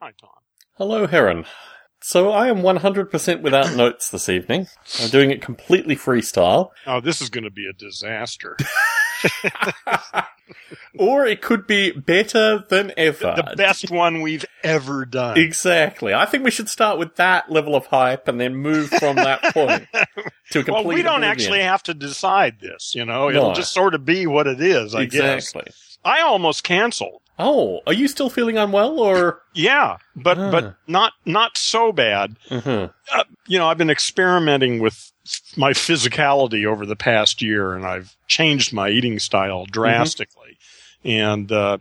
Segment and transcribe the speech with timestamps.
[0.00, 0.30] Hi, Tom.
[0.74, 1.44] Hello, Heron.
[2.00, 4.68] So I am 100% without notes this evening.
[5.02, 6.70] I'm doing it completely freestyle.
[6.86, 8.56] Oh, this is going to be a disaster.
[10.98, 13.34] Or it could be better than ever.
[13.36, 15.36] the best one we've ever done.
[15.38, 16.14] Exactly.
[16.14, 19.42] I think we should start with that level of hype and then move from that
[19.54, 19.86] point
[20.52, 21.24] to a complete well, we don't oblivion.
[21.30, 23.28] actually have to decide this, you know.
[23.28, 23.54] It'll No.
[23.54, 25.48] just sort of be what it is, I guess.
[25.48, 25.72] Exactly.
[26.04, 27.20] I almost canceled.
[27.38, 29.42] Oh, are you still feeling unwell or?
[29.54, 30.50] Yeah, but Ah.
[30.50, 32.36] but not not so bad.
[32.48, 32.92] Mhm.
[33.12, 35.10] Uh, you know, I've been experimenting with
[35.56, 40.56] my physicality over the past year, and I've changed my eating style drastically.
[41.04, 41.78] And uh,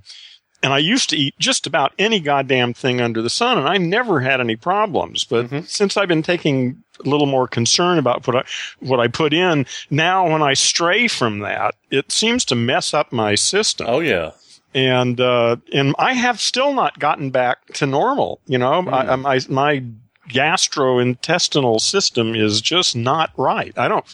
[0.64, 3.78] and I used to eat just about any goddamn thing under the sun, and I
[3.78, 5.24] never had any problems.
[5.24, 5.68] But Mhm.
[5.68, 8.44] since I've been taking a little more concern about what I
[8.80, 13.12] what I put in, now when I stray from that, it seems to mess up
[13.12, 14.32] my system Oh, yeah.
[14.78, 18.40] And uh, and I have still not gotten back to normal.
[18.46, 19.22] You know, I, Hmm.
[19.22, 19.84] my my
[20.30, 23.74] gastrointestinal system is just not right.
[23.78, 24.06] I don't.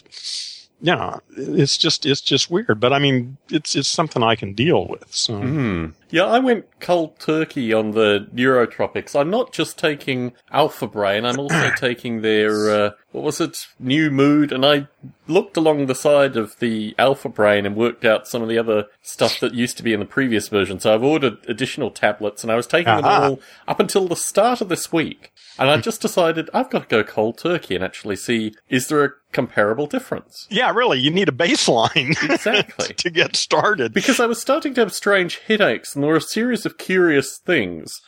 [0.80, 4.86] Yeah, it's just it's just weird, but I mean, it's it's something I can deal
[4.88, 5.06] with.
[5.14, 5.86] So Hmm.
[6.14, 9.18] Yeah, I went cold turkey on the neurotropics.
[9.18, 14.12] I'm not just taking Alpha Brain, I'm also taking their, uh, what was it, New
[14.12, 14.86] Mood, and I
[15.26, 18.86] looked along the side of the Alpha Brain and worked out some of the other
[19.02, 20.78] stuff that used to be in the previous version.
[20.78, 24.60] So I've ordered additional tablets and I was taking them all up until the start
[24.60, 25.32] of this week.
[25.58, 29.04] And I just decided I've got to go cold turkey and actually see, is there
[29.04, 30.46] a comparable difference?
[30.50, 32.94] yeah, really, you need a baseline Exactly.
[32.96, 33.92] to get started.
[33.94, 37.38] Because I was starting to have strange headaches, and there were a series of curious
[37.38, 38.00] things.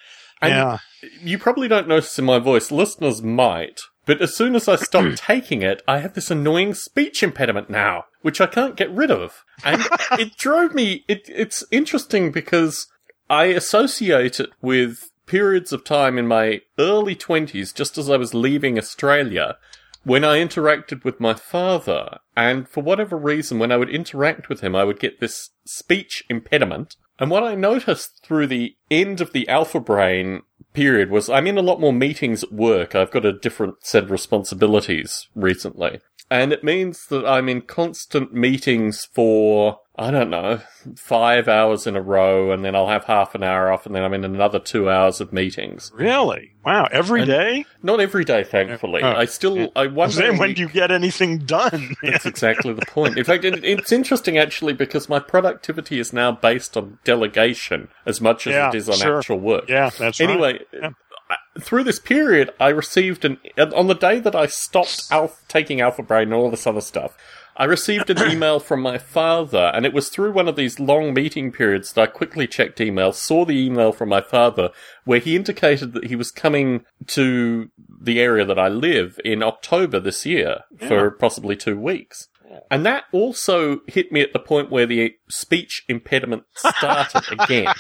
[0.43, 0.79] And yeah,
[1.23, 5.15] you probably don't notice in my voice, listeners might, but as soon as I stop
[5.17, 9.45] taking it, I have this annoying speech impediment now, which I can't get rid of.
[9.65, 12.87] And it drove me, it, it's interesting because
[13.31, 18.35] I associate it with periods of time in my early 20s, just as I was
[18.35, 19.57] leaving Australia,
[20.05, 24.61] when I interacted with my father, and for whatever reason, when I would interact with
[24.61, 26.95] him, I would get this speech impediment.
[27.19, 31.57] And what I noticed through the end of the alpha brain period was I'm in
[31.57, 32.95] a lot more meetings at work.
[32.95, 36.01] I've got a different set of responsibilities recently.
[36.31, 40.61] And it means that I'm in constant meetings for, I don't know,
[40.97, 44.03] five hours in a row, and then I'll have half an hour off, and then
[44.03, 45.93] I'm in another two hours of meetings.
[45.95, 47.65] really, wow, every And- day.
[47.81, 49.03] Not every day, thankfully.
[49.05, 51.95] Oh, I still, I day Then when do you get anything done?
[52.03, 53.17] That's exactly the point.
[53.17, 58.21] In fact, it, it's interesting actually because my productivity is now based on delegation as
[58.21, 59.19] much as Yeah, it is on sure.
[59.19, 59.69] actual work.
[59.69, 60.29] yeah, that's right.
[60.29, 60.91] Anyway, Yeah.
[61.61, 66.03] Through this period, I received an on the day that I stopped alpha, taking Alpha
[66.03, 67.17] Brain and all this other stuff.
[67.59, 71.15] I received an email from my father, and it was through one of these long
[71.15, 74.71] meeting periods that I quickly checked email, saw the email from my father,
[75.05, 79.99] where he indicated that he was coming to the area that I live in October
[79.99, 82.29] this year for possibly two weeks.
[82.71, 87.73] And that also hit me at the point where the speech impediment started again.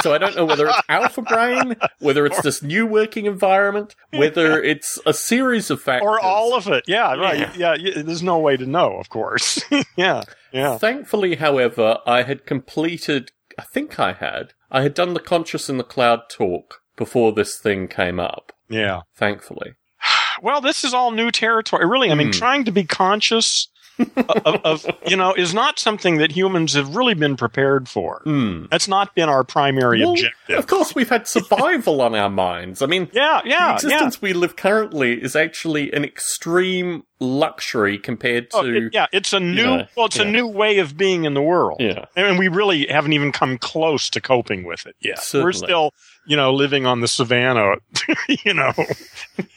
[0.00, 4.62] So I don't know whether it's alpha brain, whether it's this new working environment, whether
[4.62, 6.06] it's a series of factors.
[6.08, 6.84] or all of it.
[6.86, 7.56] Yeah, right.
[7.56, 7.74] Yeah.
[7.78, 9.62] Yeah, there's no way to know, of course.
[9.96, 10.22] yeah,
[10.52, 10.78] yeah.
[10.78, 15.76] Thankfully, however, I had completed, I think I had, I had done the conscious in
[15.78, 18.52] the cloud talk before this thing came up.
[18.68, 19.00] Yeah.
[19.16, 19.72] Thankfully.
[20.40, 21.86] Well, this is all new territory.
[21.86, 22.32] Really, I mean, Hmm.
[22.32, 23.68] trying to be conscious
[24.16, 28.22] of, of, you know, is not something that humans have really been prepared for.
[28.24, 28.64] Hmm.
[28.70, 30.58] That's not been our primary Well, objective.
[30.58, 32.82] Of course, we've had survival on our minds.
[32.82, 33.74] I mean, Yeah, the yeah, yeah.
[33.74, 38.56] existence we live currently is actually an extreme luxury compared to.
[38.58, 41.34] Oh, it- yeah, it's a new, know, well, it's a new way of being in
[41.34, 41.78] the world.
[41.80, 42.06] Yeah.
[42.16, 45.20] And we really haven't even come close to coping with it yet.
[45.34, 45.92] We're still,
[46.26, 47.76] you know, living on the savannah,
[48.44, 48.72] you know.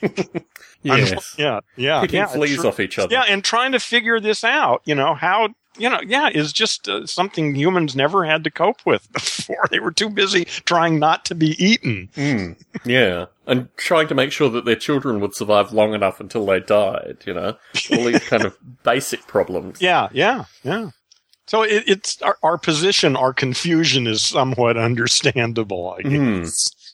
[0.85, 1.35] Yes.
[1.37, 2.01] Yeah, yeah.
[2.01, 2.67] Picking yeah, fleas sure.
[2.67, 3.11] off each other.
[3.11, 6.87] Yeah, and trying to figure this out, you know, how, you know, yeah, is just
[6.87, 9.65] uh, something humans never had to cope with before.
[9.71, 12.09] They were too busy trying not to be eaten.
[12.15, 13.25] Mm, yeah.
[13.47, 17.17] And trying to make sure that their children would survive long enough until they died,
[17.25, 17.57] you know?
[17.91, 19.81] All these kind of basic problems.
[19.81, 20.91] Yeah, yeah, yeah.
[21.47, 26.11] So it, it's our, our position, our confusion is somewhat understandable, I guess.
[26.11, 26.84] Hmm.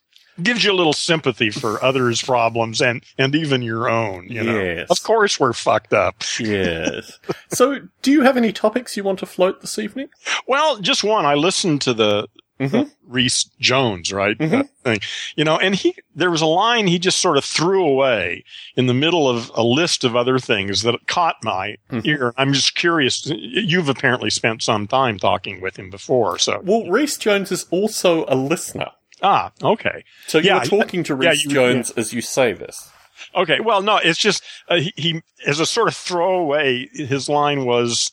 [0.41, 4.59] Gives you a little sympathy for others' problems and, and even your own, you know.
[4.59, 4.87] Yes.
[4.89, 6.23] Of course we're fucked up.
[6.39, 7.19] Yes.
[7.49, 10.09] so, do you have any topics you want to float this evening?
[10.47, 11.25] Well, just one.
[11.25, 12.27] I listened to the
[12.59, 12.91] Mhm.
[13.07, 14.37] Reese Jones, right?
[14.37, 14.49] Mhm.
[14.51, 14.99] That thing.
[15.35, 18.43] You know, and he, there was a line he just sort of threw away
[18.75, 22.05] in the middle of a list of other things that caught my Mhm.
[22.05, 22.33] ear.
[22.37, 23.25] I'm just curious.
[23.25, 26.37] You've apparently spent some time talking with him before.
[26.37, 28.91] So, Well, Reese Jones is also a listener.
[29.21, 30.03] Ah, okay.
[30.27, 32.89] So you Yeah, were talking to yeah, Reese you- Jones as you say this.
[33.35, 33.59] Okay.
[33.59, 38.11] Well, no, it's just uh, he, he, as a sort of throwaway, his line was,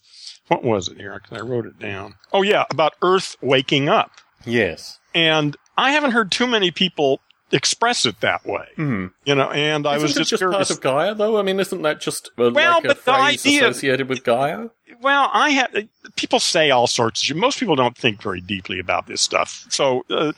[0.49, 1.19] what was it here?
[1.21, 2.15] 'Cause I wrote it down.
[2.33, 4.11] Oh yeah, about Earth waking up,
[4.45, 4.99] Yes.
[5.15, 7.21] and I haven't heard too many people
[7.53, 8.67] express it that way.
[8.77, 9.07] Hmm.
[9.25, 10.69] You know, and I Isn't was it just, just curious.
[10.69, 11.39] part of Gaia, though?
[11.39, 14.69] I mean, isn't that just uh, Well, like a but the idea- associated with Gaia?
[15.01, 15.75] Well, I have
[16.17, 17.31] people say all sorts.
[17.31, 19.65] Of, most people don't think very deeply about this stuff.
[19.69, 20.33] So uh,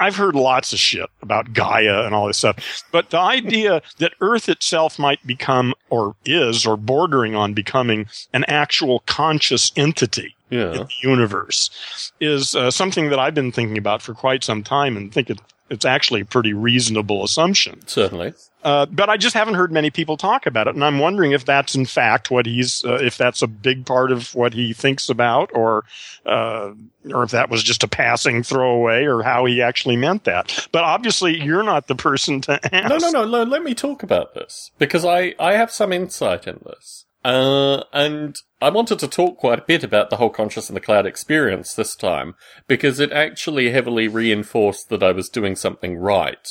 [0.00, 2.84] I've heard lots of shit about Gaia and all this stuff.
[2.90, 8.44] But the idea that Earth itself might become, or is, or bordering on becoming an
[8.44, 14.14] actual conscious entity in the universe is uh, something that I've been thinking about for
[14.14, 15.40] quite some time, and think it,
[15.70, 17.86] it's actually a pretty reasonable assumption.
[17.86, 18.34] Certainly.
[18.62, 21.44] Uh, but I just haven't heard many people talk about it, and I'm wondering if
[21.44, 25.08] that's in fact what he's, uh, if that's a big part of what he thinks
[25.08, 25.84] about, or,
[26.24, 26.72] uh,
[27.12, 30.68] or if that was just a passing throwaway, or how he actually meant that.
[30.72, 32.88] But obviously, you're not the person to ask.
[32.88, 33.42] No, no, no, no.
[33.44, 37.05] Let me talk about this because I, I have some insight in this.
[37.26, 40.80] Uh, and I wanted to talk quite a bit about the whole conscious in the
[40.80, 42.36] cloud experience this time
[42.68, 46.48] because it actually heavily reinforced that I was doing something right.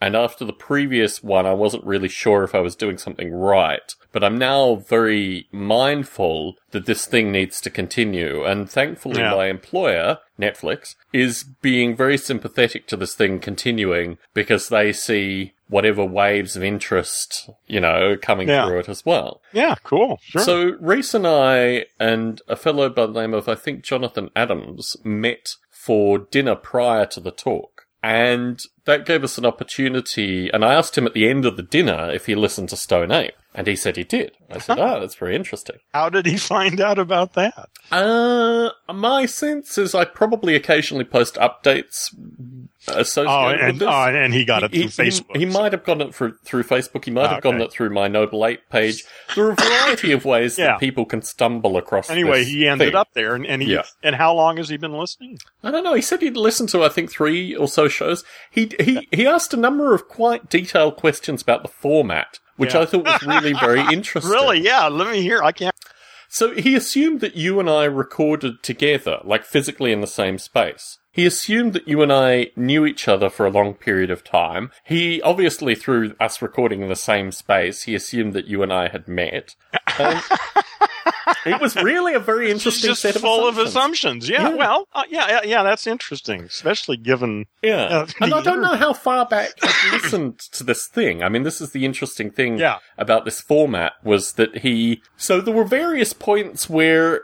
[0.00, 3.94] And after the previous one, I wasn't really sure if I was doing something right.
[4.10, 8.42] But I'm now very mindful that this thing needs to continue.
[8.42, 9.32] And thankfully, Yeah.
[9.32, 16.04] my employer, Netflix, is being very sympathetic to this thing continuing because they see whatever
[16.04, 18.66] waves of interest, you know, coming Yeah.
[18.66, 19.42] through it as well.
[19.52, 20.18] Yeah, cool.
[20.22, 20.42] Sure.
[20.42, 24.96] So Reese and I and a fellow by the name of, I think, Jonathan Adams
[25.04, 27.82] met for dinner prior to the talk.
[28.02, 30.48] And that gave us an opportunity.
[30.52, 33.10] And I asked him at the end of the dinner if he listened to Stone
[33.10, 33.34] Ape.
[33.58, 34.32] And he said he did.
[34.50, 35.76] I said, ah, that's very interesting.
[35.94, 37.70] how did he find out about that?
[37.90, 42.14] Uh, my sense is I probably occasionally post updates
[42.88, 43.88] associated Oh, with and, this.
[43.90, 45.36] oh, and he got it through He- Facebook.
[45.36, 47.04] He, might have gotten it through, through Facebook.
[47.06, 49.04] He might have gotten it through my Noble Ape page.
[49.34, 50.66] There are a variety of ways Yeah.
[50.72, 52.10] that people can stumble across.
[52.10, 52.94] Anyway, he ended thing.
[52.94, 53.82] up there, and, and he Yeah.
[54.02, 55.38] and how long has he been listening?
[55.64, 55.94] I don't know.
[55.94, 58.22] He said he'd listened to I think three or so shows.
[58.50, 62.80] He he he asked a number of quite detailed questions about the format, which Yeah.
[62.80, 64.30] I thought was really very interesting.
[64.32, 64.60] Really?
[64.60, 64.86] Yeah.
[64.88, 65.42] Let me hear.
[65.42, 65.74] I can't.
[66.28, 70.98] So he assumed that you and I recorded together, like physically in the same space.
[71.12, 74.70] He assumed that you and I knew each other for a long period of time.
[74.84, 78.88] He obviously, through us recording in the same space, he assumed that you and I
[78.88, 79.54] had met.
[79.98, 80.20] Um,
[81.46, 84.24] it was really a very interesting just set full of of assumptions.
[84.24, 84.28] assumptions.
[84.28, 84.50] Yeah.
[84.50, 84.54] Yeah.
[84.56, 84.88] Well.
[84.92, 85.40] Uh, yeah, yeah.
[85.44, 85.62] Yeah.
[85.62, 87.46] That's interesting, especially given.
[87.62, 87.82] Yeah.
[87.84, 91.22] Uh, and I don't know how far back I've listened to this thing.
[91.22, 92.78] I mean, this is the interesting thing Yeah.
[92.98, 97.22] about this format was that he, so there were various points where,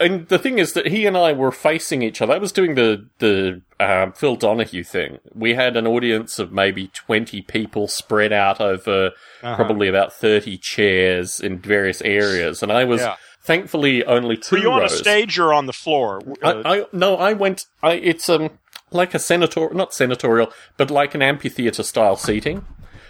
[0.00, 2.34] and the thing is that he and I were facing each other.
[2.34, 5.18] I was doing the, the, um, Phil Donahue thing.
[5.34, 9.12] We had an audience of maybe 20 people spread out over
[9.42, 9.56] Uh-huh.
[9.56, 12.62] probably about 30 chairs in various areas.
[12.62, 13.16] And I was Yeah.
[13.44, 14.98] thankfully only two Were you on a rows.
[14.98, 16.20] stage or on the floor?
[16.42, 17.66] Uh, I, I no, I went.
[17.82, 18.50] I it's um
[18.90, 22.64] like a senator, not senatorial, but like an amphitheater style seating.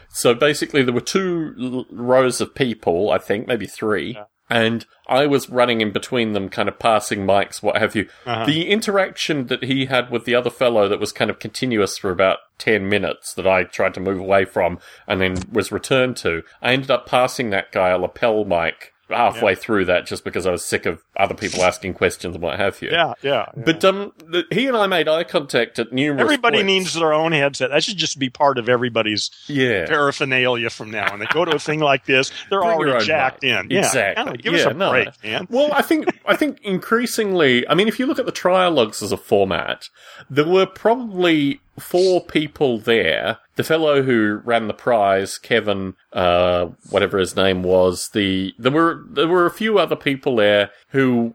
[0.08, 5.26] So basically, there were two l- rows of people, I think, maybe three, and I
[5.26, 8.08] was running in between them, kind of passing mics, what have you.
[8.24, 8.46] Uh-huh.
[8.46, 12.10] The interaction that he had with the other fellow that was kind of continuous for
[12.10, 16.42] about 10 minutes that I tried to move away from and then was returned to,
[16.62, 20.50] I ended up passing that guy a lapel mic halfway through that just because I
[20.50, 22.90] was sick of other people asking questions and what have you.
[22.90, 23.46] yeah, yeah.
[23.56, 23.62] yeah.
[23.64, 26.22] But um, the, he and I made eye contact at numerous.
[26.22, 26.66] everybody points.
[26.66, 27.70] needs their own headset.
[27.70, 29.86] That should just be part of everybody's yeah.
[29.86, 31.10] paraphernalia from now.
[31.10, 33.68] When they go to a thing like this, they're Bring already jacked in.
[33.70, 34.24] Yeah, Exactly.
[34.24, 34.90] kinda give Yeah, us a no.
[34.90, 35.46] break, man.
[35.50, 39.12] Well, I think I think increasingly, I mean, if you look at the trialogues as
[39.12, 39.88] a format,
[40.30, 43.38] there were probably four people there.
[43.56, 49.02] The fellow who ran the prize, Kevin, uh, whatever his name was, the there were
[49.10, 51.34] there were a few other people there who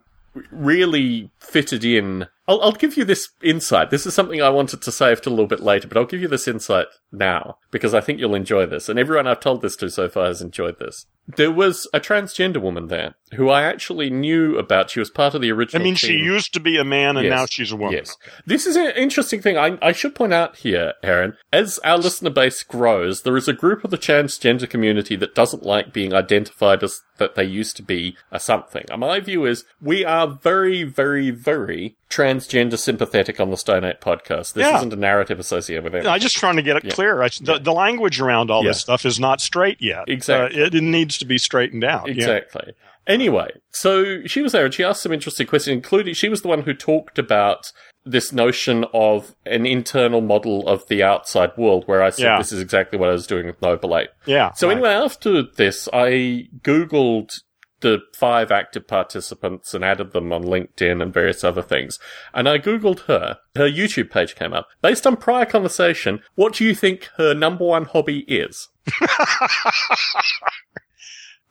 [0.51, 2.28] really fitted in.
[2.48, 3.89] I'll, I'll give you this insight.
[3.91, 6.21] This is something I wanted to save till a little bit later, but I'll give
[6.21, 8.89] you this insight now because I think you'll enjoy this.
[8.89, 11.05] And everyone I've told this to so far has enjoyed this.
[11.27, 14.89] There was a transgender woman there who I actually knew about.
[14.89, 15.81] She was part of the original.
[15.81, 17.38] I mean, she used to be a man, and Yes.
[17.38, 17.93] now she's a woman.
[17.93, 18.17] Yes.
[18.45, 19.55] This is an interesting thing.
[19.57, 23.53] I, I should point out here, Heron, as our listener base grows, there is a
[23.53, 27.83] group of the transgender community that doesn't like being identified as that they used to
[27.83, 28.83] be a something.
[28.89, 31.95] And my view is we are very, very, very
[32.40, 34.54] transgender sympathetic on the Stone Ape podcast.
[34.54, 34.78] This Yeah.
[34.78, 36.06] isn't a narrative associated with it.
[36.08, 36.92] I'm just trying to get it Yeah.
[36.92, 37.22] clear.
[37.22, 40.06] I, the, the language around all this stuff is not straight yet.
[40.08, 40.62] Exactly.
[40.62, 42.08] Uh, it, it needs to be straightened out.
[42.08, 42.14] Yeah.
[42.14, 42.74] Exactly.
[43.08, 46.48] Anyway, so she was there and she asked some interesting questions, including she was the
[46.48, 47.72] one who talked about
[48.06, 52.38] this notion of an internal model of the outside world, where I said Yeah.
[52.38, 54.10] this is exactly what I was doing with Noble Ape.
[54.26, 54.54] Yeah.
[54.54, 54.74] So right.
[54.74, 57.42] anyway, after this, I Googled
[57.82, 62.00] the five active participants and added them on LinkedIn and various other things.
[62.34, 63.40] And I Googled her.
[63.56, 64.70] Her YouTube page came up.
[64.82, 68.70] Based on prior conversation, what do you think her number one hobby is?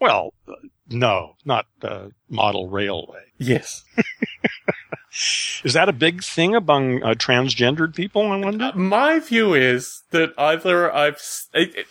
[0.01, 0.53] Well, uh,
[0.89, 3.25] no, not uh, model railway.
[3.37, 3.85] Yes.
[5.65, 8.33] Is that a big thing among uh, transgendered people?
[8.33, 8.73] I wonder.
[8.75, 11.21] My view is that either I've.
[11.53, 11.87] It, it,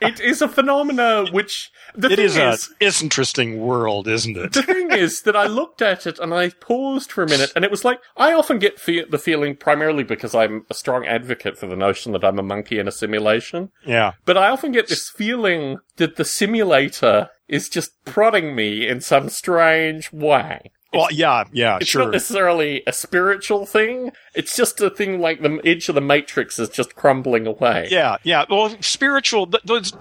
[0.00, 1.70] it is a phenomena which.
[1.94, 4.52] The It thing is a is, it's interesting world, isn't it?
[4.52, 7.64] the thing is that I looked at it and I paused for a minute, and
[7.64, 11.56] it was like I often get fe- the feeling, primarily because I'm a strong advocate
[11.58, 14.12] for the notion that I'm a monkey in a simulation, Yeah.
[14.24, 19.28] but I often get this feeling that the simulator is just prodding me in some
[19.30, 20.70] strange way.
[20.92, 22.04] Well, yeah, yeah, It's sure.
[22.04, 24.10] not necessarily a spiritual thing.
[24.34, 27.88] It's just a thing like the edge of the matrix is just crumbling away.
[27.90, 28.46] Yeah, yeah.
[28.48, 29.46] Well, spiritual.
[29.48, 29.92] Th- those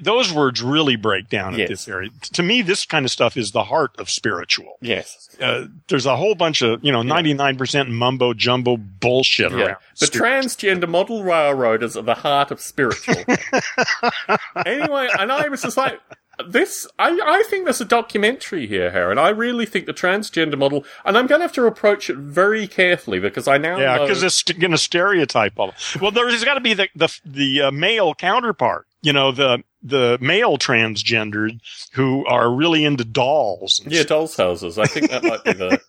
[0.00, 1.64] those words really break down Yes.
[1.64, 2.08] at this area.
[2.32, 4.78] To me, this kind of stuff is the heart of spiritual.
[4.80, 5.28] Yes.
[5.38, 9.58] Uh, there's a whole bunch of you know 99 percent mumbo jumbo bullshit Yeah.
[9.58, 9.76] around.
[10.00, 13.16] The transgender model railroaders are the heart of spiritual.
[14.66, 16.00] anyway, and I was just like,
[16.46, 19.18] this, I, I think there's a documentary here, Heron.
[19.18, 22.66] I really think the transgender model, and I'm going to have to approach it very
[22.66, 25.74] carefully because I now yeah, because it's going to stereotype all.
[26.00, 28.86] Well, there's got to be the the the uh, male counterpart.
[29.02, 31.60] You know, the the male transgendered
[31.92, 33.80] who are really into dolls.
[33.84, 34.78] and Yeah, dolls' houses.
[34.78, 35.80] I think that might be the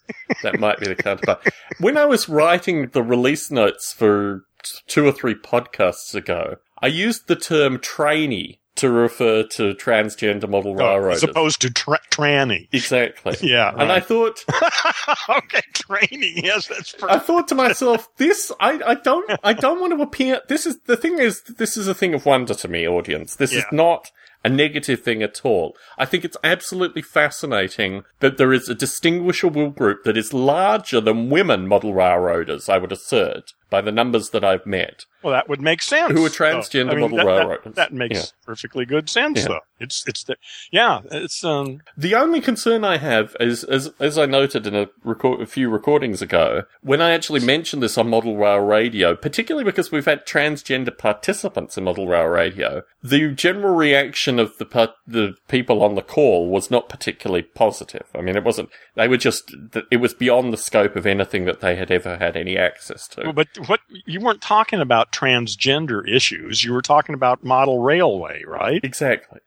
[0.43, 1.47] that might be the counterpart.
[1.79, 4.43] When I was writing the release notes for
[4.87, 10.73] two or three podcasts ago, I used the term trainee to refer to transgender model
[10.73, 11.23] Oh, railroaders.
[11.23, 12.67] as opposed to tra- tranny.
[12.71, 13.35] exactly.
[13.41, 14.43] Yeah, And I thought,
[15.29, 16.43] okay, training.
[16.43, 20.41] Yes, that's I thought to myself, this, I, I don't, I don't want to appear,
[20.49, 23.35] this is, the thing is, this is a thing of wonder to me, audience.
[23.35, 24.11] This is not
[24.45, 25.73] a negative thing at all.
[25.97, 31.29] I think it's absolutely fascinating that there is a distinguishable group that is larger than
[31.29, 35.05] women model railroaders, I would assert, by the numbers that I've met.
[35.23, 36.11] Well, that would make sense.
[36.13, 37.75] Who are transgender model that, that- railroaders.
[37.75, 38.25] That, makes Yeah.
[38.45, 39.47] perfectly good sense, Yeah.
[39.47, 39.59] though.
[39.79, 40.35] It's it's the
[40.71, 41.01] yeah.
[41.11, 45.41] It's um The only concern I have is, as as I noted in a, record,
[45.41, 49.91] a few recordings ago, when I actually mentioned this on Model Rail Radio, particularly because
[49.91, 55.35] we've had transgender participants in Model Rail Radio, the general reaction of the par- the
[55.47, 58.05] people on the call was not particularly positive.
[58.15, 58.69] I mean, it wasn't.
[58.95, 59.53] They were just.
[59.91, 63.21] It was beyond the scope of anything that they had ever had any access to.
[63.23, 66.63] Well, but what you weren't talking about transgender issues.
[66.63, 68.83] You were talking about model railway, right?
[68.83, 69.39] Exactly.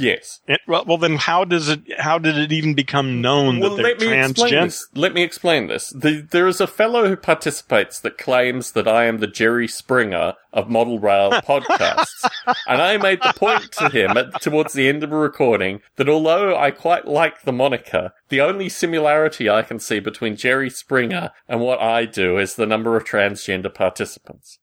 [0.00, 0.40] Yes.
[0.46, 1.80] It, well, well, then how does it?
[1.98, 4.64] How did it even become known Well, that they're let me explain transgender?
[4.64, 4.86] this.
[4.94, 5.90] Let me explain this.
[5.90, 10.36] The, there is a fellow who participates that claims that I am the Jerry Springer
[10.54, 12.26] of Model Rail podcasts,
[12.66, 16.08] and I made the point to him at, towards the end of a recording that
[16.08, 21.32] although I quite like the moniker, the only similarity I can see between Jerry Springer
[21.48, 24.58] and what I do is the number of transgender participants.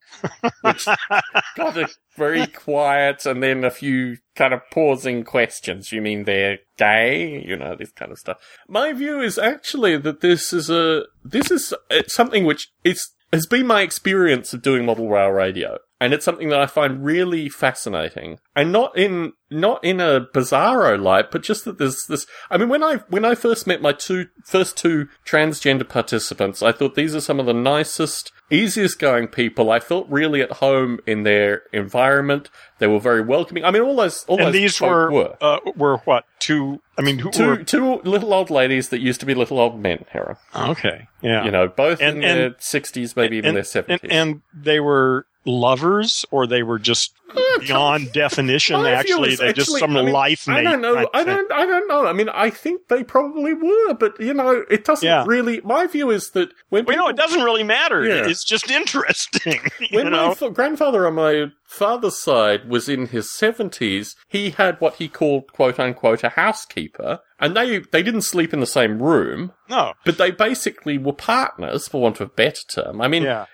[0.62, 0.86] Which
[1.56, 5.92] got a very quiet and then a few kind of pausing questions.
[5.92, 7.44] You mean they're gay?
[7.46, 8.38] You know, this kind of stuff.
[8.68, 13.46] My view is actually that this is a, this is uh, something which is, has
[13.46, 15.78] been my experience of doing model rail radio.
[16.00, 18.40] And it's something that I find really fascinating.
[18.58, 22.70] And not in, not in a bizarro light, but just that there's this, I mean,
[22.70, 27.16] when I, when I first met my two, first two transgender participants, I thought these
[27.16, 29.70] are some of the nicest, easiest going people.
[29.70, 32.50] I felt really at home in their environment.
[32.80, 33.64] They were very welcoming.
[33.64, 35.38] I mean, all those, all and those these were were.
[35.40, 36.82] Uh, were what two?
[36.98, 37.58] I mean, who Two, were?
[37.64, 40.40] two little old ladies that used to be little old men, Hera.
[40.56, 41.46] Okay, yeah.
[41.46, 44.00] You know, both And- in their 60s, maybe even their 70s.
[44.02, 47.14] and, and they were lovers, or they were just
[47.60, 48.47] beyond definition.
[48.48, 50.56] My Actually, is they just some I mean, life mate.
[50.60, 51.08] I don't know.
[51.14, 51.52] I don't.
[51.52, 52.06] I don't know.
[52.06, 55.24] I mean, I think they probably were, but you know, it doesn't Yeah.
[55.28, 55.62] really.
[55.62, 58.04] My view is that when Well, you know, it doesn't really matter.
[58.06, 58.28] Yeah.
[58.28, 59.60] It's just interesting.
[59.92, 60.30] When know?
[60.30, 65.08] my fa- grandfather on my father's side was in his seventies, he had what he
[65.08, 69.94] called "quote unquote" a housekeeper, and they they didn't sleep in the same room, no.
[70.06, 73.02] but they basically were partners, for want of a better term.
[73.02, 73.46] I mean, Yeah.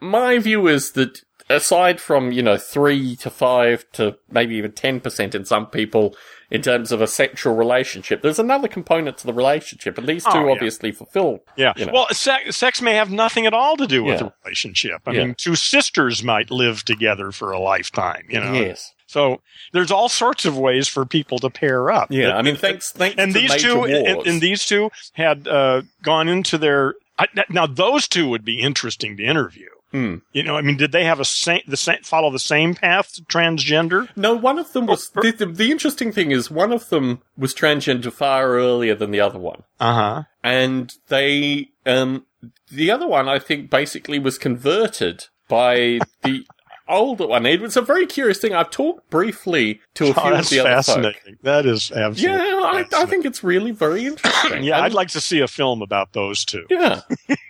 [0.00, 1.20] my view is that
[1.52, 6.14] aside from, you know, three to five to maybe even 10% in some people
[6.50, 9.96] in terms of a sexual relationship, there's another component to the relationship.
[9.96, 10.52] And these two Oh, yeah.
[10.52, 11.40] obviously fulfill.
[11.56, 11.72] Yeah.
[11.76, 11.92] You know.
[11.92, 14.26] Well, sex, sex may have nothing at all to do with Yeah.
[14.26, 15.00] the relationship.
[15.06, 15.24] I Yeah.
[15.24, 18.52] mean, two sisters might live together for a lifetime, you know?
[18.52, 18.92] Yes.
[19.06, 19.40] So
[19.72, 22.08] there's all sorts of ways for people to pair up.
[22.10, 22.36] Yeah.
[22.36, 26.28] I mean, thanks, thanks and to these two, and, and these two had uh, gone
[26.28, 26.94] into their.
[27.18, 29.68] I, now, those two would be interesting to interview.
[29.92, 30.16] Hmm.
[30.32, 33.12] You know, I mean, did they have a same, the same, follow the same path
[33.14, 34.08] to transgender?
[34.16, 35.08] No, one of them was.
[35.10, 39.20] The, the, the interesting thing is, one of them was transgender far earlier than the
[39.20, 39.62] other one.
[39.78, 40.22] Uh huh.
[40.42, 42.24] and they um
[42.70, 46.46] the other one I think basically was converted by the
[46.88, 47.46] older one.
[47.46, 48.54] It was a very curious thing.
[48.54, 50.76] I've talked briefly to a oh, few Oh, of the other folk.
[50.86, 51.36] fascinating.
[51.42, 52.22] That is absolutely.
[52.22, 54.62] Yeah, I, I think it's really very interesting.
[54.64, 56.64] Yeah, And- I'd like to see a film about those two.
[56.70, 57.00] yeah.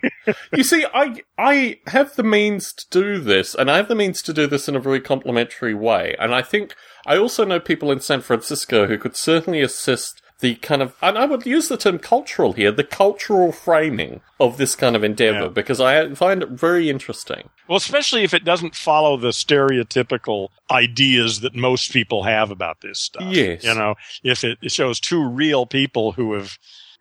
[0.53, 4.21] you see, I I have the means to do this, and I have the means
[4.23, 6.15] to do this in a very complimentary way.
[6.19, 6.75] And I think
[7.05, 11.17] I also know people in San Francisco who could certainly assist the kind of, and
[11.17, 15.43] I would use the term cultural here, the cultural framing of this kind of endeavor,
[15.43, 15.47] Yeah.
[15.47, 17.49] because I find it very interesting.
[17.67, 22.99] Well, especially if it doesn't follow the stereotypical ideas that most people have about this
[22.99, 23.23] stuff.
[23.33, 23.63] Yes.
[23.63, 26.57] You know, if it, shows two real people who have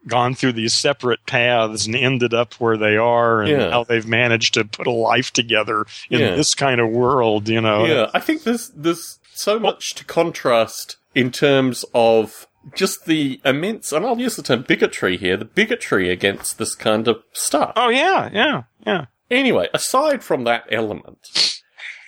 [0.06, 3.70] gone through these separate paths and ended up where they are and Yeah.
[3.70, 6.34] how they've managed to put a life together in Yeah.
[6.36, 7.86] this kind of world, you know.
[7.86, 13.92] Yeah, I think there's there's so much to contrast in terms of just the immense,
[13.92, 17.72] and I'll use the term bigotry here, the bigotry against this kind of stuff.
[17.76, 19.06] Oh, yeah, yeah, yeah.
[19.30, 21.60] Anyway, aside from that element,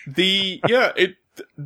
[0.07, 1.17] the yeah, it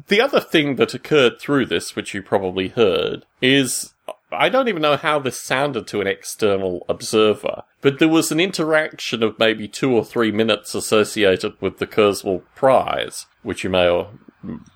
[0.09, 3.93] the other thing that occurred through this, which you probably heard, is
[4.31, 8.41] I don't even know how this sounded to an external observer, but there was an
[8.41, 13.89] interaction of maybe two or three minutes associated with the Kurzweil Prize, which you may
[13.89, 14.11] or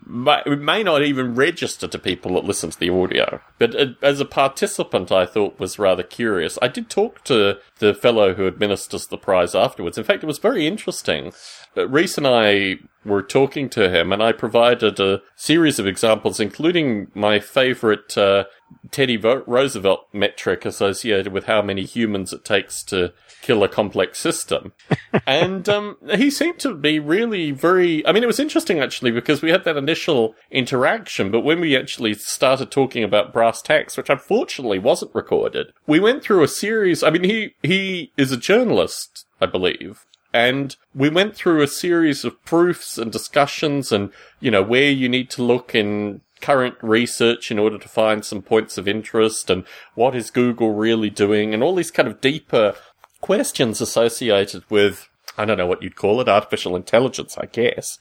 [0.06, 3.40] may, may not even register to people that listen to the audio.
[3.58, 6.58] But uh, as a participant, I thought was rather curious.
[6.60, 9.98] I did talk to the fellow who administers the prize afterwards.
[9.98, 11.32] In fact, it was very interesting.
[11.76, 16.38] Uh, Reese and I were talking to him, and I provided a series of examples,
[16.38, 18.44] including my favorite uh,
[18.90, 23.12] Teddy Roosevelt metric associated with how many humans it takes to
[23.42, 24.72] kill a complex system.
[25.26, 28.06] and um, he seemed to be really very.
[28.06, 31.76] I mean, it was interesting actually because we had that initial interaction, but when we
[31.76, 37.02] actually started talking about brass tacks, which unfortunately wasn't recorded, we went through a series.
[37.02, 40.06] I mean, he he is a journalist, I believe.
[40.34, 45.08] And we went through a series of proofs and discussions and, you know, where you
[45.08, 49.64] need to look in current research in order to find some points of interest and
[49.94, 52.74] what is Google really doing and all these kind of deeper
[53.20, 57.98] questions associated with, I don't know what you'd call it, artificial intelligence, I guess.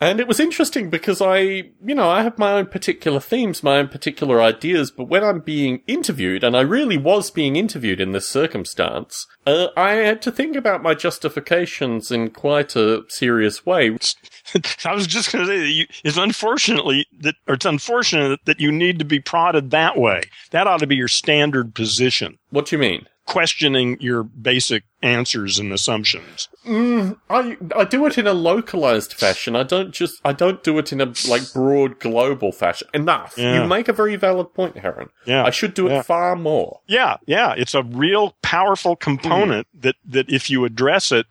[0.00, 3.78] And it was interesting because I, you know, I have my own particular themes, my
[3.78, 8.12] own particular ideas, but when I'm being interviewed, and I really was being interviewed in
[8.12, 13.96] this circumstance, uh, I had to think about my justifications in quite a serious way.
[14.84, 18.60] I was just going to say that you, it's unfortunately that, or it's unfortunate that
[18.60, 20.22] you need to be prodded that way.
[20.50, 23.06] That ought to be your standard position, What do you mean?
[23.26, 26.48] Questioning your basic answers and assumptions.
[26.66, 29.56] I I do it in a localized fashion.
[29.56, 32.88] I don't just I don't do it in a like broad global fashion.
[32.94, 33.34] Enough.
[33.36, 33.62] Yeah.
[33.62, 35.08] You make a very valid point, Heron.
[35.26, 35.44] Yeah.
[35.44, 36.80] I should do it far more.
[36.86, 39.80] Yeah, yeah, it's a real powerful component Hmm.
[39.80, 41.26] that that if you address it,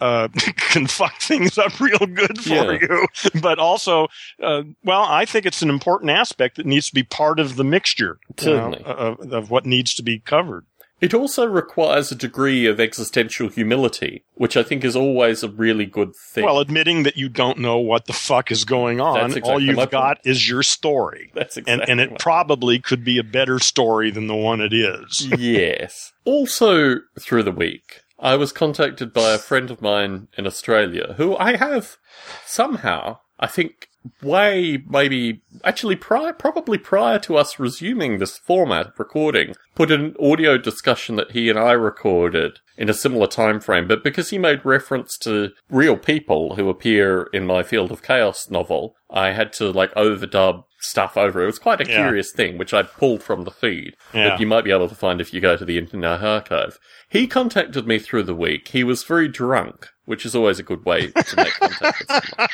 [0.00, 2.78] uh, can fuck things up real good for Yeah.
[2.80, 3.06] you.
[3.40, 4.08] But also,
[4.42, 7.64] uh, well, I think it's an important aspect that needs to be part of the
[7.64, 10.64] mixture you know, of, of what needs to be covered.
[11.04, 15.84] It also requires a degree of existential humility, which I think is always a really
[15.84, 16.46] good thing.
[16.46, 19.76] Well, admitting that you don't know what the fuck is going on, exactly all you've
[19.76, 19.90] point.
[19.90, 21.30] got is your story.
[21.34, 24.72] That's And, exactly and it probably could be a better story than the one it
[24.72, 25.28] is.
[25.38, 26.14] yes.
[26.24, 31.36] Also, through the week, I was contacted by a friend of mine in Australia who
[31.36, 31.98] I have
[32.46, 33.88] somehow, I think,
[34.22, 40.14] way maybe actually prior, probably prior to us resuming this format of recording, put an
[40.20, 44.38] audio discussion that he and I recorded in a similar time frame, but because he
[44.38, 49.52] made reference to real people who appear in my Field of Chaos novel, I had
[49.54, 51.42] to like overdub stuff over.
[51.42, 51.96] It was quite a Yeah.
[52.04, 54.30] curious thing, which I pulled from the feed Yeah.
[54.30, 56.78] that you might be able to find if you go to the Internet Archive.
[57.14, 58.68] He contacted me through the week.
[58.68, 62.48] He was very drunk which is always a good way to make contact with someone.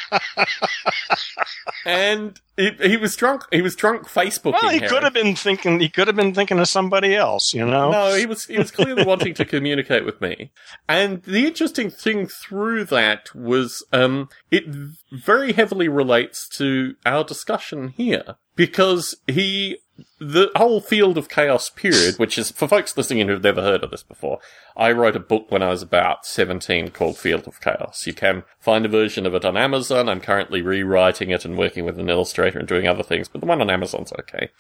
[1.85, 3.45] And he, he was drunk.
[3.51, 4.63] He was drunk Facebooking.
[4.63, 4.89] Well, he Harry.
[4.89, 5.81] could have been thinking.
[5.81, 7.55] He could have been thinking of somebody else.
[7.55, 7.91] You know.
[7.91, 10.53] No, he was he was clearly wanting to communicate with me.
[10.89, 14.65] And the interesting thing through that was um it
[15.11, 19.79] very heavily relates to our discussion here because he
[20.19, 23.83] the whole field of chaos period, which is for folks listening in who've never heard
[23.83, 24.39] of this before,
[24.77, 28.07] I wrote a book when I was about 17 called Field of Chaos.
[28.07, 30.09] You can find a version of it on Amazon.
[30.09, 33.47] I'm currently rewriting it and working with an illustrator and doing other things, but the
[33.47, 34.51] one on Amazon's okay.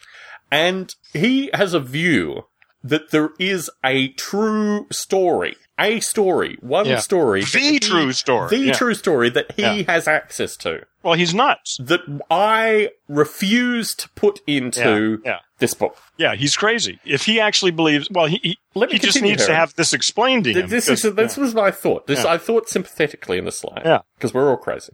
[0.51, 2.47] And he has a view
[2.83, 6.99] that there is a true story, a story, one Yeah.
[7.01, 8.49] story, The he- true story.
[8.51, 8.73] the Yeah.
[8.73, 9.93] true story that he Yeah.
[9.93, 11.77] has access to Well, he's nuts.
[11.81, 15.39] that I refuse to put into Yeah, yeah.
[15.59, 15.97] this book.
[16.17, 16.99] Yeah, he's crazy.
[17.05, 19.75] If he actually believes, well, he he, Let me he just continue, needs to have
[19.75, 20.71] this explained to Th- him.
[20.71, 22.07] This is because- this was my thought.
[22.07, 22.33] This Yeah.
[22.33, 23.83] I thought sympathetically in this line.
[23.85, 24.01] Yeah.
[24.17, 24.93] because we're all crazy.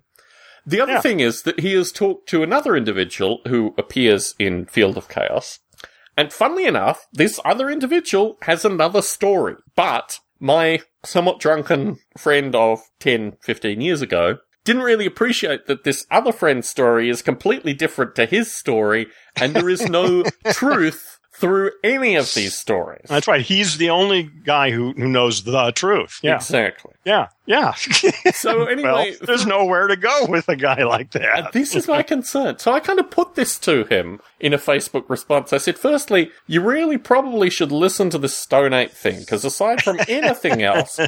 [0.68, 1.01] The other Yeah.
[1.01, 5.61] thing is that he has talked to another individual who appears in Field of Chaos,
[6.16, 9.57] and funnily enough, this other individual has another story.
[9.74, 16.07] But my somewhat drunken friend of 10, 15 years ago didn't really appreciate that this
[16.11, 21.70] other friend's story is completely different to his story, and there is no truth through
[21.85, 23.07] any of these stories.
[23.09, 23.42] That's right.
[23.42, 26.18] He's the only guy who, who knows the truth.
[26.22, 26.37] Yeah.
[26.37, 26.94] Exactly.
[27.05, 27.29] Yeah.
[27.47, 27.75] Yeah.
[27.75, 28.11] So
[28.59, 31.53] well, anyway, there's nowhere to go with a guy like that.
[31.53, 32.59] This is my concern.
[32.59, 35.53] So I kind of put this to him in a Facebook response.
[35.53, 39.83] I said, firstly, you really probably should listen to this Stone Ape thing, because aside
[39.83, 40.99] from anything else,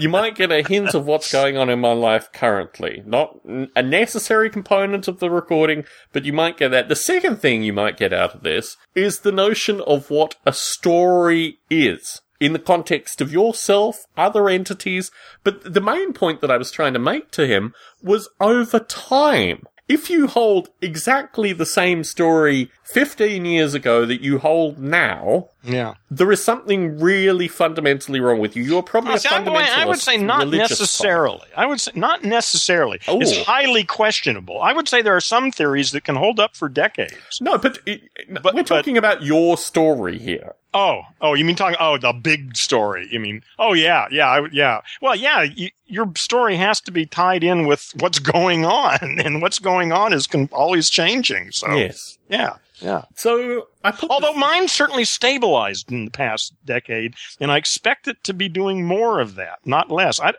[0.00, 3.02] you might get a hint of what's going on in my life currently.
[3.06, 3.38] Not
[3.74, 6.88] a necessary component of the recording, but you might get that.
[6.88, 10.52] The second thing you might get out of this is the notion of what a
[10.52, 12.20] story is.
[12.38, 15.10] In the context of yourself, other entities,
[15.42, 19.64] but the main point that I was trying to make to him was over time.
[19.88, 25.94] If you hold exactly the same story 15 years ago that you hold now, yeah.
[26.10, 28.64] there is something really fundamentally wrong with you.
[28.64, 29.76] You're probably a see, I, fundamentalist.
[29.76, 30.54] I would say not type.
[30.54, 31.46] necessarily.
[31.56, 32.98] I would say not necessarily.
[33.06, 33.20] Oh.
[33.20, 34.60] It's highly questionable.
[34.60, 37.40] I would say there are some theories that can hold up for decades.
[37.40, 40.54] No, but, it, But- we're but- talking about your story here.
[40.78, 41.78] Oh, oh, you mean talking?
[41.80, 43.08] Oh, the big story.
[43.10, 43.42] You mean?
[43.58, 44.82] Oh, yeah, yeah, I, yeah.
[45.00, 45.40] Well, yeah.
[45.40, 49.92] You, your story has to be tied in with what's going on, and what's going
[49.92, 51.52] on is con- always changing.
[51.52, 52.18] So, Yes.
[52.28, 53.04] yeah, yeah.
[53.14, 58.22] So I put Although mine certainly stabilized in the past decade, and I expect it
[58.24, 60.20] to be doing more of that, not less.
[60.20, 60.34] I,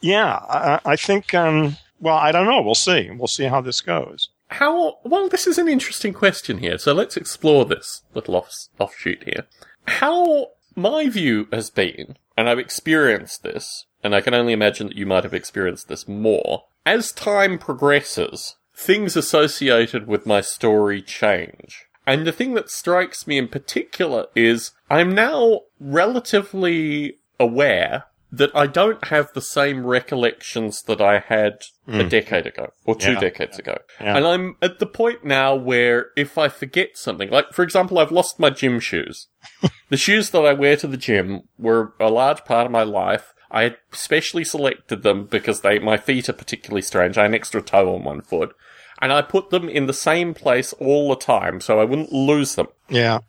[0.00, 1.32] yeah, I, I think.
[1.32, 2.60] Um, well, I don't know.
[2.60, 3.08] We'll see.
[3.10, 4.30] We'll see how this goes.
[4.48, 5.28] How well?
[5.28, 6.76] This is an interesting question here.
[6.76, 9.44] So let's explore this little off, offshoot here.
[9.86, 14.96] How my view has been, and I've experienced this, and I can only imagine that
[14.96, 16.64] you might have experienced this more.
[16.84, 21.86] As time progresses, things associated with my story change.
[22.06, 28.66] And the thing that strikes me in particular is I'm now relatively aware that I
[28.66, 32.08] don't have the same recollections that I had a hmm.
[32.08, 33.20] decade ago or two Yeah.
[33.20, 33.78] decades ago.
[34.00, 34.16] Yeah.
[34.16, 38.12] And I'm at the point now where if I forget something, like for example, I've
[38.12, 39.28] lost my gym shoes.
[39.90, 43.32] the shoes that I wear to the gym were a large part of my life.
[43.50, 47.16] I had specially selected them because they, my feet are particularly strange.
[47.16, 48.54] I had an extra toe on one foot.
[49.00, 52.54] And I put them in the same place all the time so I wouldn't lose
[52.54, 52.68] them.
[52.88, 53.20] Yeah,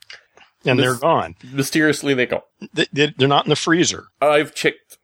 [0.65, 1.36] and they're gone.
[1.52, 2.43] Mysteriously, they go.
[2.74, 4.08] They, they're not in the freezer.
[4.22, 4.98] I've checked.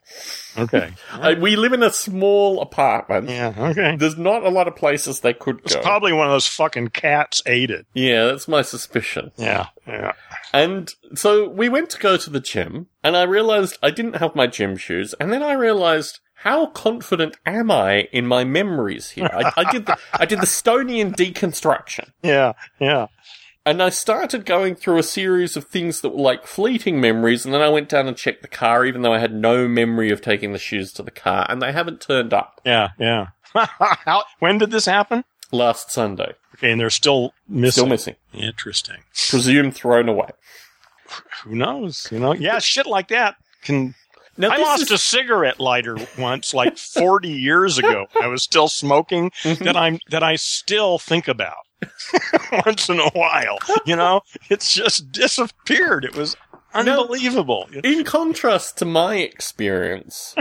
[0.58, 0.92] Okay.
[1.14, 3.30] Uh, we live in a small apartment.
[3.30, 3.54] yeah.
[3.58, 3.96] Okay.
[3.96, 5.82] There's not a lot of places they could It's go.
[5.82, 7.86] probably one of those fucking cats ate it.
[7.94, 9.32] yeah, that's my suspicion.
[9.38, 9.68] Yeah.
[9.88, 10.14] Yeah.
[10.54, 14.36] And so we went to go to the gym, and I realized I didn't have
[14.36, 19.30] my gym shoes, and then I realized how confident am I in my memories here?
[19.32, 22.54] I, I did the, I did the Stonian deconstruction, Yeah.
[22.82, 23.08] Yeah.
[23.66, 27.54] And I started going through a series of things that were like fleeting memories, and
[27.54, 30.22] then I went down and checked the car, even though I had no memory of
[30.22, 32.90] taking the shoes to the car, and they haven't turned up Yeah.
[33.00, 33.28] Yeah.
[33.54, 35.24] How, when did this happen?
[35.52, 36.34] last Sunday.
[36.56, 37.72] Okay, and they're still missing.
[37.72, 38.16] Still missing.
[38.34, 38.98] Interesting.
[39.30, 40.30] Presumed thrown away.
[41.44, 42.08] Who knows?
[42.12, 43.94] You know, yeah, shit like that can.
[44.36, 48.08] Now, I lost is- a cigarette lighter once, like forty years ago.
[48.20, 49.64] I was still smoking Mm-hmm.
[49.66, 51.54] that I'm that I still think about
[52.66, 53.58] once in a while.
[53.86, 56.06] You know, it's just disappeared.
[56.06, 56.36] It was
[56.74, 57.68] unbelievable.
[57.84, 60.36] In contrast to my experience,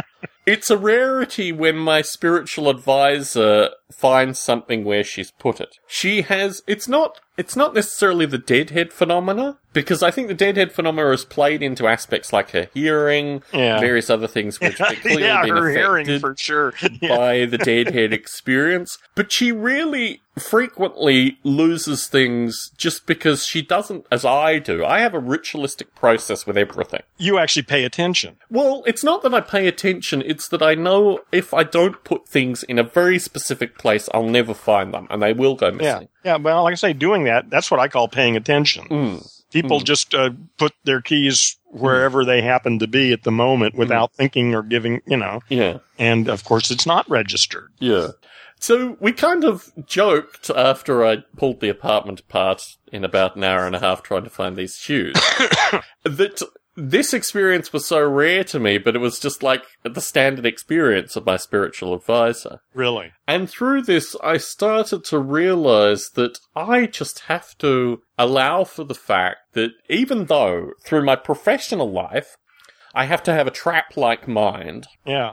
[0.46, 5.76] it's a rarity when my spiritual advisor finds something where she's put it.
[5.86, 10.72] She has, it's not, it's not necessarily the deadhead phenomena, because I think the deadhead
[10.72, 13.78] phenomena is played into aspects like her hearing, Yeah.
[13.80, 16.72] various other things which have clearly yeah, been her hearing affected for sure.
[17.02, 17.16] Yeah.
[17.16, 24.24] by the deadhead experience, but she really frequently loses things just because she doesn't, as
[24.24, 24.84] I do.
[24.84, 27.02] I have a ritualistic process with everything.
[27.18, 28.36] You actually pay attention.
[28.50, 32.26] Well, it's not that I pay attention, it's that I know if I don't put
[32.28, 36.08] things in a very specific place, I'll never find them, and they will go missing.
[36.24, 36.32] Yeah.
[36.32, 36.36] yeah.
[36.36, 38.84] Well, like I say, doing that, that's what I call paying attention.
[38.88, 39.38] Mm.
[39.52, 44.14] People just uh, put their keys wherever they happen to be at the moment without
[44.14, 45.78] thinking or giving, you know, Yeah.
[45.98, 47.68] and of course it's not registered.
[47.78, 48.08] Yeah.
[48.60, 53.66] So we kind of joked after I pulled the apartment apart in about an hour
[53.66, 55.14] and a half trying to find these shoes
[56.04, 56.42] that
[56.74, 61.16] this experience was so rare to me, but it was just like the standard experience
[61.16, 62.60] of my spiritual advisor.
[62.74, 63.12] Really.
[63.26, 68.94] And through this, I started to realize that I just have to allow for the
[68.94, 72.36] fact that even though through my professional life,
[72.94, 74.86] I have to have a trap like mind.
[75.04, 75.32] Yeah.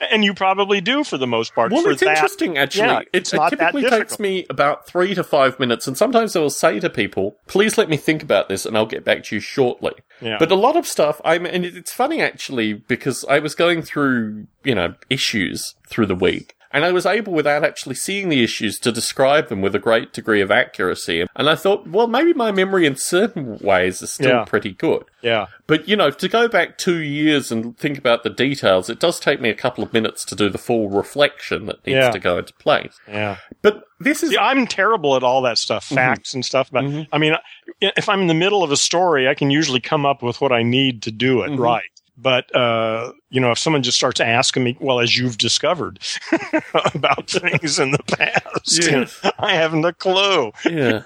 [0.00, 1.72] And you probably do for the most part.
[1.72, 2.16] Well, for it's that.
[2.16, 2.86] interesting actually.
[2.86, 5.96] Yeah, it, it's it not that typically takes me about three to five minutes, and
[5.96, 9.04] sometimes I will say to people, "Please let me think about this, and I'll get
[9.04, 10.36] back to you shortly." Yeah.
[10.38, 14.46] But a lot of stuff, I'm, and it's funny actually because I was going through,
[14.64, 16.54] you know, issues through the week.
[16.70, 20.12] And I was able, without actually seeing the issues, to describe them with a great
[20.12, 21.24] degree of accuracy.
[21.34, 24.44] And I thought, well, maybe my memory in certain ways is still Yeah.
[24.44, 25.04] pretty good.
[25.22, 25.46] yeah.
[25.66, 29.18] But, you know, to go back two years and think about the details, it does
[29.18, 32.10] take me a couple of minutes to do the full reflection that needs Yeah.
[32.10, 32.94] to go into place.
[33.08, 33.36] Yeah.
[33.62, 34.30] But this is.
[34.30, 35.94] See, I'm terrible at all that stuff, Mm-hmm.
[35.96, 36.70] facts and stuff.
[36.70, 37.34] But I mean,
[37.80, 40.52] if I'm in the middle of a story, I can usually come up with what
[40.52, 41.58] I need to do it Mhm.
[41.58, 41.82] right.
[42.20, 46.00] But uh, you know, if someone just starts asking me, well, as you've discovered
[46.94, 49.20] about things in the past, Yes.
[49.38, 50.50] I haven't a clue.
[50.68, 51.02] Yeah.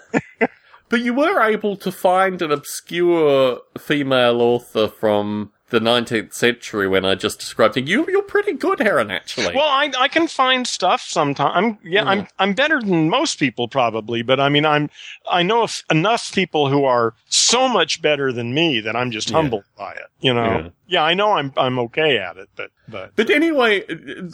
[0.88, 7.04] but you were able to find an obscure female author from the 19th century when
[7.04, 7.88] I just described it.
[7.88, 9.54] You, you're pretty good, Heron, actually.
[9.56, 11.52] Well, I I can find stuff sometimes.
[11.56, 12.28] I'm yeah, I'm mm.
[12.38, 14.90] I'm better than most people probably, but I mean, I'm
[15.28, 19.30] I know if enough people who are so much better than me that I'm just
[19.30, 19.36] Yeah.
[19.36, 20.06] humbled by it.
[20.20, 20.68] You know, Yeah.
[20.86, 21.02] yeah.
[21.02, 23.84] I know I'm I'm okay at it, but but But anyway,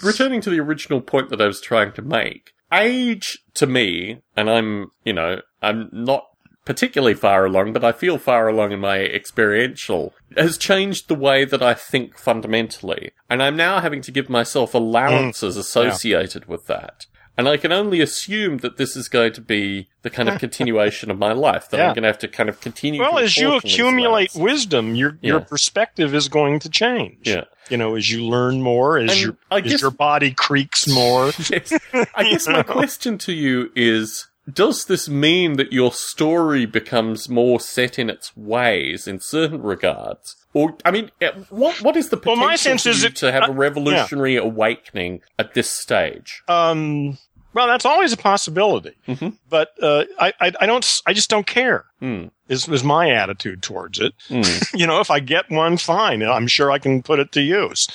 [0.03, 4.51] returning to the original point that I was trying to make, age to me, and
[4.51, 6.28] I'm, you know, I'm not
[6.69, 11.47] particularly far along, but I feel far along in my experiential, has changed the way
[11.47, 13.13] that I think fundamentally.
[13.31, 15.61] And I'm now having to give myself allowances mm.
[15.61, 17.07] associated with that.
[17.39, 21.11] And I can only assume that this is going to be the kind of continuation
[21.11, 21.89] of my life, that Yeah.
[21.89, 25.41] I'm going to have to kind of continue well, as you accumulate wisdom, your your
[25.41, 27.27] perspective is going to change.
[27.27, 27.45] Yeah.
[27.71, 31.33] You know, as you learn more, as And your I as your body creaks more.
[31.51, 31.73] yes.
[32.15, 37.61] I guess my question to you is Does this mean that your story becomes more
[37.61, 40.37] set in its ways in certain regards?
[40.55, 43.31] Or, I mean, eh, what what is the Well, potential my sense is it- to
[43.33, 46.43] have uh, a revolutionary awakening at this stage?
[46.49, 47.19] Um,
[47.53, 49.37] well, that's always a possibility, Mhm.
[49.49, 51.85] but uh, I, I I don't I just don't care.
[52.01, 52.27] Hmm.
[52.49, 54.15] Is is my attitude towards it.
[54.29, 54.43] Hmm.
[54.75, 56.23] you know, if I get one, fine.
[56.23, 57.87] I'm sure I can put it to use.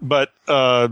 [0.00, 0.88] But uh,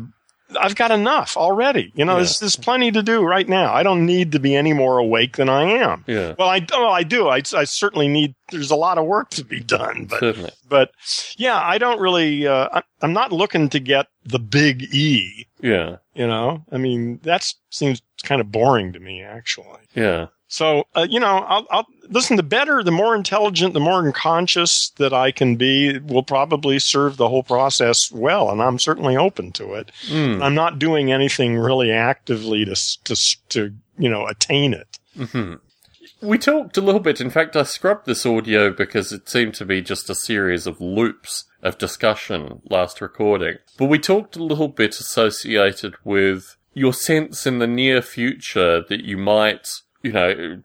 [0.59, 1.93] I've got enough already.
[1.95, 2.19] You know, Yeah.
[2.21, 3.73] there's, there's plenty to do right now.
[3.75, 6.05] I don't need to be any more awake than I am.
[6.07, 7.29] Yeah, Well, I, well, I do.
[7.29, 8.35] I, I certainly need.
[8.51, 10.51] There's a lot of work to be done, but certainly.
[10.69, 10.91] but
[11.37, 12.47] yeah, I don't really.
[12.47, 15.47] Uh, I'm not looking to get the big E.
[15.61, 19.81] Yeah, You know, I mean, that seems kind of boring to me, actually.
[19.95, 20.27] yeah.
[20.51, 22.37] So, uh, you know, I'll, I'll listen.
[22.37, 27.17] The better, the more intelligent, the more conscious that I can be will probably serve
[27.17, 29.91] the whole process well, and I'm certainly open to it.
[30.07, 30.43] Hmm.
[30.43, 34.99] I'm not doing anything really actively to to to you know attain it.
[35.17, 35.55] hmm
[36.21, 37.21] We talked a little bit.
[37.21, 40.81] In fact, I scrubbed this audio because it seemed to be just a series of
[40.81, 43.59] loops of discussion last recording.
[43.77, 49.05] But we talked a little bit associated with your sense in the near future that
[49.05, 49.69] you might,
[50.03, 50.63] you know,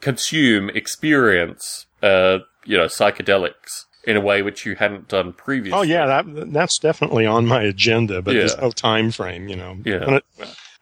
[0.00, 5.78] consume, experience, uh, you know, psychedelics in a way which you hadn't done previously.
[5.78, 9.48] Oh yeah, that that's definitely on my agenda, but there's no time frame.
[9.48, 10.04] You know, Yeah.
[10.06, 10.24] when it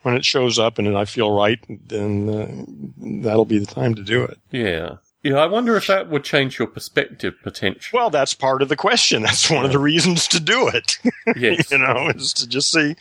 [0.03, 4.03] when it shows up and I feel right, then uh, that'll be the time to
[4.03, 4.39] do it.
[4.51, 4.97] Yeah.
[5.23, 7.99] Yeah, I wonder if that would change your perspective potentially.
[7.99, 9.23] Well, that's part of the question.
[9.23, 10.99] That's one of the reasons to do it.
[11.37, 11.73] yes.
[11.73, 12.95] you know, is to just see,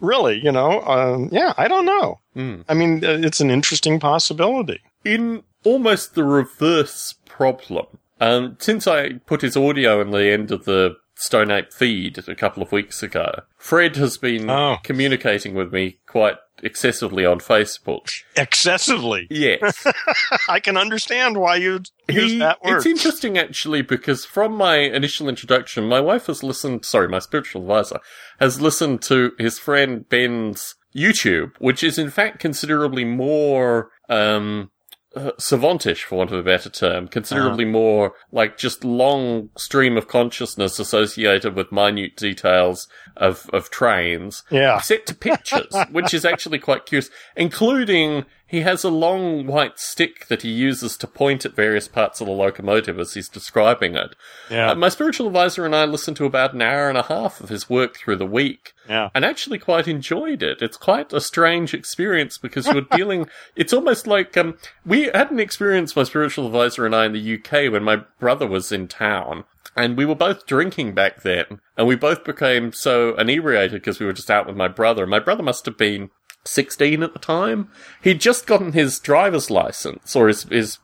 [0.00, 2.18] really, you know, um, yeah, I don't know.
[2.34, 2.64] Mm.
[2.68, 4.80] I mean, uh, it's an interesting possibility.
[5.04, 7.86] in almost the reverse problem.
[8.20, 12.34] Um, since I put his audio in the end of the Stone Ape feed a
[12.36, 13.40] couple of weeks ago.
[13.56, 14.76] Fred has been Oh.
[14.84, 18.08] communicating with me quite excessively on Facebook.
[18.36, 19.26] Excessively.
[19.28, 19.84] Yes.
[20.48, 22.76] I can understand why you'd use He- that word.
[22.76, 27.62] It's interesting actually because from my initial introduction, my wife has listened, sorry, my spiritual
[27.62, 27.98] advisor
[28.38, 34.70] has listened to his friend Ben's YouTube, which is in fact considerably more, um,
[35.18, 37.72] uh, savantish, for want of a better term, considerably Uh-huh.
[37.72, 44.80] more like just long stream of consciousness associated with minute details of, of trains yeah.
[44.80, 50.26] set to pictures, which is actually quite curious, including he has a long white stick
[50.28, 54.16] that he uses to point at various parts of the locomotive as he's describing it.
[54.50, 54.70] Yeah.
[54.70, 57.50] Uh, my spiritual advisor and I listened to about an hour and a half of
[57.50, 59.10] his work through the week yeah.
[59.14, 60.62] and actually quite enjoyed it.
[60.62, 65.40] It's quite a strange experience because you're dealing, it's almost like, um, we had an
[65.40, 69.44] experience, my spiritual advisor and I in the UK when my brother was in town.
[69.76, 74.06] And we were both drinking back then, and we both became so inebriated because we
[74.06, 75.06] were just out with my brother.
[75.06, 76.10] My brother must have been
[76.44, 77.70] 16 at the time.
[78.02, 80.78] He'd just gotten his driver's license, or his, his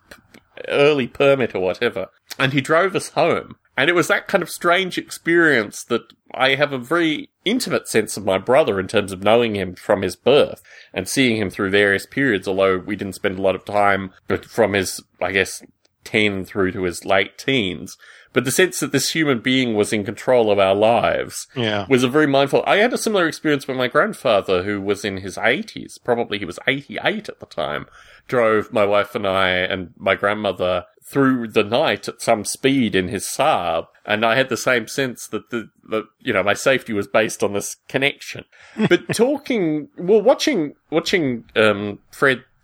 [0.68, 3.56] early permit or whatever, and he drove us home.
[3.76, 8.16] And it was that kind of strange experience that I have a very intimate sense
[8.16, 11.70] of my brother in terms of knowing him from his birth and seeing him through
[11.70, 15.62] various periods, although we didn't spend a lot of time, but from his, I guess,
[16.04, 17.96] 10 through to his late teens.
[18.34, 21.86] But the sense that this human being was in control of our lives Yeah.
[21.88, 22.62] was a very mindful.
[22.66, 25.96] I had a similar experience with my grandfather, who was in his 80s.
[26.04, 27.86] Probably he was 88 at the time.
[28.28, 33.08] Drove my wife and I and my grandmother through the night at some speed in
[33.08, 36.94] his Saab, and I had the same sense that the, the you know my safety
[36.94, 38.46] was based on this connection.
[38.88, 41.98] But talking, well, watching watching um,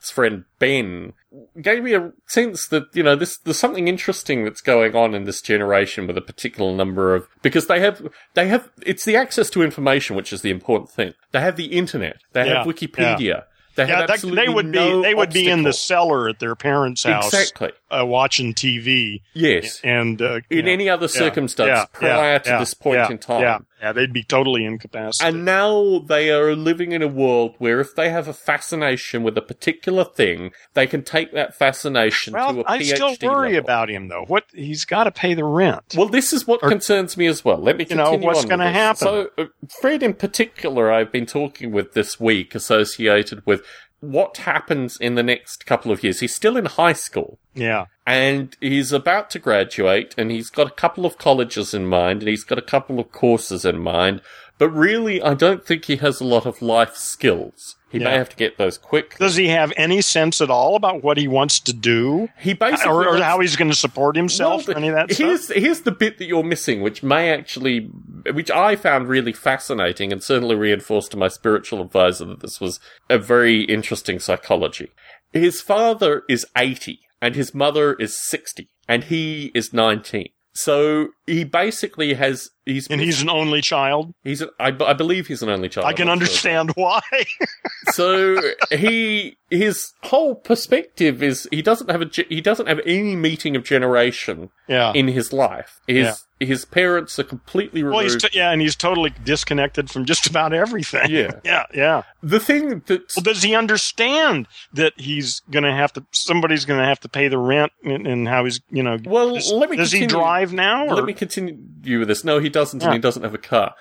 [0.08, 1.12] Friend Ben
[1.60, 5.24] gave me a sense that you know this there's something interesting that's going on in
[5.24, 9.50] this generation with a particular number of because they have they have it's the access
[9.50, 11.12] to information which is the important thing.
[11.32, 12.16] They have the internet.
[12.32, 13.44] They have Yeah, Wikipedia.
[13.76, 16.28] They Yeah, have that, absolutely they would no be they would be in the cellar
[16.28, 19.80] at their parents' house exactly uh, watching TV yes.
[19.82, 23.42] and uh, In yeah, any other circumstance yeah, prior yeah, to this point in time.
[23.42, 25.34] Yeah, yeah, they'd be totally incapacitated.
[25.36, 29.36] And now they are living in a world where if they have a fascination with
[29.38, 33.54] a particular thing, they can take that fascination to well, a PhD I still worry
[33.54, 33.64] level.
[33.64, 34.24] about him though.
[34.26, 35.94] What he's got to pay the rent.
[35.96, 37.58] Well, this is what Or- concerns me as well.
[37.58, 38.98] Let me You know, what's gonna happen?
[38.98, 39.46] So, uh,
[39.80, 43.62] Fred in particular, I've been talking with this week associated with
[44.00, 46.20] what happens in the next couple of years.
[46.20, 47.38] He's still in high school.
[47.54, 52.20] yeah, And he's about to graduate, and he's got a couple of colleges in mind,
[52.20, 54.22] and he's got a couple of courses in mind.
[54.60, 57.76] But really, I don't think he has a lot of life skills.
[57.88, 59.16] He may have to get those quick.
[59.16, 62.92] does he have any sense at all about what he wants to do, He basically
[62.92, 65.56] or, or how he's going to support himself, Well, any of that here's, stuff?
[65.56, 67.90] Here's the bit that you're missing, which may actually,
[68.30, 72.80] which I found really fascinating and certainly reinforced to my spiritual advisor that this was
[73.08, 74.90] a very interesting psychology.
[75.32, 80.28] His father is 80 and his mother is 60 and he is 19.
[80.60, 84.12] So he basically has, he's, And he's an only child.
[84.24, 85.86] he's, a, I, I believe he's an only child.
[85.86, 86.24] I can I'm sure.
[86.24, 87.00] understand why.
[87.92, 88.36] so
[88.70, 93.64] he his whole perspective is he doesn't have a he doesn't have any meeting of
[93.64, 94.92] generation yeah.
[94.94, 95.80] in his life.
[95.86, 98.32] His his parents are completely well, he's removed.
[98.32, 101.10] t- yeah, and he's totally disconnected from just about everything.
[101.10, 101.32] yeah.
[101.44, 102.02] yeah, yeah.
[102.22, 106.04] The thing that Well, does he understand that he's going to have to?
[106.12, 108.98] Somebody's going to have to pay the rent, and, and how he's, you know.
[109.04, 110.86] well, does, let me does he drive now?
[110.86, 110.96] Or?
[110.96, 112.24] Let me continue with this.
[112.24, 113.74] No, he doesn't, and he doesn't have a car.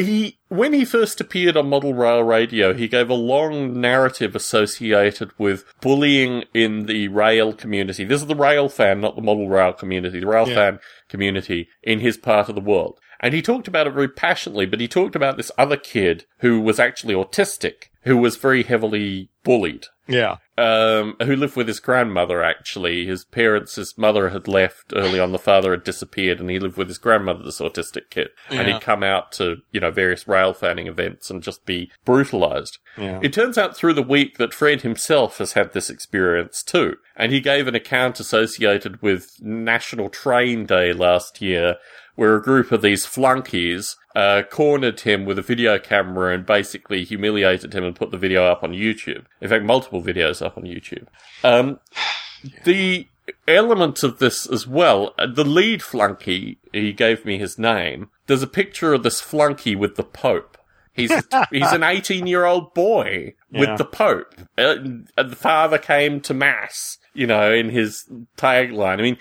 [0.00, 5.30] He, when he first appeared on Model Rail Radio, he gave a long narrative associated
[5.38, 8.04] with bullying in the rail community.
[8.04, 10.54] This is the rail fan, not the Model Rail community, the rail Yeah.
[10.54, 10.78] fan
[11.08, 12.98] community in his part of the world.
[13.20, 16.60] And he talked about it very passionately, but he talked about this other kid who
[16.60, 22.42] was actually autistic, who was very heavily bullied yeah, um, who lived with his grandmother,
[22.42, 23.06] actually.
[23.06, 26.76] His parents, his mother had left early on, the father had disappeared, and he lived
[26.76, 28.28] with his grandmother, this autistic kid.
[28.50, 32.78] And he'd come out to, you know, various rail fanning events and just be brutalized.
[32.98, 33.20] yeah.
[33.22, 36.96] It turns out through the week that Fred himself has had this experience too.
[37.16, 41.76] And he gave an account associated with National Train Day last year,
[42.14, 47.04] where a group of these flunkies uh, cornered him with a video camera and basically
[47.04, 49.24] humiliated him and put the video up on YouTube.
[49.40, 51.06] In fact, multiple videos up on YouTube.
[51.42, 51.80] Um,
[52.64, 53.06] the
[53.48, 58.42] element of this as well, uh, the lead flunky, he gave me his name, there's
[58.42, 60.58] a picture of this flunky with the Pope.
[60.94, 61.10] He's
[61.50, 63.76] he's an 18 year old boy with Yeah.
[63.76, 64.34] the Pope.
[64.58, 64.76] Uh,
[65.22, 68.04] the father came to mass, you know, in his
[68.36, 68.98] tagline.
[68.98, 69.16] I mean,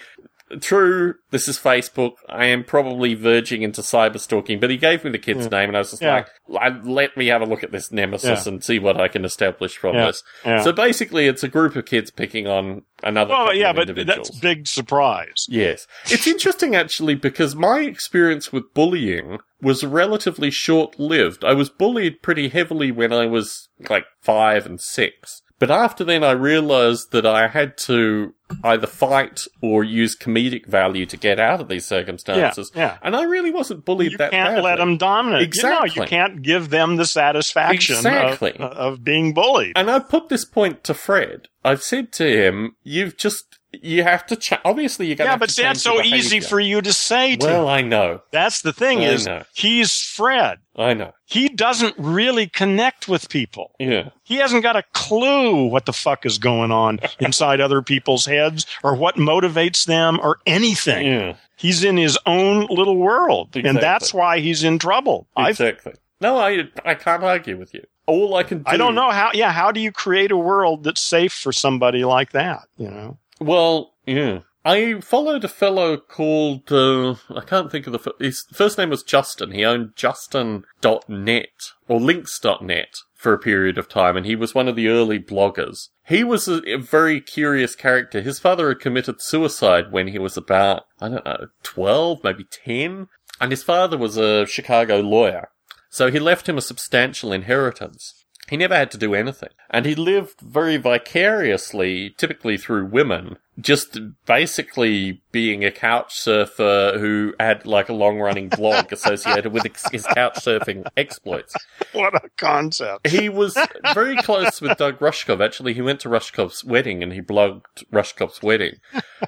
[0.59, 2.13] true, this is Facebook.
[2.27, 5.75] I am probably verging into cyber stalking, but he gave me the kid's name and
[5.75, 6.25] I was just Yeah.
[6.47, 8.51] like, let me have a look at this nemesis Yeah.
[8.53, 10.07] and see what I can establish from Yeah.
[10.07, 10.23] this.
[10.63, 14.67] So basically, it's a group of kids picking on another well, yeah, but that's big
[14.67, 15.45] surprise.
[15.47, 15.87] Yes.
[16.09, 21.43] It's interesting actually because my experience with bullying was relatively short lived.
[21.45, 25.41] I was bullied pretty heavily when I was like five and six.
[25.62, 28.34] But after then I realized that I had to
[28.64, 32.72] either fight or use comedic value to get out of these circumstances.
[32.74, 32.97] Yeah, yeah.
[33.03, 34.39] And I really wasn't bullied that way.
[34.39, 34.64] You that can't badly.
[34.64, 35.55] let them dominate.
[35.55, 38.53] You know, you can't give them the satisfaction Exactly.
[38.53, 39.74] of, of being bullied.
[39.76, 41.47] And I put this point to Fred.
[41.64, 45.38] I've said to him, you've just, you have to, cha- obviously you're going to yeah,
[45.38, 48.22] but that's so easy for you to say to Well, I know.
[48.32, 49.43] That's the thing I is know.
[49.53, 50.59] he's Fred.
[50.76, 51.13] I know.
[51.26, 53.74] He doesn't really connect with people.
[53.80, 54.09] Yeah.
[54.24, 58.65] He hasn't got a clue what the fuck is going on inside other people's heads
[58.84, 61.05] or what motivates them or anything.
[61.05, 61.36] Yeah.
[61.55, 63.49] He's in his own little world.
[63.49, 63.69] Exactly.
[63.69, 65.28] And that's why he's in trouble.
[65.38, 65.93] Exactly.
[66.19, 67.84] No, I, I can't argue with you.
[68.07, 68.63] All I can do.
[68.67, 72.03] I don't know how yeah, how do you create a world that's safe for somebody
[72.03, 73.17] like that, you know?
[73.41, 74.41] Well, yeah.
[74.63, 78.91] I followed a fellow called, uh, I can't think of the, fir- his first name
[78.91, 79.49] was Justin.
[79.49, 81.47] He owned Justin.net
[81.87, 85.87] or Links.net for a period of time and he was one of the early bloggers.
[86.05, 88.21] He was a, a very curious character.
[88.21, 93.07] His father had committed suicide when he was about, I don't know, 12, maybe 10.
[93.39, 95.47] And his father was a Chicago lawyer.
[95.89, 98.20] So he left him a substantial inheritance.
[98.52, 99.52] He never had to do anything.
[99.70, 107.34] And he lived very vicariously, typically through women, just basically being a couch surfer who
[107.39, 111.54] had like a long running blog associated with his couch surfing exploits.
[111.93, 113.08] What a concept.
[113.08, 113.58] He was
[113.93, 115.43] very close with Doug Rushkoff.
[115.43, 118.76] Actually, he went to Rushkoff's wedding and he blogged Rushkoff's wedding.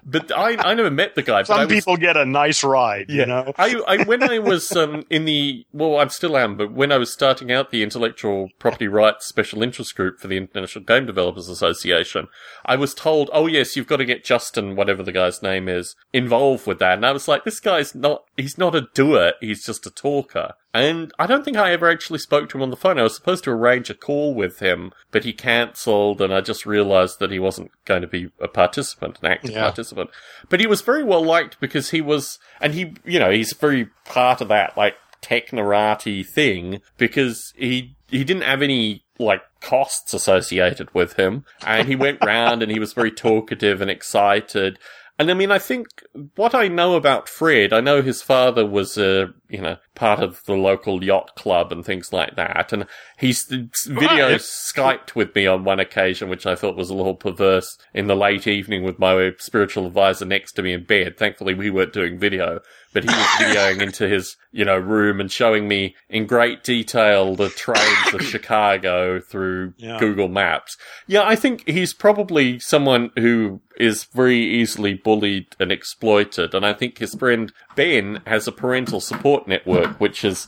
[0.03, 1.43] But I, I never met the guy.
[1.43, 3.53] Some was people get a nice ride, you know.
[3.57, 6.97] I, I when I was um, in the well, I still am, but when I
[6.97, 11.49] was starting out the intellectual property rights special interest group for the International Game Developers
[11.49, 12.27] Association,
[12.65, 15.95] I was told, "Oh yes, you've got to get Justin, whatever the guy's name is,
[16.13, 19.85] involved with that." And I was like, "This guy's not—he's not a doer; he's just
[19.85, 22.97] a talker." And I don't think I ever actually spoke to him on the phone.
[22.97, 26.65] I was supposed to arrange a call with him, but he cancelled, and I just
[26.65, 29.61] realised that he wasn't going to be a participant, an active Yeah.
[29.61, 30.09] participant.
[30.49, 33.89] But he was very well liked because he was, and he, you know, he's very
[34.05, 40.93] part of that, like, technorati thing because he, he didn't have any, like, costs associated
[40.93, 41.45] with him.
[41.65, 44.77] And he went round and he was very talkative and excited.
[45.19, 45.87] And I mean, I think
[46.35, 50.43] what I know about Fred, I know his father was a, you know, part of
[50.45, 52.73] the local yacht club and things like that.
[52.73, 52.87] And
[53.17, 54.39] he's video Right.
[54.41, 58.15] Skyped with me on one occasion, which I thought was a little perverse in the
[58.15, 61.17] late evening with my spiritual advisor next to me in bed.
[61.19, 62.59] Thankfully, we weren't doing video,
[62.91, 67.35] but he was videoing into his, you know, room and showing me in great detail
[67.35, 69.99] the trains of Chicago through Yeah.
[69.99, 70.75] Google Maps.
[71.05, 76.53] Yeah, I think he's probably someone who is very easily bullied and exploited.
[76.53, 80.47] And I think his friend Ben has a parental support network, which is,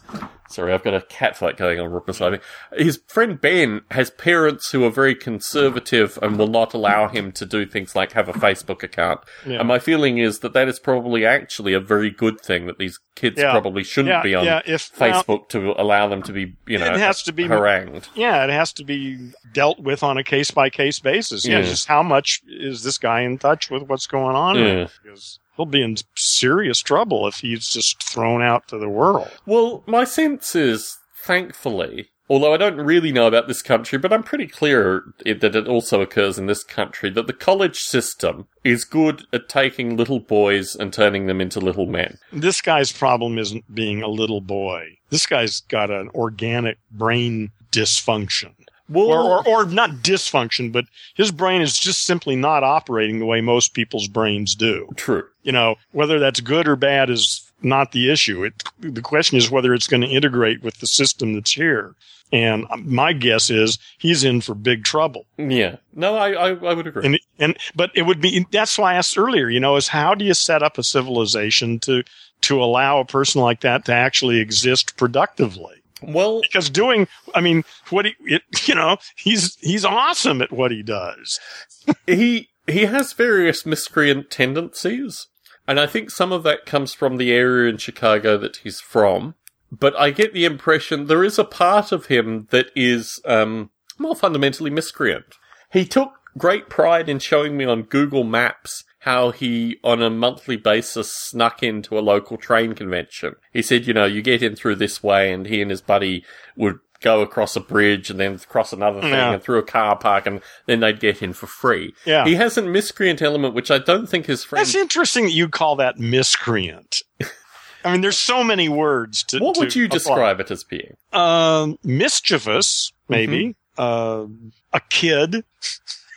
[0.50, 2.40] sorry, I've got a cat fight going on right beside me.
[2.78, 7.46] His friend Ben has parents who are very conservative and will not allow him to
[7.46, 9.22] do things like have a Facebook account.
[9.46, 9.60] Yeah.
[9.60, 13.00] And my feeling is that that is probably actually a very good thing that these
[13.16, 13.52] kids Yeah.
[13.52, 17.00] probably shouldn't Yeah, be on if- Facebook to allow them to be, you know, It
[17.00, 18.10] has to be- harangued.
[18.14, 21.46] Yeah, it has to be dealt with on a case by case basis.
[21.46, 24.58] Yeah, just how much is this guy in touch with what's going on?
[24.60, 24.88] Yeah.
[25.04, 29.32] Because he'll be in serious trouble if he's just thrown out to the world.
[29.46, 34.24] Well, my sense is, thankfully, although I don't really know about this country, but I'm
[34.24, 38.84] pretty clear it, that it also occurs in this country, that the college system is
[38.84, 42.18] good at taking little boys and turning them into little men.
[42.32, 44.98] This guy's problem isn't being a little boy.
[45.10, 48.54] This guy's got an organic brain dysfunction.
[48.88, 53.26] Well, Or, or, or not dysfunction, but his brain is just simply not operating the
[53.26, 54.90] way most people's brains do.
[54.96, 55.26] true.
[55.44, 58.44] You know, whether that's good or bad is not the issue.
[58.44, 61.96] It, the question is whether it's going to integrate with the system that's here.
[62.32, 65.26] And my guess is he's in for big trouble.
[65.38, 65.78] Yeah.
[65.94, 67.06] No, I, I, I would agree.
[67.06, 70.16] And, and, but it would be, that's why I asked earlier, you know, is how
[70.16, 72.04] do you set up a civilization to,
[72.42, 75.76] to allow a person like that to actually exist productively?
[76.02, 80.72] Well, Because doing, I mean, what he, it, you know, he's, he's awesome at what
[80.72, 81.40] he does.
[82.08, 85.28] he he has various miscreant tendencies,
[85.68, 89.36] and I think some of that comes from the area in Chicago that he's from.
[89.72, 94.16] But I get the impression there is a part of him that is um, more
[94.16, 95.36] fundamentally miscreant.
[95.72, 100.58] He took great pride in showing me on Google Maps how he, on a monthly
[100.58, 103.36] basis, snuck into a local train convention.
[103.54, 106.26] He said, you know, you get in through this way, and he and his buddy
[106.58, 109.34] would go across a bridge and then cross another thing Yeah.
[109.34, 111.94] and through a car park, and then they'd get in for free.
[112.04, 112.26] Yeah.
[112.26, 114.66] He has a miscreant element, which I don't think his friend.
[114.66, 117.04] That's interesting that you call that miscreant.
[117.86, 119.38] I mean, there's so many words to.
[119.40, 119.98] what would you apply.
[119.98, 120.96] describe it as being?
[121.14, 123.56] Um, mischievous, maybe.
[123.78, 124.42] Mm-hmm.
[124.48, 125.44] Uh, a kid.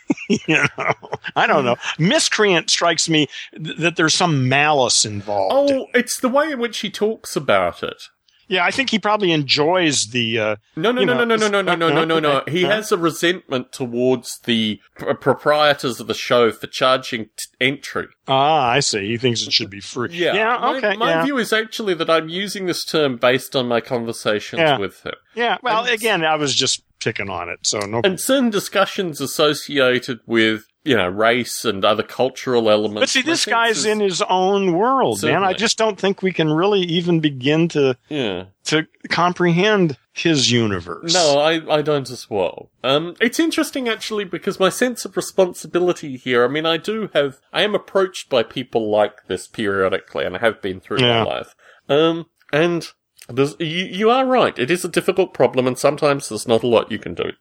[0.28, 0.92] you know,
[1.36, 1.76] I don't know.
[1.98, 5.72] Miscreant strikes me th- that there's some malice involved.
[5.72, 8.04] Oh, it's the way in which he talks about it.
[8.48, 10.38] Yeah, I think he probably enjoys the.
[10.38, 12.42] Uh, No, no, no, know, no, no, no, no, no, no, no, no.
[12.48, 18.06] He has a resentment towards the pr- proprietors of the show for charging t- entry.
[18.26, 19.06] ah, I see.
[19.08, 20.08] He thinks it should be free.
[20.12, 20.34] Yeah.
[20.34, 20.58] yeah.
[20.58, 20.96] My, Okay.
[20.96, 21.24] my yeah.
[21.24, 24.78] view is actually that I'm using this term based on my conversations Yeah.
[24.78, 25.14] with him.
[25.34, 25.58] yeah.
[25.62, 28.00] Well, And- again, I was just picking on it, so no.
[28.02, 33.00] And certain discussions associated with, you know, race and other cultural elements.
[33.02, 35.44] But see, this guy's is- in his own world, man.
[35.44, 38.44] I just don't think we can really even begin to Yeah.
[38.64, 41.12] to comprehend his universe.
[41.14, 42.70] No, I, I don't as well.
[42.82, 47.38] Um, it's interesting actually because my sense of responsibility here, I mean, I do have,
[47.52, 51.22] I am approached by people like this periodically and I have been through Yeah.
[51.22, 51.54] my life.
[51.88, 52.88] Um, and
[53.28, 53.66] there's, you,
[54.00, 54.58] you are right.
[54.58, 57.32] It is a difficult problem and sometimes there's not a lot you can do.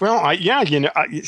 [0.00, 1.22] Well, I, yeah, you know, I,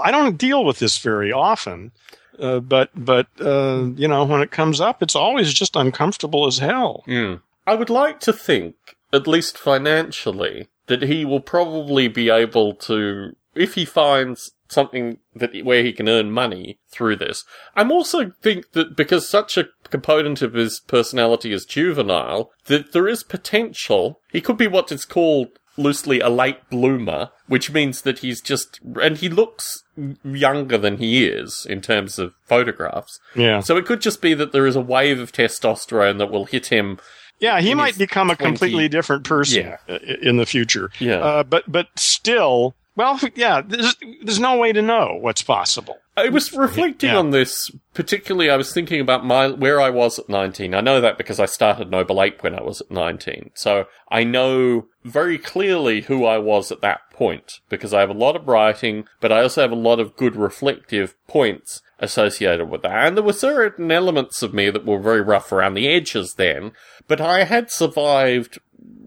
[0.00, 1.92] I don't deal with this very often,
[2.38, 6.58] uh, but but uh, you know, when it comes up, it's always just uncomfortable as
[6.58, 7.04] hell.
[7.06, 7.42] Mm.
[7.66, 8.74] I would like to think,
[9.12, 15.64] at least financially, that he will probably be able to, if he finds something that
[15.64, 17.44] where he can earn money through this.
[17.74, 23.08] I'm also think that because such a component of his personality is juvenile, that there
[23.08, 24.20] is potential.
[24.32, 28.80] He could be what is called loosely a late bloomer, which means that he's just,
[29.00, 29.82] and he looks
[30.24, 33.18] younger than he is in terms of photographs.
[33.34, 36.44] Yeah, So it could just be that there is a wave of testosterone that will
[36.46, 36.98] hit him.
[37.38, 39.98] yeah, he might become a 20 completely different person Yeah.
[40.22, 40.90] in the future.
[40.98, 41.18] Yeah.
[41.20, 45.98] uh, but but still, well, yeah, there's, there's no way to know what's possible.
[46.20, 47.18] I was reflecting Yeah.
[47.18, 50.74] on this, particularly I was thinking about my where I was at 19.
[50.74, 53.50] I know that because I started Noble Ape when I was at 19.
[53.54, 58.14] So I know very clearly who I was at that point because I have a
[58.14, 62.82] lot of writing, but I also have a lot of good reflective points associated with
[62.82, 63.06] that.
[63.06, 66.72] And there were certain elements of me that were very rough around the edges then,
[67.08, 68.58] but I had survived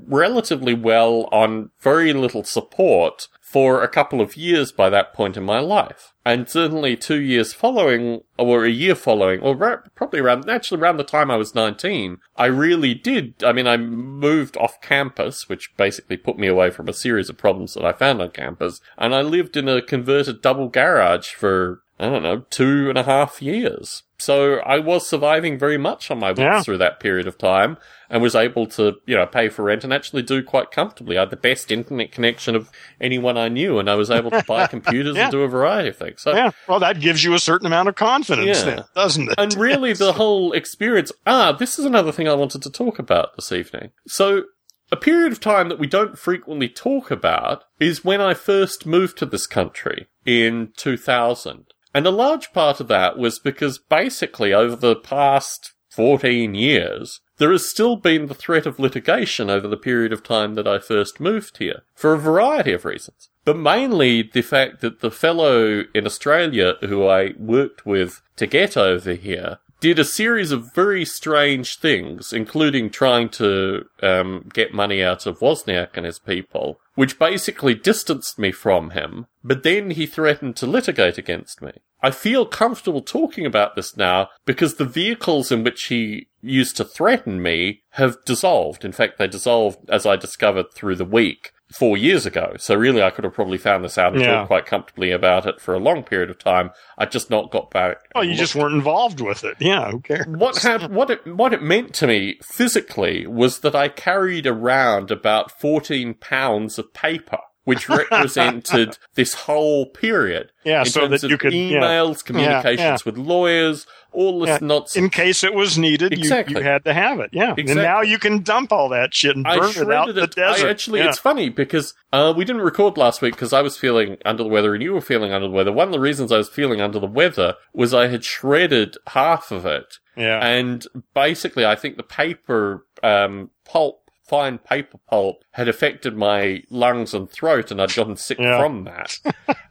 [0.06, 5.44] relatively well on very little support for a couple of years by that point in
[5.44, 6.12] my life.
[6.26, 10.98] And certainly two years following, or a year following, or ra- probably around, actually around
[10.98, 13.44] the time I was 19, I really did.
[13.44, 17.38] I mean, I moved off campus, which basically put me away from a series of
[17.38, 21.84] problems that I found on campus, and I lived in a converted double garage for,
[22.00, 24.02] I don't know, two and a half years.
[24.24, 26.62] So I was surviving very much on my wits Yeah.
[26.64, 27.78] through that period of time
[28.10, 31.18] and was able to, you know, pay for rent and actually do quite comfortably.
[31.18, 32.70] I had the best internet connection of
[33.02, 35.24] anyone I knew and I was able to buy computers Yeah.
[35.24, 36.22] and do a variety of things.
[36.22, 38.66] So, Yeah, well, that gives you a certain amount of confidence, Yeah.
[38.66, 39.36] then, doesn't it?
[39.38, 43.36] and really the whole experience, ah, this is another thing I wanted to talk about
[43.36, 43.92] this evening.
[44.08, 44.44] So,
[44.92, 49.18] a period of time that we don't frequently talk about is when I first moved
[49.18, 51.73] to this country in 2000.
[51.94, 57.52] And a large part of that was because basically over the past 14 years, there
[57.52, 61.20] has still been the threat of litigation over the period of time that I first
[61.20, 63.30] moved here, for a variety of reasons.
[63.46, 68.78] But mainly the fact that the fellow in Australia who I worked with to get
[68.78, 75.04] over here did a series of very strange things, including trying to um, get money
[75.04, 80.06] out of Wozniak and his people, which basically distanced me from him, but then he
[80.06, 81.74] threatened to litigate against me.
[82.02, 86.86] I feel comfortable talking about this now because the vehicles in which he used to
[86.86, 88.86] threaten me have dissolved.
[88.86, 92.54] In fact, they dissolved, as I discovered through the week, four years ago.
[92.58, 94.36] So really, I could have probably found this out and Yeah.
[94.36, 96.70] talked quite comfortably about it for a long period of time.
[96.98, 97.98] I just not got back.
[98.14, 99.56] well, you just weren't involved with it.
[99.60, 100.26] Yeah, who cares?
[100.28, 105.12] What hap- what it what it meant to me physically was that I carried around
[105.12, 110.52] about fourteen pounds of paper, which represented this whole period.
[110.64, 111.80] Yeah, in so terms that of you could- yeah.
[111.80, 112.98] emails, communications yeah.
[113.06, 114.96] with lawyers, all this Yeah, nonsense.
[114.96, 116.54] In case it was needed, Exactly.
[116.54, 117.30] you, you had to have it.
[117.34, 120.24] Yeah, and now you can dump all that shit and burn it out shredded the
[120.24, 120.36] it.
[120.36, 120.68] desert.
[120.68, 121.10] I actually, Yeah.
[121.10, 124.50] it's funny because uh, we didn't record last week because I was feeling under the
[124.50, 125.72] weather and you were feeling under the weather.
[125.72, 129.52] One of the reasons I was feeling under the weather was I had shredded half
[129.52, 130.46] of it yeah.
[130.46, 130.86] And
[131.16, 137.30] basically, I think the paper um, pulp fine paper pulp had affected my lungs and
[137.30, 138.60] throat, and I'd gotten sick Yeah.
[138.62, 139.18] from that.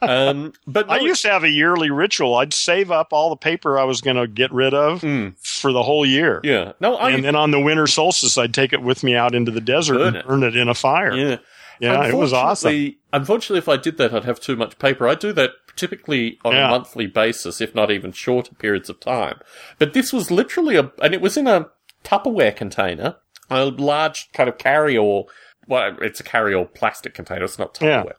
[0.01, 2.35] um, but I used to have a yearly ritual.
[2.37, 5.73] I'd save up all the paper I was going to get rid of Mm, for
[5.73, 6.41] the whole year.
[6.45, 9.35] yeah, no, I and then on the winter solstice, I'd take it with me out
[9.35, 10.27] into the desert Burn and it.
[10.27, 11.13] burn it in a fire.
[11.15, 11.37] yeah.
[11.81, 12.69] Yeah, it was awesome.
[12.71, 15.09] Unfortunately- Unfortunately, if I did that, I'd have too much paper.
[15.09, 16.69] I do that typically on Yeah.
[16.69, 19.41] a monthly basis, if not even shorter periods of time.
[19.81, 21.67] But this was literally a, and it was in a
[22.05, 23.17] Tupperware container,
[23.51, 25.29] a large kind of carry-all.
[25.67, 27.45] Well, it's a carry-all plastic container.
[27.45, 28.03] It's not Yeah.
[28.03, 28.13] Tupperware.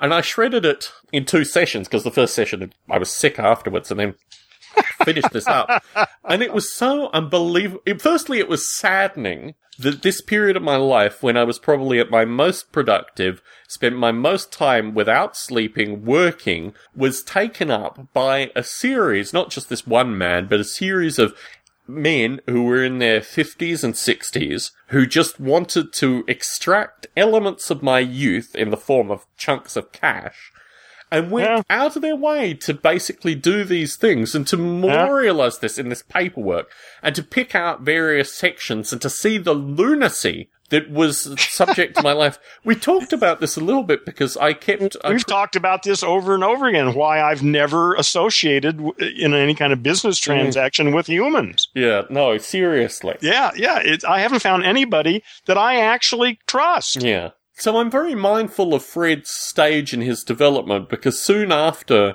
[0.00, 3.90] And I shredded it in two sessions because the first session I was sick afterwards,
[3.90, 4.14] and then
[5.04, 5.84] finished this up.
[6.24, 7.82] And it was so unbelievable.
[7.98, 12.10] Firstly, it was saddening that this period of my life, when I was probably at
[12.10, 18.62] my most productive, spent my most time without sleeping, working, was taken up by a
[18.62, 21.34] series, not just this one man, but a series of
[21.86, 27.82] men who were in their 50s and 60s who just wanted to extract elements of
[27.82, 30.52] my youth in the form of chunks of cash
[31.10, 31.62] and went Yeah.
[31.68, 36.02] out of their way to basically do these things and to memorialize this in this
[36.02, 36.70] paperwork
[37.02, 42.02] and to pick out various sections and to see the lunacy that was subject to
[42.02, 42.38] my life.
[42.64, 44.96] We talked about this a little bit because I kept.
[45.04, 46.94] I We've talked about this over and over again.
[46.94, 50.24] Why I've never associated w- in any kind of business Mm.
[50.24, 51.68] transaction with humans.
[51.74, 53.16] yeah, no, seriously.
[53.20, 53.78] Yeah, yeah.
[53.78, 57.02] It, I haven't found anybody that I actually trust.
[57.02, 57.30] Yeah.
[57.54, 62.14] So I'm very mindful of Fred's stage in his development because soon after,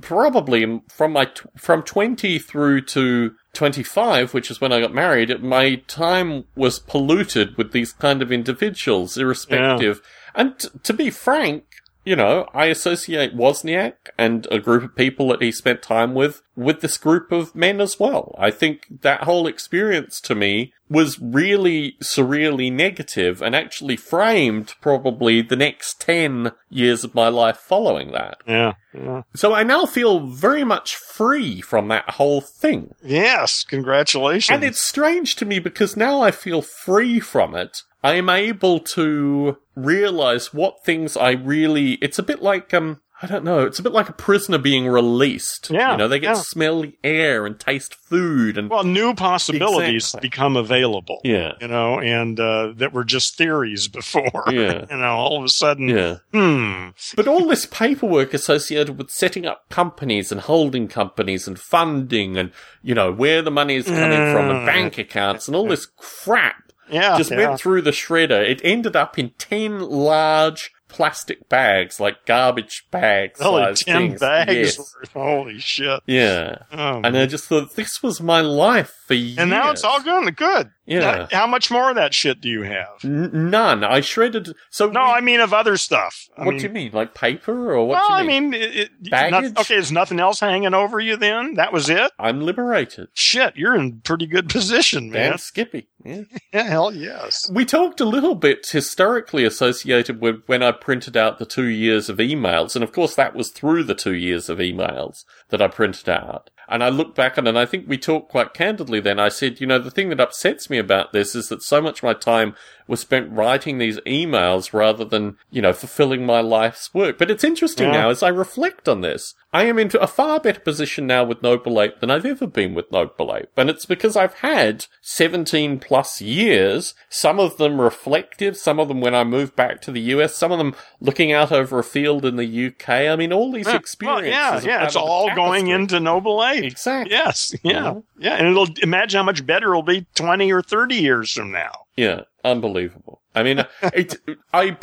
[0.00, 5.42] probably from my t- from 20 through to 25, which is when I got married,
[5.42, 10.00] my time was polluted with these kind of individuals, irrespective.
[10.34, 11.64] And t- to be frank,
[12.04, 16.42] you know, I associate Wozniak and a group of people that he spent time with
[16.56, 18.34] with this group of men as well.
[18.38, 25.40] I think that whole experience to me was really surreally negative and actually framed probably
[25.40, 28.38] the next 10 years of my life following that.
[28.46, 29.22] Yeah, yeah.
[29.34, 32.94] So I now feel very much free from that whole thing.
[33.02, 34.54] Yes, congratulations.
[34.54, 37.82] And it's strange to me because now I feel free from it.
[38.02, 43.26] I am able to realize what things I really, it's a bit like, um, I
[43.28, 45.70] don't know, it's a bit like a prisoner being released.
[45.70, 46.34] Yeah, You know, they get yeah.
[46.34, 50.28] to smell the air and taste food and, well, new possibilities Exactly.
[50.28, 51.20] become available.
[51.22, 54.42] yeah, You know, and uh, that were just theories before.
[54.50, 54.86] Yeah.
[54.90, 56.16] you know, all of a sudden, yeah.
[56.32, 56.88] hmm.
[57.14, 62.50] But all this paperwork associated with setting up companies and holding companies and funding and,
[62.82, 64.66] you know, where the money is coming from and Mm.
[64.66, 67.48] bank accounts and all this crap Yeah, just yeah.
[67.48, 68.46] went through the shredder.
[68.48, 73.40] It ended up in 10 large plastic bags, like garbage bags.
[73.40, 74.20] Size ten things.
[74.20, 74.52] bags.
[74.54, 74.94] Yes.
[75.14, 76.00] Holy shit!
[76.06, 76.58] Yeah.
[76.70, 79.38] Oh, And I just thought this was my life for years.
[79.38, 80.36] and now it's all good.
[80.36, 80.68] Good.
[80.84, 80.98] Yeah.
[81.00, 82.88] Now, how much more of that shit do you have?
[83.04, 83.84] N- none.
[83.84, 84.52] I shredded.
[84.70, 86.28] So No, we- I mean of other stuff.
[86.36, 87.94] I what mean, do you mean, like paper or what?
[88.00, 88.52] well, do you I mean?
[88.54, 89.52] it, it, Baggage?
[89.52, 91.54] not- okay, is nothing else hanging over you then?
[91.54, 92.10] That was it?
[92.18, 93.08] I'm liberated.
[93.14, 95.30] Shit, you're in pretty good position, man.
[95.30, 95.86] Damn Skippy.
[96.04, 96.22] Yeah.
[96.52, 97.48] Yeah, hell yes.
[97.50, 102.10] We talked a little bit historically associated with when I printed out the two years
[102.10, 105.68] of emails, and of course that was through the two years of emails that I
[105.68, 106.50] printed out.
[106.68, 109.18] And I look back on it, and I think we talked quite candidly then.
[109.18, 111.98] I said, you know, the thing that upsets me about this is that so much
[111.98, 112.54] of my time
[112.86, 117.18] was spent writing these emails rather than, you know, fulfilling my life's work.
[117.18, 118.00] But it's interesting Yeah.
[118.02, 119.34] now as I reflect on this.
[119.54, 122.72] I am into a far better position now with Noble Ape than I've ever been
[122.72, 123.50] with Noble Ape.
[123.56, 129.00] And it's because I've had 17 plus years, some of them reflective, some of them
[129.02, 132.24] when I moved back to the US, some of them looking out over a field
[132.24, 132.88] in the UK.
[133.08, 134.64] I mean, all these Yeah, well, experiences.
[134.64, 134.84] yeah, yeah.
[134.86, 136.64] It's all going into Noble Ape.
[136.64, 137.12] Exactly.
[137.14, 137.94] Yes, yeah, Yeah.
[138.18, 138.34] yeah.
[138.36, 141.72] And it'll imagine how much better it'll be 20 or 30 years from now.
[141.94, 143.20] Yeah, unbelievable.
[143.34, 144.16] I mean, it,
[144.52, 144.76] I,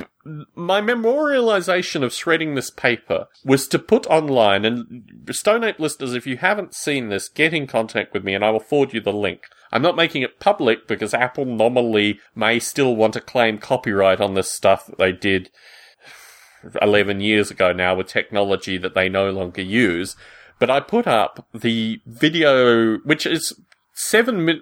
[0.56, 6.28] my memorialization of shredding this paper was to put online, and Stone Ape listeners, if
[6.28, 9.14] you haven't seen this, get in contact with me and I will forward you the
[9.14, 9.44] link.
[9.72, 14.34] I'm not making it public because Apple nominally may still want to claim copyright on
[14.34, 15.52] this stuff that they did
[16.82, 20.16] 11 years ago now with technology that they no longer use.
[20.60, 23.54] But I put up the video, which is
[24.00, 24.62] seven min-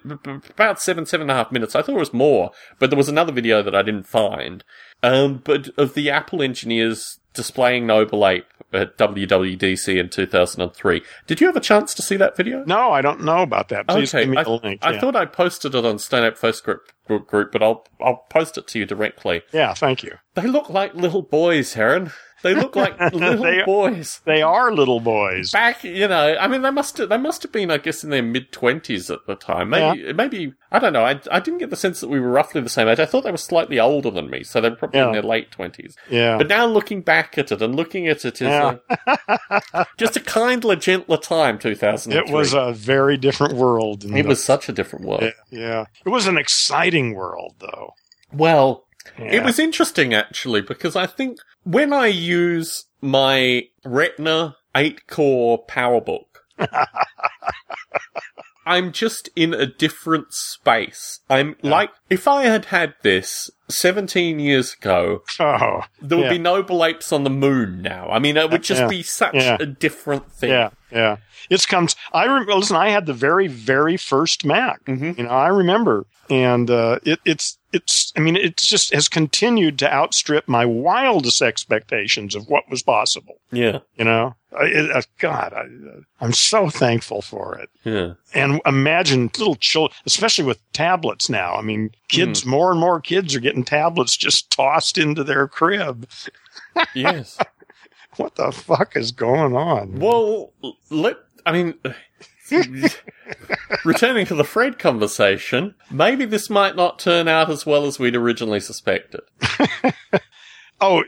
[0.49, 1.75] about seven, seven and a half minutes.
[1.75, 4.63] I thought it was more, but there was another video that I didn't find.
[5.03, 11.03] Um, but of the Apple engineers displaying Noble Ape at WWDC in 2003.
[11.27, 12.63] Did you have a chance to see that video?
[12.65, 13.87] No, I don't know about that.
[13.87, 14.79] Please okay, I, link.
[14.83, 14.99] I yeah.
[14.99, 18.67] thought I posted it on Stone Ape Facebook group, group, but I'll I'll post it
[18.69, 19.43] to you directly.
[19.53, 20.17] yeah, thank you.
[20.33, 22.11] They look like little boys, Heron.
[22.47, 24.21] They look like little They- boys.
[24.25, 25.51] They are little boys.
[25.51, 28.09] Back, you know, I mean, they must have, they must have been, I guess, in
[28.09, 29.69] their mid twenties at the time.
[29.69, 31.03] Maybe, maybe, I don't know.
[31.05, 32.99] I, I didn't get the sense that we were roughly the same age.
[32.99, 35.51] I thought they were slightly older than me, so they were probably in their late
[35.51, 35.95] twenties.
[36.09, 36.37] Yeah.
[36.37, 38.77] But now looking back at it and looking at it is Yeah.
[39.07, 39.17] Uh,
[39.73, 41.59] a, just a kindler, gentler time.
[41.59, 42.13] Two thousand.
[42.13, 44.03] It was a very different world.
[44.05, 45.23] It the- was such a different world.
[45.23, 45.85] Yeah, yeah.
[46.05, 47.93] It was an exciting world, though.
[48.31, 48.85] Well,
[49.17, 49.35] Yeah.
[49.37, 51.37] It was interesting actually because I think
[51.69, 56.25] when I use my Retina 8 core PowerBook,
[58.65, 61.21] I'm just in a different space.
[61.29, 66.31] I'm like, if I had had this 17 years ago, Oh, there would Yeah.
[66.31, 68.09] be noble apes on the moon now.
[68.09, 68.87] I mean, it would just Yeah.
[68.89, 69.55] be such Yeah.
[69.59, 70.49] a different thing.
[70.49, 71.17] yeah, yeah.
[71.49, 71.95] It's comes.
[72.11, 72.55] I remember.
[72.55, 74.83] Listen, I had the very, very first Mac.
[74.83, 75.17] Mhm.
[75.17, 78.13] You know, I remember, and uh, it, it's, it's.
[78.15, 83.39] I mean, it just has continued to outstrip my wildest expectations of what was possible.
[83.51, 83.79] Yeah.
[83.95, 87.69] You know, I, it, uh, God, I, uh, I'm so thankful for it.
[87.83, 88.13] Yeah.
[88.33, 91.55] And imagine little children, especially with tablets now.
[91.55, 96.07] I mean, kids, more and more kids are getting tablets just tossed into their crib.
[96.93, 97.37] Yes.
[98.15, 99.99] What the fuck is going on?
[99.99, 100.51] Well,
[100.89, 101.75] let I mean,
[103.85, 108.15] returning to the Fred conversation, maybe this might not turn out as well as we'd
[108.15, 109.21] originally suspected.
[110.79, 111.03] Oh,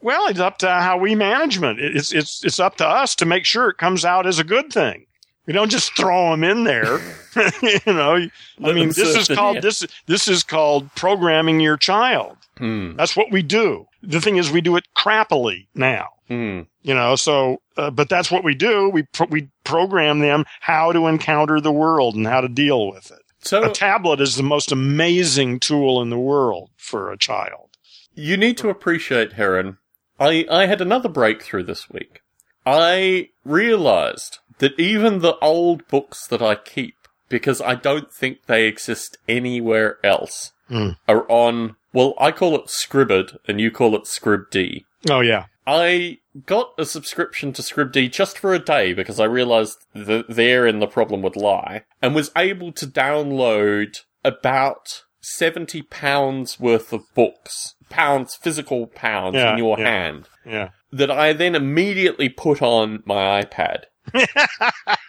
[0.00, 1.80] well, it's up to how we management.
[1.80, 4.72] It's it's it's up to us to make sure it comes out as a good
[4.72, 5.06] thing.
[5.46, 7.00] We don't just throw them in there.
[7.62, 8.26] you know,
[8.62, 12.36] I mean, this is called this this is called programming your child.
[12.58, 12.96] Hmm.
[12.96, 13.86] That's what we do.
[14.02, 16.08] The thing is, we do it crappily now.
[16.28, 16.62] Hmm.
[16.82, 18.90] You know, so uh, but that's what we do.
[18.90, 23.18] We we program them how to encounter the world and how to deal with it.
[23.40, 27.70] So A tablet is the most amazing tool in the world for a child.
[28.14, 29.78] you need to appreciate, Heron.
[30.20, 32.20] I I had another breakthrough this week.
[32.64, 36.94] I realized that even the old books that I keep,
[37.28, 40.90] because I don't think they exist anywhere else, Hmm.
[41.08, 41.76] are on.
[41.92, 44.84] Well, I call it Scribbed, and you call it Scribd.
[45.10, 49.76] Oh yeah, I got a subscription to Scribd just for a day because I realized
[49.94, 56.92] that therein the problem would lie, and was able to download about seventy pounds worth
[56.92, 59.84] of books, pounds, physical pounds Yeah, in your yeah.
[59.88, 60.68] hand, yeah.
[60.92, 63.84] that I then immediately put on my iPad.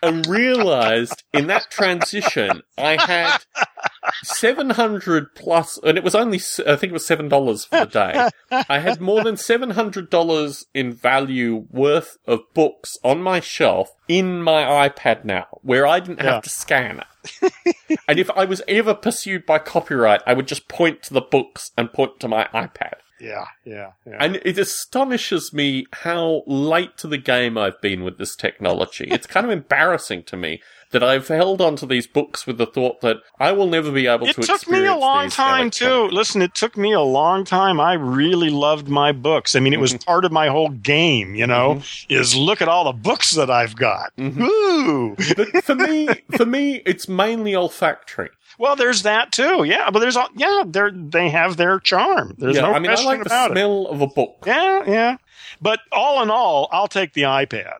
[0.01, 3.37] And realized in that transition I had
[4.23, 6.37] 700 plus, and it was only,
[6.67, 8.63] I think it was $7 for the day.
[8.69, 14.87] I had more than $700 in value worth of books on my shelf in my
[14.89, 16.41] iPad now, where I didn't have Yeah.
[16.41, 17.53] to scan it.
[18.07, 21.71] and if I was ever pursued by copyright, I would just point to the books
[21.77, 22.93] and point to my iPad.
[23.19, 24.17] Yeah, yeah, yeah.
[24.19, 29.07] And it astonishes me how late to the game I've been with this technology.
[29.09, 30.61] It's kind of embarrassing to me
[30.91, 34.27] that I've held onto these books with the thought that I will never be able
[34.27, 36.07] to achieve it to took me a long these time too.
[36.07, 37.79] Listen, it took me a long time.
[37.79, 39.55] I really loved my books.
[39.55, 40.03] I mean, it was Mm-hmm.
[40.05, 41.35] part of my whole game.
[41.35, 44.15] You know, is look at all the books that I've got.
[44.17, 44.43] Mm-hmm.
[44.43, 45.15] Ooh.
[45.35, 48.29] But for me, for me, it's mainly olfactory.
[48.57, 49.63] Well, there's that too.
[49.63, 50.29] Yeah, but there's all.
[50.35, 52.35] Yeah, they they have their charm.
[52.37, 53.53] There's yeah, no I mean, I question like the about it.
[53.53, 54.43] smell of a book.
[54.45, 55.17] Yeah, yeah.
[55.61, 57.75] But all in all, I'll take the iPad.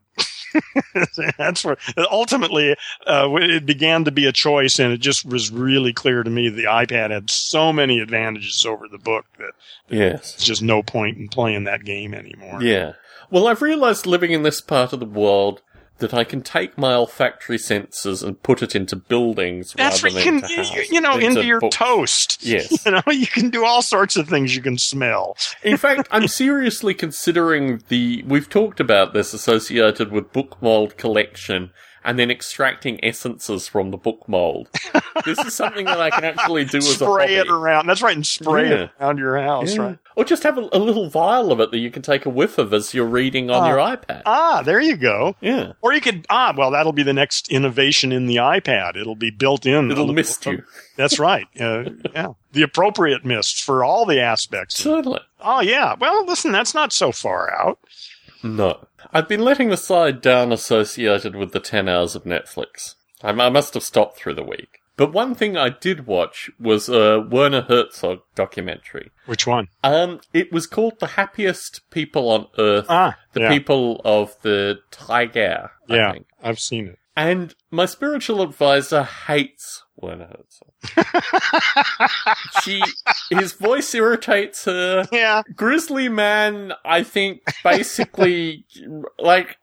[1.37, 1.77] That's where
[2.09, 6.29] ultimately uh, it began to be a choice, and it just was really clear to
[6.29, 9.51] me the iPad had so many advantages over the book that
[9.89, 10.35] Yes.
[10.35, 12.61] it's just no point in playing that game anymore.
[12.63, 12.93] Yeah.
[13.29, 15.61] Well, I've realized living in this part of the world
[15.99, 20.25] that I can take my olfactory senses and put it into buildings That's rather right.
[20.25, 21.77] You than can, into you, you know, into your books.
[21.77, 22.37] toast.
[22.43, 22.71] Yes.
[22.85, 25.35] You know, you can do all sorts of things you can smell.
[25.63, 28.23] In fact, I'm seriously considering the.
[28.27, 31.71] We've talked about this associated with book mold collection
[32.05, 34.69] and then extracting essences from the book mold.
[35.25, 37.87] this is something that I can actually do as a Spray it around.
[37.87, 38.75] That's right, and spray Yeah.
[38.83, 39.81] it around your house, Yeah.
[39.81, 39.97] right?
[40.15, 42.57] Or just have a, a little vial of it that you can take a whiff
[42.57, 43.67] of as you're reading on Ah.
[43.67, 44.21] your iPad.
[44.25, 45.35] Ah, there you go.
[45.41, 45.73] yeah.
[45.81, 48.95] Or you could ah, well, that'll be the next innovation in the iPad.
[48.95, 49.91] It'll be built in.
[49.91, 50.63] It'll mist you.
[50.95, 51.47] That's right.
[51.59, 51.83] Uh,
[52.13, 54.77] yeah, the appropriate mist for all the aspects.
[54.77, 55.19] Certainly.
[55.41, 55.95] Oh yeah.
[55.99, 57.77] Well, listen, that's not so far out.
[58.43, 58.79] No.
[59.15, 62.95] I've been letting the side down associated with the 10 hours of Netflix.
[63.23, 64.79] I, I must have stopped through the week.
[64.97, 69.11] But one thing I did watch was a Werner Herzog documentary.
[69.25, 69.69] Which one?
[69.85, 72.87] Um, it was called The Happiest People on Earth.
[72.89, 76.11] Ah, the yeah, people of the Taiga, I yeah.
[76.11, 76.27] think.
[76.43, 76.99] I've seen it.
[77.15, 80.71] And my spiritual advisor hates Werner Herzog.
[82.63, 82.81] she,
[83.29, 85.07] his voice irritates her.
[85.11, 85.41] yeah.
[85.55, 88.65] Grizzly Man, I think, basically,
[89.19, 89.57] like,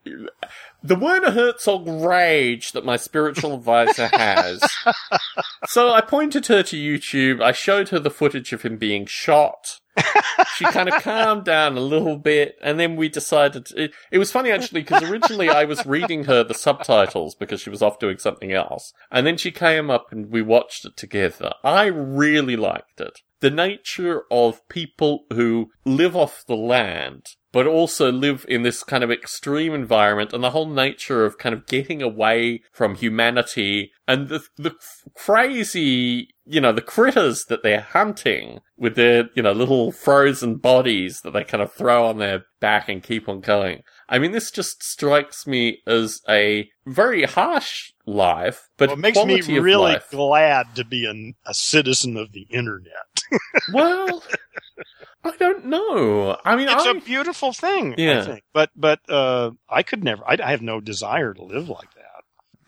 [0.83, 4.63] the Werner Herzog rage that my spiritual advisor has.
[5.67, 7.43] so I pointed her to YouTube.
[7.43, 9.81] I showed her the footage of him being shot.
[10.57, 13.69] She kind of calmed down a little bit, and then we decided.
[13.77, 17.71] It, it was funny actually because originally I was reading her the subtitles because she
[17.71, 21.53] was off doing something else, and then she came up and we watched it together.
[21.63, 23.21] I really liked it.
[23.41, 29.05] The nature of people who live off the land but also live in this kind
[29.05, 34.29] of extreme environment and the whole nature of kind of getting away from humanity and
[34.29, 34.75] the, the
[35.15, 41.21] crazy, you know, the critters that they're hunting with their, you know, little frozen bodies
[41.21, 43.83] that they kind of throw on their back and keep on going.
[44.09, 49.25] I mean, this just strikes me as a very harsh life, but Well, it makes
[49.25, 53.23] me really glad to be an, a citizen of the internet.
[53.69, 54.23] well,
[55.25, 56.37] I don't know.
[56.45, 58.23] I mean, It's I, a beautiful thing, I Yeah.
[58.25, 58.45] think.
[58.53, 60.23] But but uh, I could never.
[60.27, 62.03] I, I have no desire to live like that.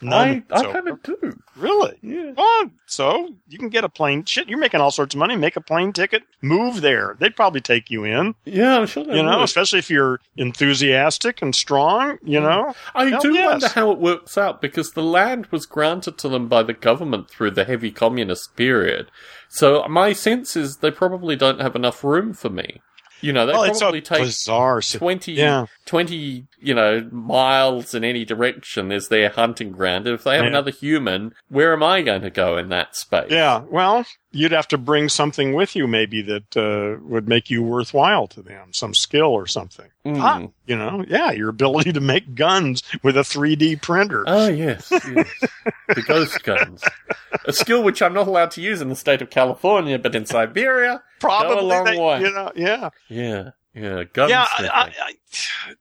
[0.02, 1.38] I, I kind of do.
[1.56, 1.96] really.
[2.02, 2.32] Yeah.
[2.36, 4.24] Oh, so you can get a plane.
[4.24, 5.36] Shit, you're making all sorts of money.
[5.36, 7.16] Make a plane ticket, move there.
[7.20, 8.34] They'd probably take you in.
[8.44, 9.44] Yeah, I'm sure they You know, would.
[9.44, 12.18] especially if you're enthusiastic and strong.
[12.22, 12.42] You mm.
[12.42, 13.46] know, I Hell do yes.
[13.50, 17.30] wonder how it works out because the land was granted to them by the government
[17.30, 19.10] through the heavy communist period.
[19.48, 22.80] So my sense is they probably don't have enough room for me.
[23.20, 24.80] You know, they well, it's a probably take bizarre.
[24.82, 25.66] 20, Yeah.
[25.86, 30.06] 20, you know, miles in any direction is their hunting ground.
[30.06, 30.48] If they have Yeah.
[30.50, 33.30] another human, where am I going to go in that space?
[33.30, 34.04] Yeah, well,
[34.34, 38.42] you'd have to bring something with you, maybe that uh, would make you worthwhile to
[38.42, 39.86] them, some skill or something.
[40.04, 40.20] Mm.
[40.20, 44.24] Ah, you know, yeah, your ability to make guns with a 3D printer.
[44.26, 45.28] Oh, yes, yes.
[45.88, 46.82] the ghost guns.
[47.46, 50.26] A skill which I'm not allowed to use in the state of California, but in
[50.26, 52.20] Siberia, Probably, go a long they- way.
[52.20, 54.30] you know, yeah, yeah, yeah, guns.
[54.30, 55.74] yeah, I, I, I,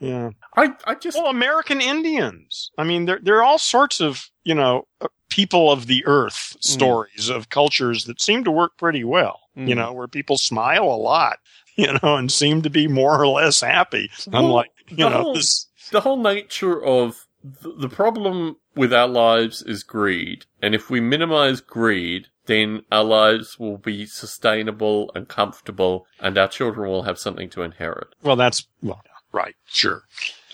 [0.00, 0.30] yeah.
[0.56, 2.70] I, I just Well, American Indians.
[2.76, 6.56] I mean, there there are all sorts of you know uh, people of the earth
[6.60, 9.40] stories of cultures that seem to work pretty well.
[9.56, 9.76] You Mm.
[9.76, 11.38] know, where people smile a lot.
[11.76, 14.08] You know, and seem to be more or less happy.
[14.30, 15.66] Well, Unlike you the know whole- this.
[15.90, 17.26] the whole nature of
[17.64, 23.02] th- the problem with our lives is greed, and if we minimize greed, then our
[23.02, 28.06] lives will be sustainable and comfortable, and our children will have something to inherit.
[28.22, 30.04] Well, that's well, right, sure.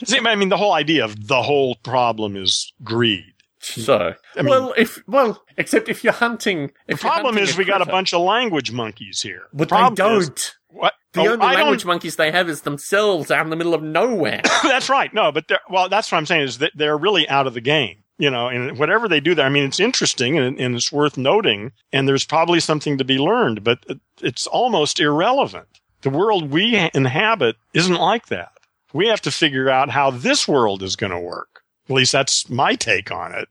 [0.03, 3.35] See, I mean, the whole idea of the whole problem is greed.
[3.63, 7.51] So, I mean- well, if well, except if you're hunting, The if you're problem hunting
[7.51, 9.43] is we got a bunch of language monkeys here.
[9.53, 10.57] but the they problem is- don't.
[10.69, 10.95] what?
[11.13, 13.75] The Oh, only I don't- language monkeys they have is themselves out in the middle
[13.75, 14.41] of nowhere.
[14.63, 15.13] that's right.
[15.13, 17.61] No, but they're, well, that's what I'm saying is that they're really out of the
[17.61, 18.05] game.
[18.19, 21.17] You know, and whatever they do there, I mean, it's interesting and, and it's worth
[21.17, 23.79] noting, and there's probably something to be learned, but
[24.21, 25.67] it's almost irrelevant.
[26.03, 28.53] The world we inhabit isn't like that.
[28.93, 31.50] We have to figure out how this world is going to work.
[31.91, 33.49] At least that's my take on it.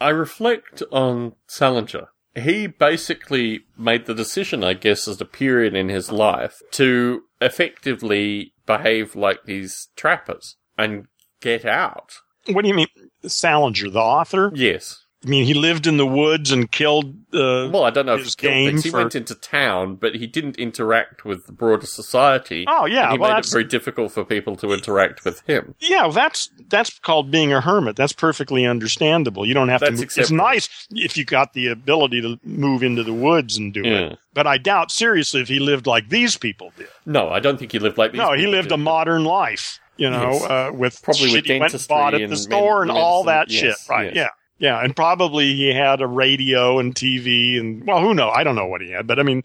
[0.00, 2.08] I reflect on Salinger.
[2.34, 8.54] He basically made the decision, I guess, as a period in his life to effectively
[8.64, 11.06] behave like these trappers and
[11.40, 12.14] get out.
[12.48, 12.88] What do you mean,
[13.26, 14.52] Salinger, the author?
[14.54, 15.05] Yes.
[15.24, 17.06] I mean, he lived in the woods and killed.
[17.32, 18.84] Uh, Well, I don't know if it's killed things.
[18.84, 22.64] He for- went into town, but he didn't interact with the broader society.
[22.68, 25.74] oh yeah, he well made it very difficult for people to interact with him.
[25.80, 27.96] yeah, well, that's that's called being a hermit.
[27.96, 29.46] That's perfectly understandable.
[29.46, 30.02] You don't have That's to.
[30.02, 30.12] Move.
[30.16, 33.98] It's nice if you got the ability to move into the woods and do Yeah.
[34.10, 34.18] it.
[34.34, 36.88] But I doubt seriously if he lived like these people did.
[37.06, 38.18] No, I don't think he lived like these.
[38.20, 38.74] no, he lived did.
[38.74, 39.80] a modern life.
[39.96, 40.42] You know, Yes.
[40.44, 43.24] uh, with Probably with shit he went and dentistry bought at the store and all
[43.24, 43.74] that shit.
[43.88, 44.14] Right?
[44.14, 44.16] yes.
[44.16, 44.28] Yeah.
[44.58, 48.32] Yeah, and probably he had a radio and TV and well, who knows?
[48.34, 49.42] I don't know what he had, but I mean,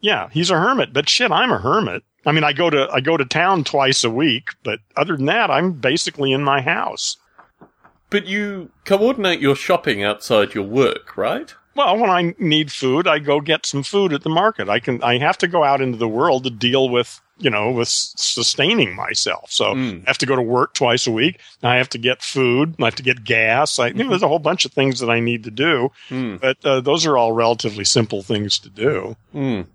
[0.00, 0.92] yeah, he's a hermit.
[0.92, 2.02] But shit, I'm a hermit.
[2.24, 5.26] I mean, I go to I go to town twice a week, but other than
[5.26, 7.16] that, I'm basically in my house.
[8.08, 11.54] But you coordinate your shopping outside your work, right?
[11.76, 14.68] Well, when I need food, I go get some food at the market.
[14.68, 17.70] I can I have to go out into the world to deal with you know
[17.70, 19.50] with sustaining myself.
[19.52, 20.02] So Mm.
[20.06, 21.38] I have to go to work twice a week.
[21.62, 22.74] I have to get food.
[22.80, 23.78] I have to get gas.
[23.78, 25.90] I, you know, there's a whole bunch of things that I need to do.
[26.08, 26.40] Mm.
[26.40, 29.16] But uh, those are all relatively simple things to do.
[29.34, 29.66] Mm.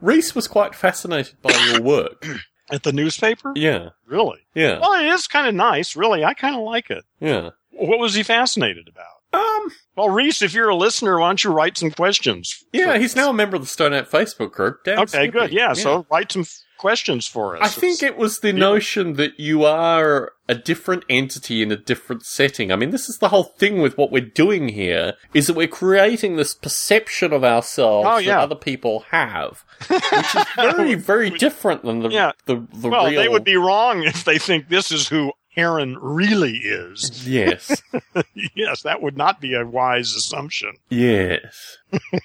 [0.00, 2.26] Reese was quite fascinated by your work.
[2.68, 4.40] At the newspaper, yeah, really?
[4.52, 5.94] yeah, Well, it is kind of nice.
[5.94, 7.04] Really, I kind of like it.
[7.20, 7.50] yeah.
[7.70, 9.15] What was he fascinated about?
[9.32, 12.64] Um, Well, Reese, if you're a listener, why don't you write some questions?
[12.72, 13.16] yeah, he's us?
[13.16, 14.84] now a member of the Stone Ape Facebook group.
[14.84, 15.52] Damn Okay, good.
[15.52, 17.62] Yeah, so write some f- questions for us.
[17.62, 22.24] I think it was the notion that you are a different entity in a different
[22.24, 22.70] setting.
[22.70, 25.66] I mean, this is the whole thing with what we're doing here, is that we're
[25.66, 30.02] creating this perception of ourselves Oh, that other people have, which
[30.36, 32.32] is very, very different than the, Yeah.
[32.44, 33.20] the, the well, real...
[33.20, 37.26] they would be wrong if they think this is who Heron really is.
[37.26, 37.82] Yes.
[38.54, 40.74] yes, that would not be a wise assumption.
[40.90, 41.78] Yes.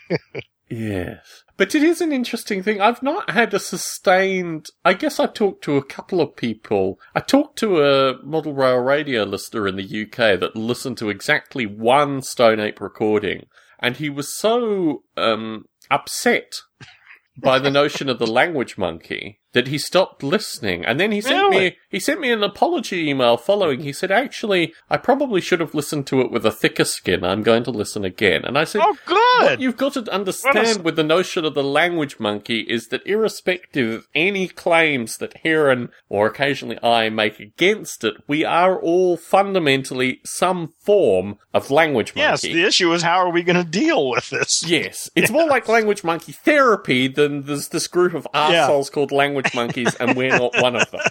[0.69, 1.43] yes.
[1.55, 2.81] But it is an interesting thing.
[2.81, 4.69] I've not had a sustained.
[4.83, 6.99] I guess I talked to a couple of people.
[7.15, 11.65] I talked to a model rail radio listener in the UK that listened to exactly
[11.65, 13.45] one Stone Ape recording,
[13.79, 16.61] and he was so um, upset
[17.37, 20.85] by the notion of the language monkey that he stopped listening.
[20.85, 23.81] And then he sent me he sent me an apology email following.
[23.81, 27.23] He said, "Actually, I probably should have listened to it with a thicker skin.
[27.23, 29.61] I'm going to listen again." And I said, Oh, what good.
[29.61, 33.93] you've got to understand that's- with the notion of the language monkey is that irrespective
[33.93, 40.21] of any claims that Heron or occasionally I make against it, we are all fundamentally
[40.23, 44.09] some form of language monkey." yes, the issue is how are we going to deal
[44.09, 44.63] with this?
[44.65, 48.41] Yes, it's more like language monkey therapy than there's this group of Yeah.
[48.63, 51.01] assholes called language monkeys, and we're not one of them.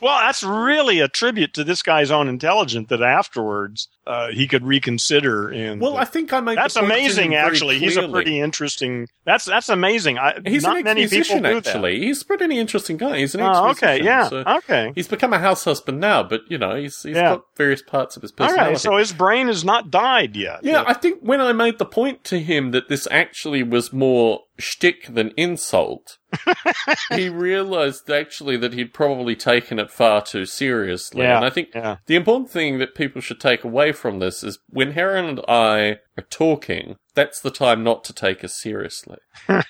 [0.00, 4.64] Well, that's really a tribute to this guy's own intelligence that afterwards uh, he could
[4.64, 5.48] reconsider.
[5.48, 7.30] And Well, I think I made that's the point to him amazing.
[7.30, 9.08] very Actually, he's a pretty interesting.
[9.24, 10.18] That's that's amazing.
[10.18, 11.66] I, He's not an many people ex-musician, that.
[11.66, 12.00] actually.
[12.00, 13.18] He's a pretty interesting guy.
[13.18, 13.88] He's an Oh, ex-musician.
[13.88, 14.92] okay, yeah, so- okay.
[14.94, 17.30] He's become a house husband now, but you know, he's he's Yeah.
[17.36, 18.72] got various parts of his All personality.
[18.74, 20.60] right, so his brain has not died yet.
[20.62, 24.42] yeah, I think when I made the point to him that this actually was more
[24.62, 26.18] shtick than insult,
[27.12, 31.22] he realized actually that he'd probably taken it far too seriously.
[31.22, 31.96] Yeah, And I think yeah.
[32.06, 35.98] the important thing that people should take away from this is when Heron and I
[36.16, 39.18] are talking, that's the time not to take us seriously.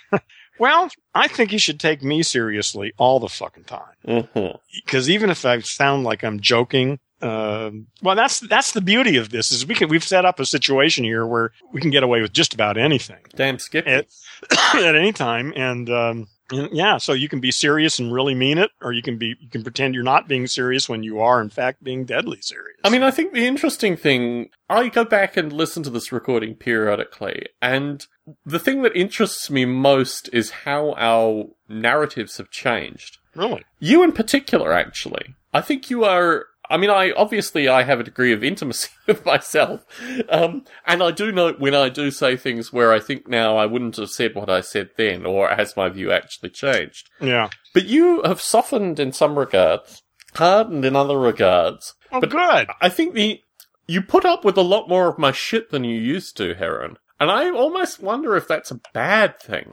[0.59, 3.95] Well, I think he should take me seriously all the fucking time.
[4.07, 4.59] Mhm.
[4.85, 9.31] Because even if I sound like I'm joking, um, well, that's that's the beauty of
[9.31, 12.21] this is we can we've set up a situation here where we can get away
[12.21, 13.91] with just about anything Damn Skippy.
[13.91, 14.07] at,
[14.75, 18.59] at any time, and um, and yeah, so you can be serious and really mean
[18.59, 21.41] it, or you can be you can pretend you're not being serious when you are
[21.41, 22.79] in fact being deadly serious.
[22.85, 26.55] I mean, I think the interesting thing, I go back and listen to this recording
[26.55, 28.07] periodically, and
[28.45, 33.19] the thing that interests me most is how our narratives have changed.
[33.35, 35.35] really, You in particular, actually.
[35.55, 36.47] I think you are.
[36.73, 39.85] I mean, I obviously I have a degree of intimacy with myself,
[40.29, 43.67] um, and I do know when I do say things where I think now I
[43.67, 47.09] wouldn't have said what I said then, or has my view actually changed.
[47.21, 47.51] yeah.
[47.75, 50.03] But you have softened in some regards,
[50.35, 51.95] hardened in other regards.
[52.11, 52.67] Oh, But- good.
[52.81, 53.41] I think the
[53.87, 56.97] you put up with a lot more of my shit than you used to, Heron.
[57.21, 59.71] And I almost wonder if that's a bad thing.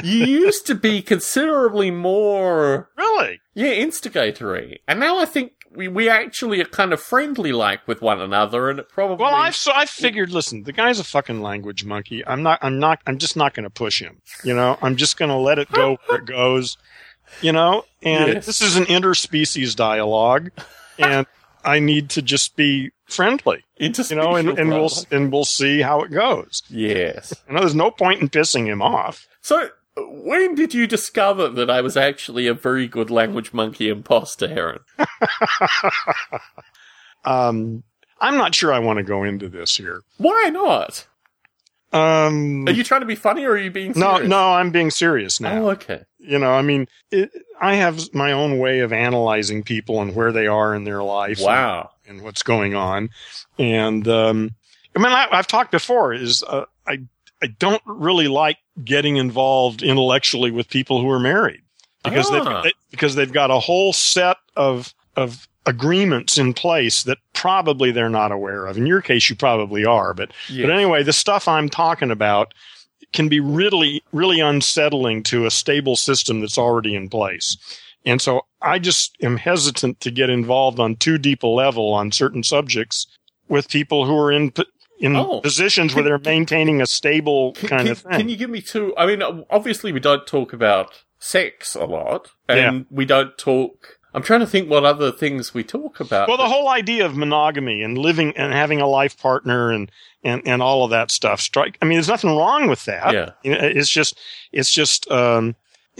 [0.02, 3.40] you used to be considerably more Really?
[3.54, 4.80] yeah, instigatory.
[4.88, 8.70] And now I think we, we actually are kind of friendly like with one another
[8.70, 10.30] and it probably Well, I've so I figured.
[10.32, 12.26] Listen, the guy's a fucking language monkey.
[12.26, 12.58] I'm not.
[12.62, 13.00] I'm not.
[13.06, 14.20] I'm just not going to push him.
[14.44, 14.78] You know.
[14.82, 16.76] I'm just going to let it go where it goes.
[17.40, 17.84] You know.
[18.02, 18.46] And Yes.
[18.46, 20.50] this is an interspecies dialogue,
[20.98, 21.26] and
[21.64, 23.64] I need to just be friendly.
[23.78, 26.62] You know, and, and we'll and we'll see how it goes.
[26.68, 27.34] Yes.
[27.48, 29.26] You know, there's no point in pissing him off.
[29.40, 34.48] So when did you discover that I was actually a very good language monkey imposter,
[34.48, 34.80] Heron?
[37.24, 37.82] Um,
[38.20, 40.00] I'm not sure I want to go into this here.
[40.16, 41.06] Why not?
[41.92, 44.28] Um, Are you trying to be funny or are you being no, serious?
[44.28, 45.64] no, I'm being serious now.
[45.64, 46.04] Oh, okay.
[46.18, 47.30] you know i mean it,
[47.60, 51.40] i have my own way of analyzing people and where they are in their life
[51.40, 51.90] Wow.
[52.10, 53.08] And, what's going on
[53.58, 54.50] and um
[54.96, 56.98] i mean I, i've talked before is uh, i
[57.42, 61.62] i don't really like getting involved intellectually with people who are married
[62.04, 62.32] because Ah.
[62.32, 67.90] they've they, because they've got a whole set of of agreements in place that probably
[67.92, 70.66] they're not aware of in your case you probably are but Yeah.
[70.66, 72.52] but anyway, the stuff I'm talking about
[73.12, 77.56] can be really, really unsettling to a stable system that's already in place.
[78.06, 82.12] And so I just am hesitant to get involved on too deep a level on
[82.12, 83.06] certain subjects
[83.48, 84.52] with people who are in,
[85.00, 85.40] in Oh.
[85.40, 88.12] positions where they're maintaining a stable Can, kind can- of thing.
[88.12, 88.94] can you give me two?
[88.96, 93.98] I mean, obviously we don't talk about sex a lot, and we don't talk.
[94.14, 96.26] I'm trying to think what other things we talk about.
[96.26, 99.90] well, the whole idea of monogamy and living and having a life partner and,
[100.24, 101.78] and, and all of that stuff strike.
[101.80, 103.12] I mean, there's nothing wrong with that.
[103.14, 103.30] Yeah.
[103.44, 104.18] It's just,
[104.50, 105.54] it's just, um,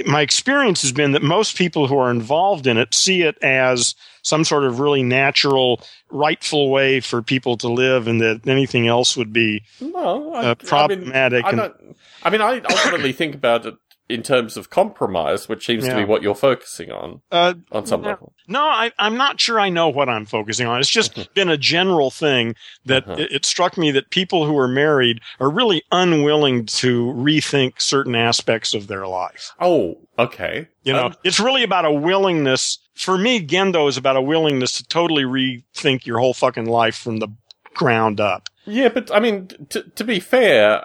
[0.07, 3.95] my experience has been that most people who are involved in it see it as
[4.23, 5.81] some sort of really natural,
[6.11, 10.55] rightful way for people to live, and that anything else would be No, I, uh,
[10.57, 11.45] problematic.
[11.45, 13.75] I, mean, I, and- I mean, I ultimately think about it
[14.11, 18.03] in terms of compromise, which seems to be what you're focusing on uh, on some
[18.03, 18.09] No.
[18.09, 18.33] level.
[18.49, 20.81] No, I, I'm not sure I know what I'm focusing on.
[20.81, 22.55] It's just been a general thing
[22.85, 23.17] that Uh-huh.
[23.23, 28.15] it, it struck me that people who are married are really unwilling to rethink certain
[28.17, 29.53] aspects of their life.
[29.61, 30.69] Oh, okay.
[30.83, 32.79] You know, Um, it's really about a willingness.
[32.95, 37.19] For me, Gendo is about a willingness to totally rethink your whole fucking life from
[37.21, 37.29] the
[37.75, 38.49] ground up.
[38.67, 40.85] Yeah, but I mean, t- to be fair,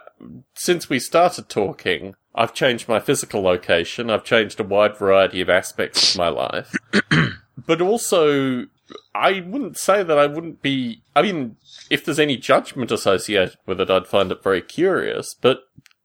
[0.55, 4.09] since we started talking, I've changed my physical location.
[4.09, 6.75] I've changed a wide variety of aspects of my life.
[7.65, 8.65] but also,
[9.13, 11.01] I wouldn't say that I wouldn't be.
[11.15, 11.55] I mean,
[11.89, 15.33] if there's any judgment associated with it, I'd find it very curious.
[15.33, 15.59] But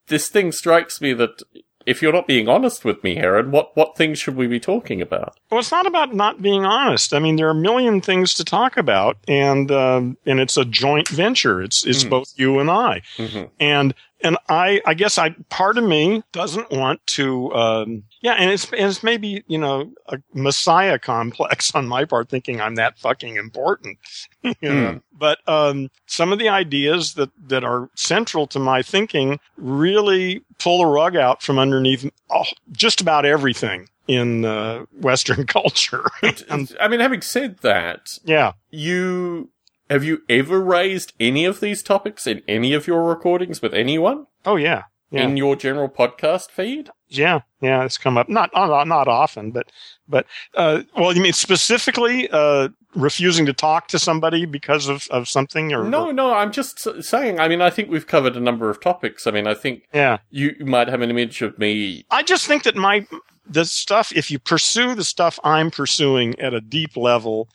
[0.07, 1.43] this thing strikes me that
[1.87, 5.01] if you're not being honest with me, Heron, what, what things should we be talking
[5.01, 5.39] about?
[5.51, 7.15] Well, it's not about not being honest.
[7.15, 10.65] I mean, there are a million things to talk about, and um, and it's a
[10.65, 11.61] joint venture.
[11.63, 12.11] It's it's Mm.
[12.11, 16.71] both you and I, hmm and and I I guess I part of me doesn't
[16.71, 17.53] want to.
[17.55, 22.29] Um, yeah, and it's and it's maybe you know a messiah complex on my part,
[22.29, 23.99] thinking I'm that fucking important.
[24.43, 25.01] you know?
[25.13, 30.79] But um, some of the ideas that that are central to my thinking really pull
[30.79, 36.05] the rug out from underneath oh, just about everything in uh, Western culture.
[36.23, 39.51] I mean, having said that, yeah, you
[39.91, 44.27] have you ever raised any of these topics in any of your recordings with anyone
[44.47, 46.91] oh yeah, yeah, in your general podcast feed?
[47.11, 47.85] yeah, yeah.
[47.85, 49.71] It's come up not not not often, but
[50.09, 55.29] but uh, well, you mean specifically uh, refusing to talk to somebody because of of
[55.29, 57.41] something or No, no, I'm just saying.
[57.41, 59.27] I mean, I think we've covered a number of topics.
[59.27, 60.19] I mean, I think yeah.
[60.31, 62.05] you might have an image of me.
[62.11, 63.07] I just think that my
[63.47, 67.49] the stuff if you pursue the stuff I'm pursuing at a deep level,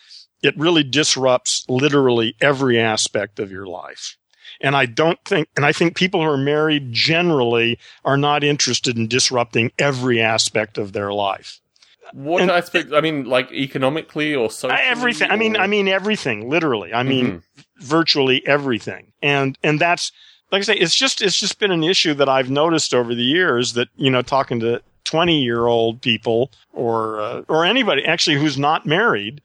[0.45, 4.17] it really disrupts literally every aspect of your life.
[4.61, 8.97] And I don't think and I think people who are married generally are not interested
[8.97, 11.59] in disrupting every aspect of their life.
[12.13, 12.93] What And- aspect?
[12.93, 14.79] I mean, like economically or socially?
[14.83, 15.29] everything.
[15.31, 16.93] I mean I mean everything, literally.
[16.93, 17.41] I mean Mhm.
[17.79, 19.11] virtually everything.
[19.21, 20.11] And and that's
[20.51, 23.23] like I say, it's just it's just been an issue that I've noticed over the
[23.23, 28.37] years that you know talking to twenty year old people or uh, or anybody actually
[28.37, 29.41] who's not married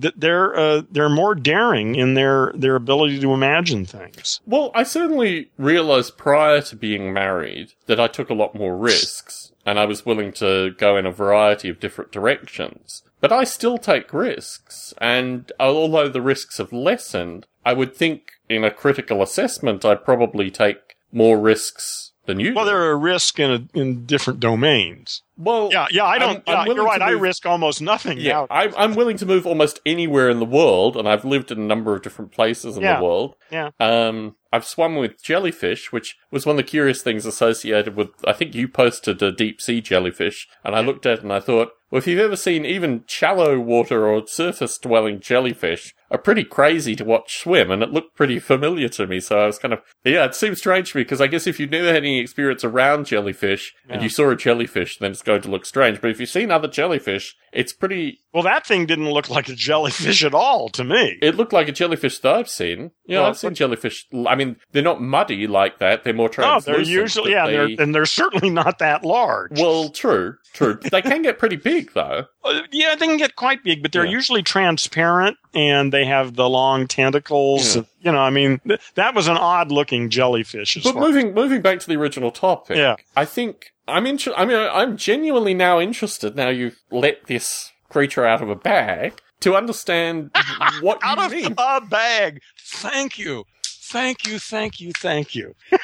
[0.00, 4.40] that they're uh, they're more daring in their their ability to imagine things.
[4.46, 9.52] Well, I certainly realized prior to being married that I took a lot more risks
[9.66, 13.02] and I was willing to go in a variety of different directions.
[13.20, 18.64] But I still take risks, and although the risks have lessened, I would think in
[18.64, 22.54] a critical assessment I'd probably take more risks than you.
[22.54, 22.70] Well, do.
[22.70, 25.22] there are risks in a, in different domains.
[25.36, 26.04] well, Yeah, yeah.
[26.04, 26.36] I don't.
[26.48, 26.98] I'm- I'm yeah, you're right.
[26.98, 28.18] to I risk almost nothing.
[28.18, 28.46] Yeah.
[28.50, 31.64] I'm, I'm willing to move almost anywhere in the world, and I've lived in a
[31.64, 32.98] number of different places in Yeah.
[32.98, 33.34] the world.
[33.50, 33.70] Yeah.
[33.78, 38.08] Um, I've swum with jellyfish, which was one of the curious things associated with.
[38.26, 41.40] I think you posted a deep sea jellyfish, and I looked at it and I
[41.40, 46.44] thought, well, if you've ever seen even shallow water or surface dwelling jellyfish, are pretty
[46.44, 49.20] crazy to watch swim, and it looked pretty familiar to me.
[49.20, 51.60] So I was kind of, yeah, it seems strange to me because I guess if
[51.60, 55.42] you've never had any experience around jellyfish and you saw a jellyfish, then it's going
[55.42, 56.00] to look strange.
[56.00, 59.54] But if you've seen other jellyfish, it's pretty Well, that thing didn't look like a
[59.54, 61.18] jellyfish at all to me.
[61.20, 62.92] it looked like a jellyfish that I've seen.
[63.06, 64.06] Yeah, Well, I've seen jellyfish.
[64.26, 66.04] I mean, they're not muddy like that.
[66.04, 69.58] They're more No, they're usually yeah, they- they're, and they're certainly not that large.
[69.58, 70.78] well, true, true.
[70.90, 72.26] they can get pretty big though.
[72.42, 74.12] Uh, yeah, they can get quite big, but they're Yeah.
[74.12, 77.76] usually transparent and they have the long tentacles.
[77.76, 77.82] Yeah.
[78.00, 80.76] You know, I mean, th- that was an odd looking jellyfish.
[80.78, 82.96] as But moving moving back to the original topic, Yeah.
[83.14, 86.34] I think I'm inter- I mean, I'm genuinely now interested.
[86.34, 90.30] Now you've let this creature out of a bag to understand
[90.80, 91.54] what out you of mean.
[91.58, 92.40] a bag.
[92.58, 95.54] Thank you, thank you, thank you, thank you.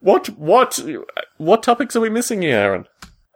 [0.00, 0.78] What what
[1.38, 2.86] what topics are we missing here, Heron?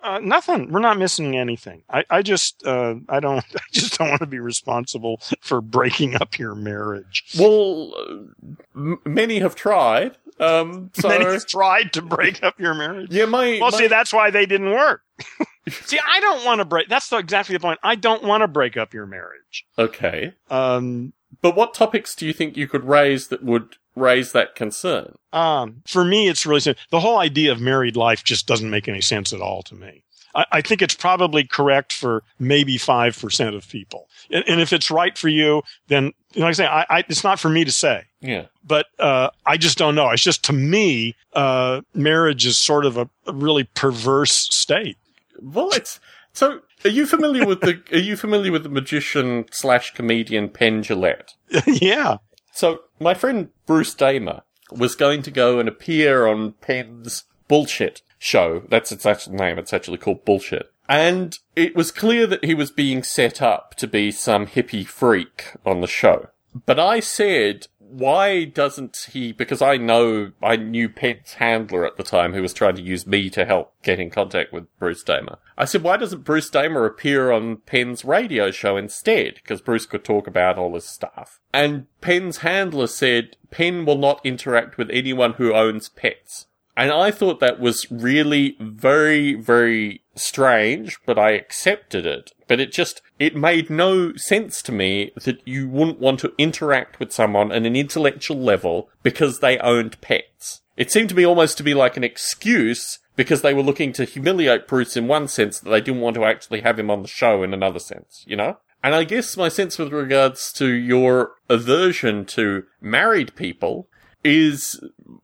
[0.03, 0.71] Uh, nothing.
[0.71, 1.83] We're not missing anything.
[1.91, 6.15] I, I just, uh, I don't, I just don't want to be responsible for breaking
[6.15, 7.25] up your marriage.
[7.37, 10.17] Well, uh, m- many have tried.
[10.39, 13.09] Um, so Many tried to break up your marriage.
[13.11, 15.03] yeah, my, Well, my see, that's why they didn't work.
[15.69, 16.89] see, I don't want to break.
[16.89, 17.79] That's the, exactly the point.
[17.83, 19.65] I don't want to break up your marriage.
[19.79, 20.35] okay.
[20.51, 21.13] Um,
[21.43, 25.15] But what topics do you think you could raise that would raise that concern?
[25.33, 26.61] um, for me, it's really.
[26.91, 30.05] The whole idea of married life just doesn't make any sense at all to me.
[30.37, 34.09] I, I think it's probably correct for maybe 5% of people.
[34.31, 37.41] And, and if it's right for you, then, like I say, I, I, it's not
[37.41, 38.05] for me to say.
[38.21, 38.47] Yeah.
[38.63, 40.11] But uh, I just don't know.
[40.11, 44.99] It's just to me, uh, marriage is sort of a, a really perverse state.
[45.41, 46.01] Well, it's
[46.33, 46.61] so.
[46.85, 47.83] Are you familiar with the?
[47.93, 51.35] Are you familiar with the magician slash comedian Penn Jillette?
[51.67, 52.19] yeah.
[52.53, 58.63] So my friend Bruce Damer was going to go and appear on Penn's bullshit show.
[58.69, 59.59] That's its actual name.
[59.59, 60.73] It's actually called bullshit.
[60.89, 65.55] And it was clear that he was being set up to be some hippie freak
[65.65, 66.29] on the show.
[66.65, 69.33] But I said, why doesn't he?
[69.33, 73.07] Because I know I knew Penn's handler at the time who was trying to use
[73.07, 75.39] me to help get in contact with Bruce Damer.
[75.59, 79.35] I said, why doesn't Bruce Damer appear on Penn's radio show instead?
[79.37, 81.41] Because Bruce could talk about all his stuff.
[81.53, 86.47] And Penn's handler said, Penn will not interact with anyone who owns pets.
[86.77, 92.33] And I thought that was really very, very strange, but I accepted it.
[92.49, 97.01] But it just, it made no sense to me that you wouldn't want to interact
[97.01, 100.61] with someone on an intellectual level because they owned pets.
[100.77, 104.05] It seemed to me almost to be like an excuse because they were looking to
[104.05, 107.09] humiliate Bruce in one sense that they didn't want to actually have him on the
[107.09, 108.59] show in another sense, you know?
[108.85, 113.89] And I guess my sense with regards to your aversion to married people
[114.23, 114.79] is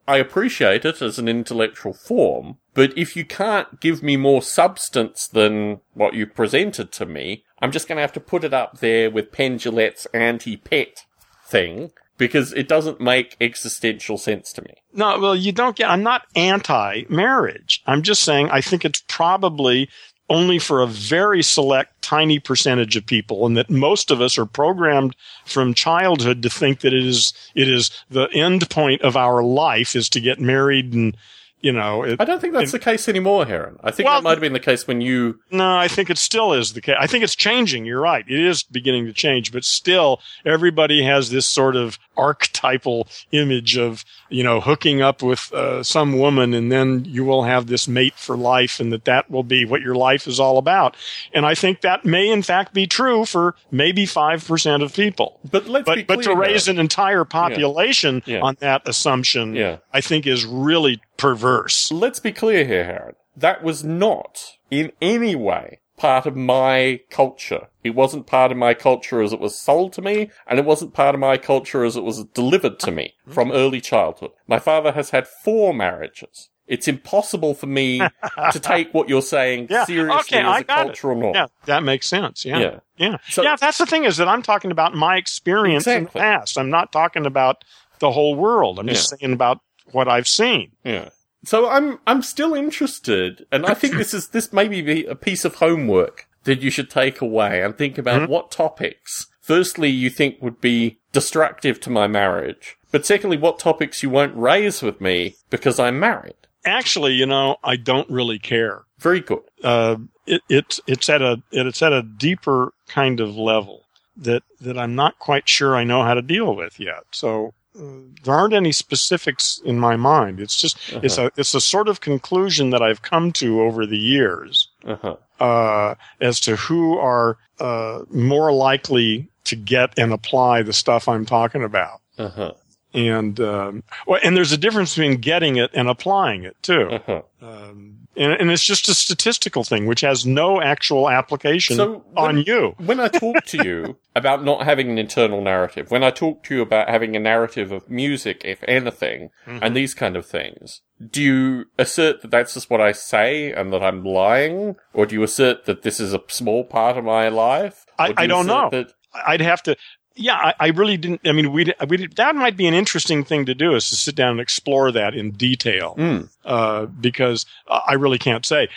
[0.07, 5.29] I appreciate it as an intellectual form, but if you can't give me more substance
[5.29, 8.81] than what you presented to me, I'm just going to have to put it up
[8.81, 11.05] there with Penn Jillette's anti-pet
[11.47, 14.75] thing because it doesn't make existential sense to me.
[14.93, 17.83] No, well, you don't get, I'm not anti marriage.
[17.87, 19.89] I'm just saying I think it's probably
[20.33, 24.47] only for a very select tiny percentage of people and that most of us are
[24.47, 25.15] programmed
[25.45, 29.95] from childhood to think that it is it is the end point of our life
[29.95, 31.17] is to get married and
[31.61, 33.79] you know it, I don't think that's it- the case anymore, Heron.
[33.85, 36.19] I think Well- that might have been the case when you no i think it
[36.19, 39.53] still is the case i think it's changing you're right it is beginning to change
[39.53, 45.53] but still everybody has this sort of archetypal image of you know hooking up with
[45.53, 49.31] uh, some woman and then you will have this mate for life and that that
[49.31, 50.97] will be what your life is all about
[51.35, 55.69] and i think that may in fact be true for maybe 5% of people But
[55.69, 56.35] let's be but, but clear.
[56.35, 58.41] to raise an entire population Yeah.
[58.41, 59.77] on that assumption Yeah.
[59.93, 63.15] i think is really perverse Let's be clear here, Heron.
[63.37, 67.69] That was not in any way part of my culture.
[67.85, 70.95] It wasn't part of my culture as it was sold to me, and it wasn't
[70.95, 73.33] part of my culture as it was delivered to me mm-hmm.
[73.33, 74.33] from early childhood.
[74.49, 76.49] My father has had four marriages.
[76.67, 79.85] It's impossible for me to take what you're saying Yeah.
[79.85, 81.35] seriously Okay, as a cultural norm.
[81.37, 82.45] Yeah, that makes sense.
[82.45, 82.59] Yeah.
[82.59, 82.81] Yeah.
[82.97, 83.17] Yeah.
[83.29, 86.59] So- yeah, that's the thing is that I'm talking about my experience in the past.
[86.59, 87.65] I'm not talking about
[88.01, 88.81] the whole world.
[88.81, 89.61] I'm just saying about
[89.93, 90.73] what I've seen.
[90.83, 91.11] Yeah.
[91.45, 95.45] So I'm I'm still interested, and I think this is this may be a piece
[95.45, 99.27] of homework that you should take away and think about what topics.
[99.41, 104.37] Firstly, you think would be destructive to my marriage, but secondly, what topics you won't
[104.37, 106.35] raise with me because I'm married.
[106.65, 108.83] Actually, you know, I don't really care.
[108.99, 109.43] Very good.
[109.65, 109.97] Uh,
[110.27, 113.87] it, it, it's at a, it's at a deeper kind of level
[114.17, 117.03] that, that I'm not quite sure I know how to deal with yet.
[117.11, 120.41] So, there aren't any specifics in my mind.
[120.41, 123.99] It's just, it's a, it's a sort of conclusion that I've come to over the
[123.99, 124.69] years.
[124.85, 125.17] Uh huh.
[125.41, 131.27] uh, as to who are uh, more likely to get and apply the stuff I'm
[131.27, 132.01] talking about.
[132.19, 132.53] Uh huh.
[132.95, 136.91] And um, well, and there's a difference between getting it and applying it too.
[136.91, 137.23] Uh huh.
[137.41, 142.43] Um, and, and it's just a statistical thing, which has no actual application So on
[142.43, 142.75] you.
[142.79, 146.55] When I talk to you about not having an internal narrative, when I talk to
[146.57, 149.59] you about having a narrative of music, if anything, Mm-hmm.
[149.63, 150.81] and these kind of things,
[151.11, 154.77] do you assert that that's just what I say and that I'm lying?
[154.95, 157.85] Or do you assert that this is a small part of my life?
[157.99, 158.69] I- do I don't know.
[158.71, 158.93] That,
[159.27, 159.77] I'd have to.
[160.15, 161.23] Yeah, I, I really didn't.
[161.25, 164.15] I mean, we we that might be an interesting thing to do is to sit
[164.15, 165.95] down and explore that in detail.
[165.97, 166.29] Mm.
[166.45, 168.69] uh, because I really can't say.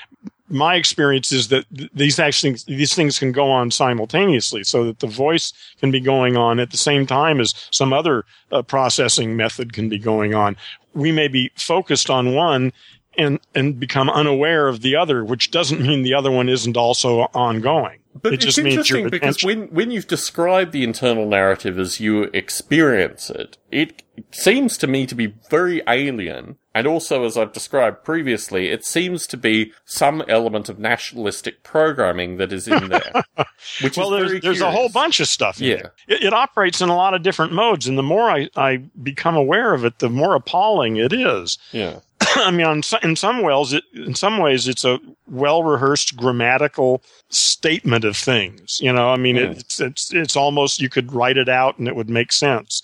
[0.47, 4.99] My experience is that th- these actually these things can go on simultaneously, so that
[4.99, 9.35] the voice can be going on at the same time as some other uh, processing
[9.35, 10.55] method can be going on.
[10.93, 12.71] We may be focused on one
[13.17, 17.21] and and become unaware of the other, which doesn't mean the other one isn't also
[17.33, 17.99] ongoing.
[18.21, 21.77] But it it's just means your interesting because when, when you've described the internal narrative
[21.77, 26.55] as you experience it, it seems to me to be very alien.
[26.73, 32.37] And also, as I've described previously, it seems to be some element of nationalistic programming
[32.37, 33.23] that is in there.
[33.81, 35.59] Which well, is there's, there's a whole bunch of stuff.
[35.61, 35.75] In Yeah.
[35.75, 35.93] there.
[36.07, 39.35] It, it operates in a lot of different modes, and the more I, I become
[39.35, 41.57] aware of it, the more appalling it is.
[41.71, 41.99] Yeah.
[42.45, 47.01] I mean, on, in some ways, it, in some ways, it's a well rehearsed grammatical
[47.29, 48.79] statement of things.
[48.81, 51.95] You know, I mean, it's it's it's almost you could write it out and it
[51.95, 52.83] would make sense.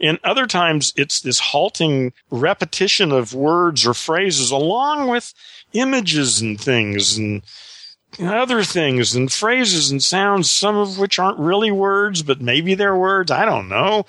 [0.00, 5.32] In other times, it's this halting repetition of words or phrases along with
[5.74, 7.42] images and things and
[8.18, 12.96] other things and phrases and sounds, some of which aren't really words, but maybe they're
[12.96, 13.30] words.
[13.30, 14.04] I don't know.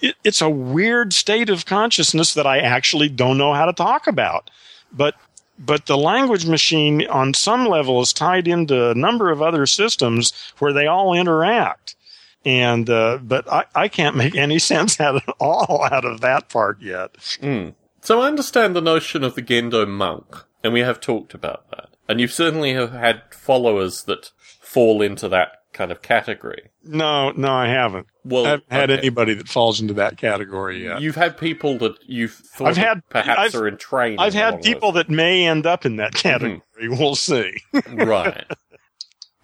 [0.00, 4.06] It, it's a weird state of consciousness that I actually don't know how to talk
[4.06, 4.50] about.
[4.92, 5.14] But
[5.58, 10.32] but the language machine on some level is tied into a number of other systems
[10.58, 11.96] where they all interact.
[12.44, 16.80] And uh, but I, I can't make any sense at all out of that part
[16.80, 17.14] yet.
[17.42, 17.74] Mm.
[18.00, 21.90] So I understand the notion of the Gendo monk, and we have talked about that.
[22.08, 24.30] And you certainly have had followers that
[24.68, 26.70] fall into that kind of category.
[26.82, 28.06] No, no, I haven't.
[28.24, 28.98] Well, I haven't had okay.
[29.00, 31.00] anybody that falls into that category yet.
[31.00, 34.18] You've had people that you've thought I've had- perhaps I've- are in training.
[34.18, 36.28] I've had people that may end up in that Mm-hmm.
[36.28, 36.88] category.
[36.98, 37.52] We'll see.
[37.88, 38.44] right.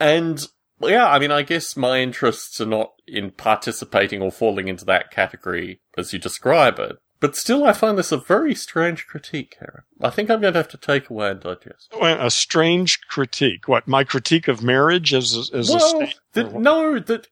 [0.00, 0.46] And
[0.80, 5.10] yeah, I mean, I guess my interests are not in participating or falling into that
[5.10, 6.96] category as you describe it.
[7.24, 9.84] But still, I find this a very strange critique, Heron.
[10.02, 11.90] I think I'm going to have to take away and digest.
[11.98, 13.66] A strange critique.
[13.66, 16.16] What my critique of marriage as a, as a well, state?
[16.34, 17.28] that, no, that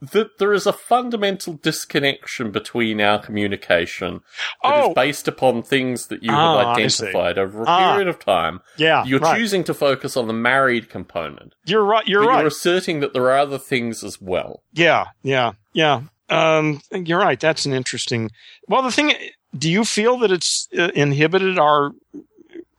[0.00, 4.22] that there is a fundamental disconnection between our communication
[4.64, 4.94] that is Oh.
[4.94, 7.92] based upon things that you Ah, have identified over a Ah.
[7.92, 8.60] period of time.
[8.76, 9.36] Yeah, You're right.
[9.38, 12.06] choosing to focus on the married component, You're right.
[12.08, 12.38] You're but right.
[12.40, 14.64] you're asserting that there are other things as well.
[14.72, 16.02] Yeah, yeah, yeah.
[16.30, 17.38] Um, you're right.
[17.40, 18.30] That's an interesting.
[18.68, 19.12] Well, the thing.
[19.56, 21.92] Do you feel that it's uh, inhibited our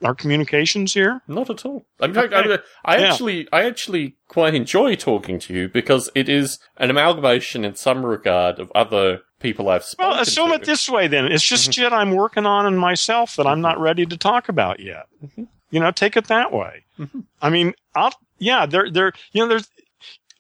[0.04, 1.22] our communications here?
[1.28, 1.84] Not at all.
[2.02, 2.58] In fact, Okay.
[2.86, 3.12] I, I Yeah.
[3.12, 8.06] actually, I actually quite enjoy talking to you because it is an amalgamation in some
[8.06, 10.16] regard of other people I've spoken to.
[10.16, 10.56] Well, assume to.
[10.56, 11.26] it this way then.
[11.26, 11.72] It's just Mm-hmm.
[11.72, 15.08] shit I'm working on in myself that I'm not ready to talk about yet.
[15.26, 15.48] Mhm.
[15.72, 16.84] You know, take it that way.
[16.98, 17.24] Mhm.
[17.42, 19.68] I mean, I'll, yeah, there, there, you know, there's,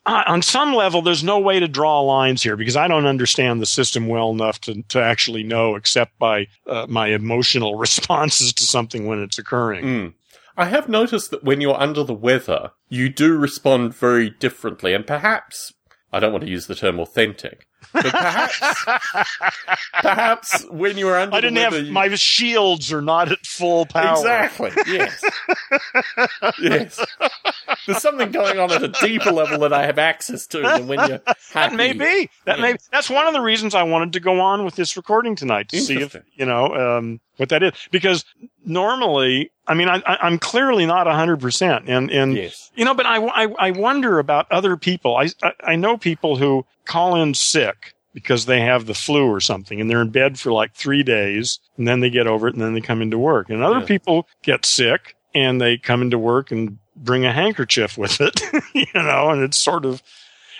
[0.05, 3.61] uh, on some level, there's no way to draw lines here because I don't understand
[3.61, 8.63] the system well enough to, to actually know except by uh, my emotional responses to
[8.63, 9.85] something when it's occurring.
[9.85, 10.13] Mm.
[10.57, 15.07] I have noticed that when you're under the weather, you do respond very differently, and
[15.07, 15.73] perhaps
[16.11, 18.85] I don't want to use the term authentic, but perhaps
[20.01, 23.85] perhaps when you're under I didn't the have you- my shields are not at full
[23.85, 24.18] power.
[24.18, 24.72] Exactly.
[24.88, 25.23] Yes.
[26.61, 27.06] yes.
[27.85, 31.07] There's something going on at a deeper level that I have access to than when
[31.10, 31.22] you're
[31.53, 32.30] That may be.
[32.45, 32.61] That Yeah.
[32.64, 32.76] may.
[32.91, 35.80] That's one of the reasons I wanted to go on with this recording tonight to
[35.80, 37.74] see if you know um, what that is.
[37.91, 38.26] Because
[38.66, 42.72] normally, I mean, I, I, I'm clearly not hundred percent, and and Yes.
[42.76, 45.16] you know, but I, I I wonder about other people.
[45.16, 49.40] I, I I know people who call in sick because they have the flu or
[49.40, 52.53] something, and they're in bed for like three days, and then they get over it,
[52.53, 53.49] and then they come into work.
[53.49, 53.86] And other Yeah.
[53.86, 58.41] people get sick, and they come into work and bring a handkerchief with it,
[58.74, 60.02] you know, and it's sort of.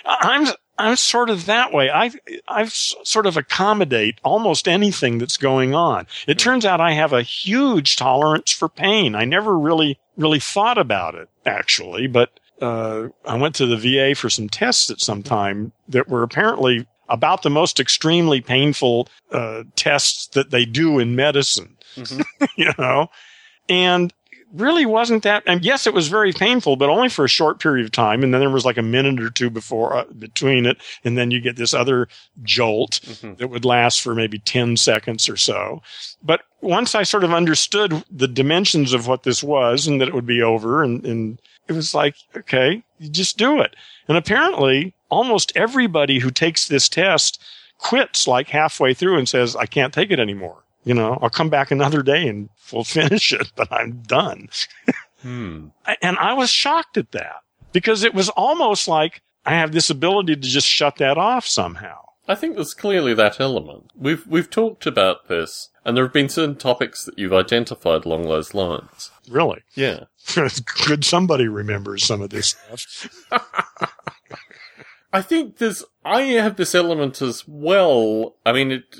[0.06, 0.46] I'm
[0.80, 1.90] I'm sort of that way.
[1.90, 2.10] I
[2.48, 6.06] I sort of accommodate almost anything that's going on.
[6.26, 9.14] It turns out I have a huge tolerance for pain.
[9.14, 14.14] I never really really thought about it actually, but uh, I went to the VA
[14.14, 19.64] for some tests at some time that were apparently about the most extremely painful uh,
[19.76, 21.76] tests that they do in medicine.
[21.96, 22.24] Mhm.
[22.56, 23.10] you know,
[23.68, 24.12] and
[24.52, 27.84] really wasn't that and yes it was very painful but only for a short period
[27.84, 30.76] of time and then there was like a minute or two before uh, between it
[31.04, 32.08] and then you get this other
[32.42, 33.38] jolt Mhm.
[33.38, 35.82] that would last for maybe 10 seconds or so.
[36.22, 40.14] But once i sort of understood the dimensions of what this was and that it
[40.14, 43.76] would be over and, and it was like okay you just do it.
[44.08, 47.40] And apparently almost everybody who takes this test
[47.78, 51.50] quits like halfway through and says i can't take it anymore you know i'll come
[51.50, 54.48] back another day and we'll finish it but i'm done
[55.22, 55.66] Hmm.
[56.00, 57.42] and I was shocked at that
[57.72, 61.98] because it was almost like I have this ability to just shut that off somehow.
[62.26, 63.90] I think there's clearly that element.
[63.94, 68.22] We've we've talked about this, and there have been certain topics that you've identified along
[68.22, 69.10] those lines.
[69.28, 69.60] Really.
[69.74, 70.04] Yeah.
[70.86, 73.26] Good somebody remembers some of this stuff.
[75.12, 78.36] I think there's, I have this element as well.
[78.46, 78.96] I mean, it,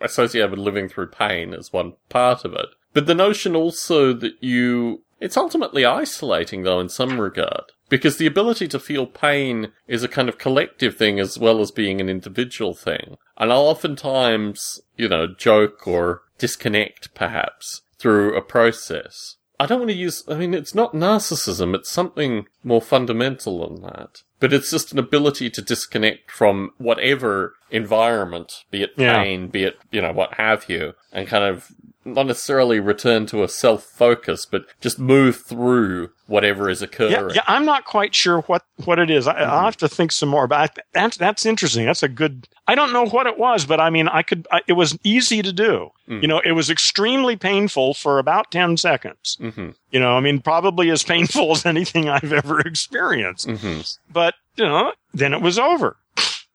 [0.00, 2.66] associated with living through pain is one part of it.
[2.92, 7.64] But the notion also that you, it's ultimately isolating though in some regard.
[7.88, 11.70] Because the ability to feel pain is a kind of collective thing as well as
[11.70, 13.16] being an individual thing.
[13.38, 19.36] And I'll oftentimes, you know, joke or disconnect perhaps through a process.
[19.58, 23.82] I don't want to use, I mean, it's not narcissism, it's something more fundamental than
[23.82, 24.22] that.
[24.38, 29.22] But it's just an ability to disconnect from whatever environment, be it Yeah.
[29.22, 31.68] pain, be it, you know, what have you, and kind of
[32.06, 37.12] not necessarily return to a self focus, but just move through whatever is occurring.
[37.12, 39.26] Yeah, yeah, I'm not quite sure what, what it is.
[39.26, 39.50] I, Mm-hmm.
[39.50, 40.46] I'll have to think some more.
[40.46, 41.84] But I, that's that's interesting.
[41.86, 42.48] That's a good.
[42.68, 44.46] I don't know what it was, but I mean, I could.
[44.50, 45.90] I, it was easy to do.
[46.08, 46.22] Mm.
[46.22, 49.36] You know, it was extremely painful for about ten seconds.
[49.40, 53.48] hmm You know, I mean, probably as painful as anything I've ever experienced.
[53.50, 53.80] hmm
[54.10, 55.96] But you know, then it was over.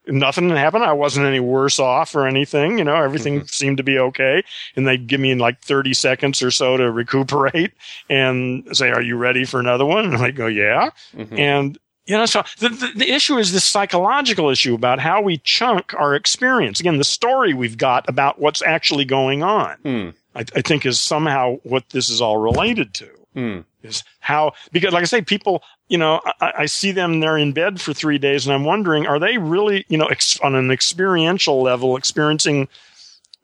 [0.08, 0.84] Nothing happened.
[0.84, 2.80] I wasn't any worse off or anything.
[2.80, 4.44] You know, everything seemed to be okay.
[4.76, 7.74] And they'd give me like 30 seconds or so to recuperate
[8.10, 10.06] and say, Are you ready for another one?
[10.06, 10.90] And I go, Yeah.
[11.16, 15.22] hmm And you know, so the, the, the issue is this psychological issue about how
[15.22, 16.80] we chunk our experience.
[16.80, 20.10] Again, the story we've got about what's actually going on, Hmm.
[20.36, 23.60] I, I think is somehow what this is all related to Hmm.
[23.84, 27.52] is how, because like I say, people, you know, I, I see them, they're in
[27.52, 30.72] bed for three days and I'm wondering, are they really, you know, ex- on an
[30.72, 32.70] experiential level experiencing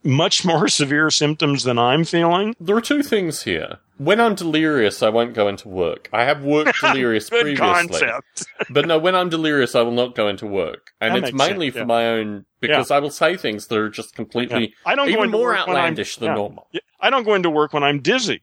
[0.04, 2.56] much more severe symptoms than I'm feeling?
[2.58, 3.80] There are two things here.
[3.98, 6.08] When I'm delirious, I won't go into work.
[6.14, 7.58] I have worked delirious previously.
[7.58, 8.46] concept.
[8.70, 10.92] But no, when I'm delirious, I will not go into work.
[11.02, 11.86] And That it's mainly sense, for yeah.
[11.86, 14.16] my own, because I will say things that are just Yeah.
[14.18, 16.36] completely, I don't go even into more work when I'm- outlandish than yeah.
[16.36, 16.68] normal.
[17.00, 18.42] I don't go into work when I'm dizzy.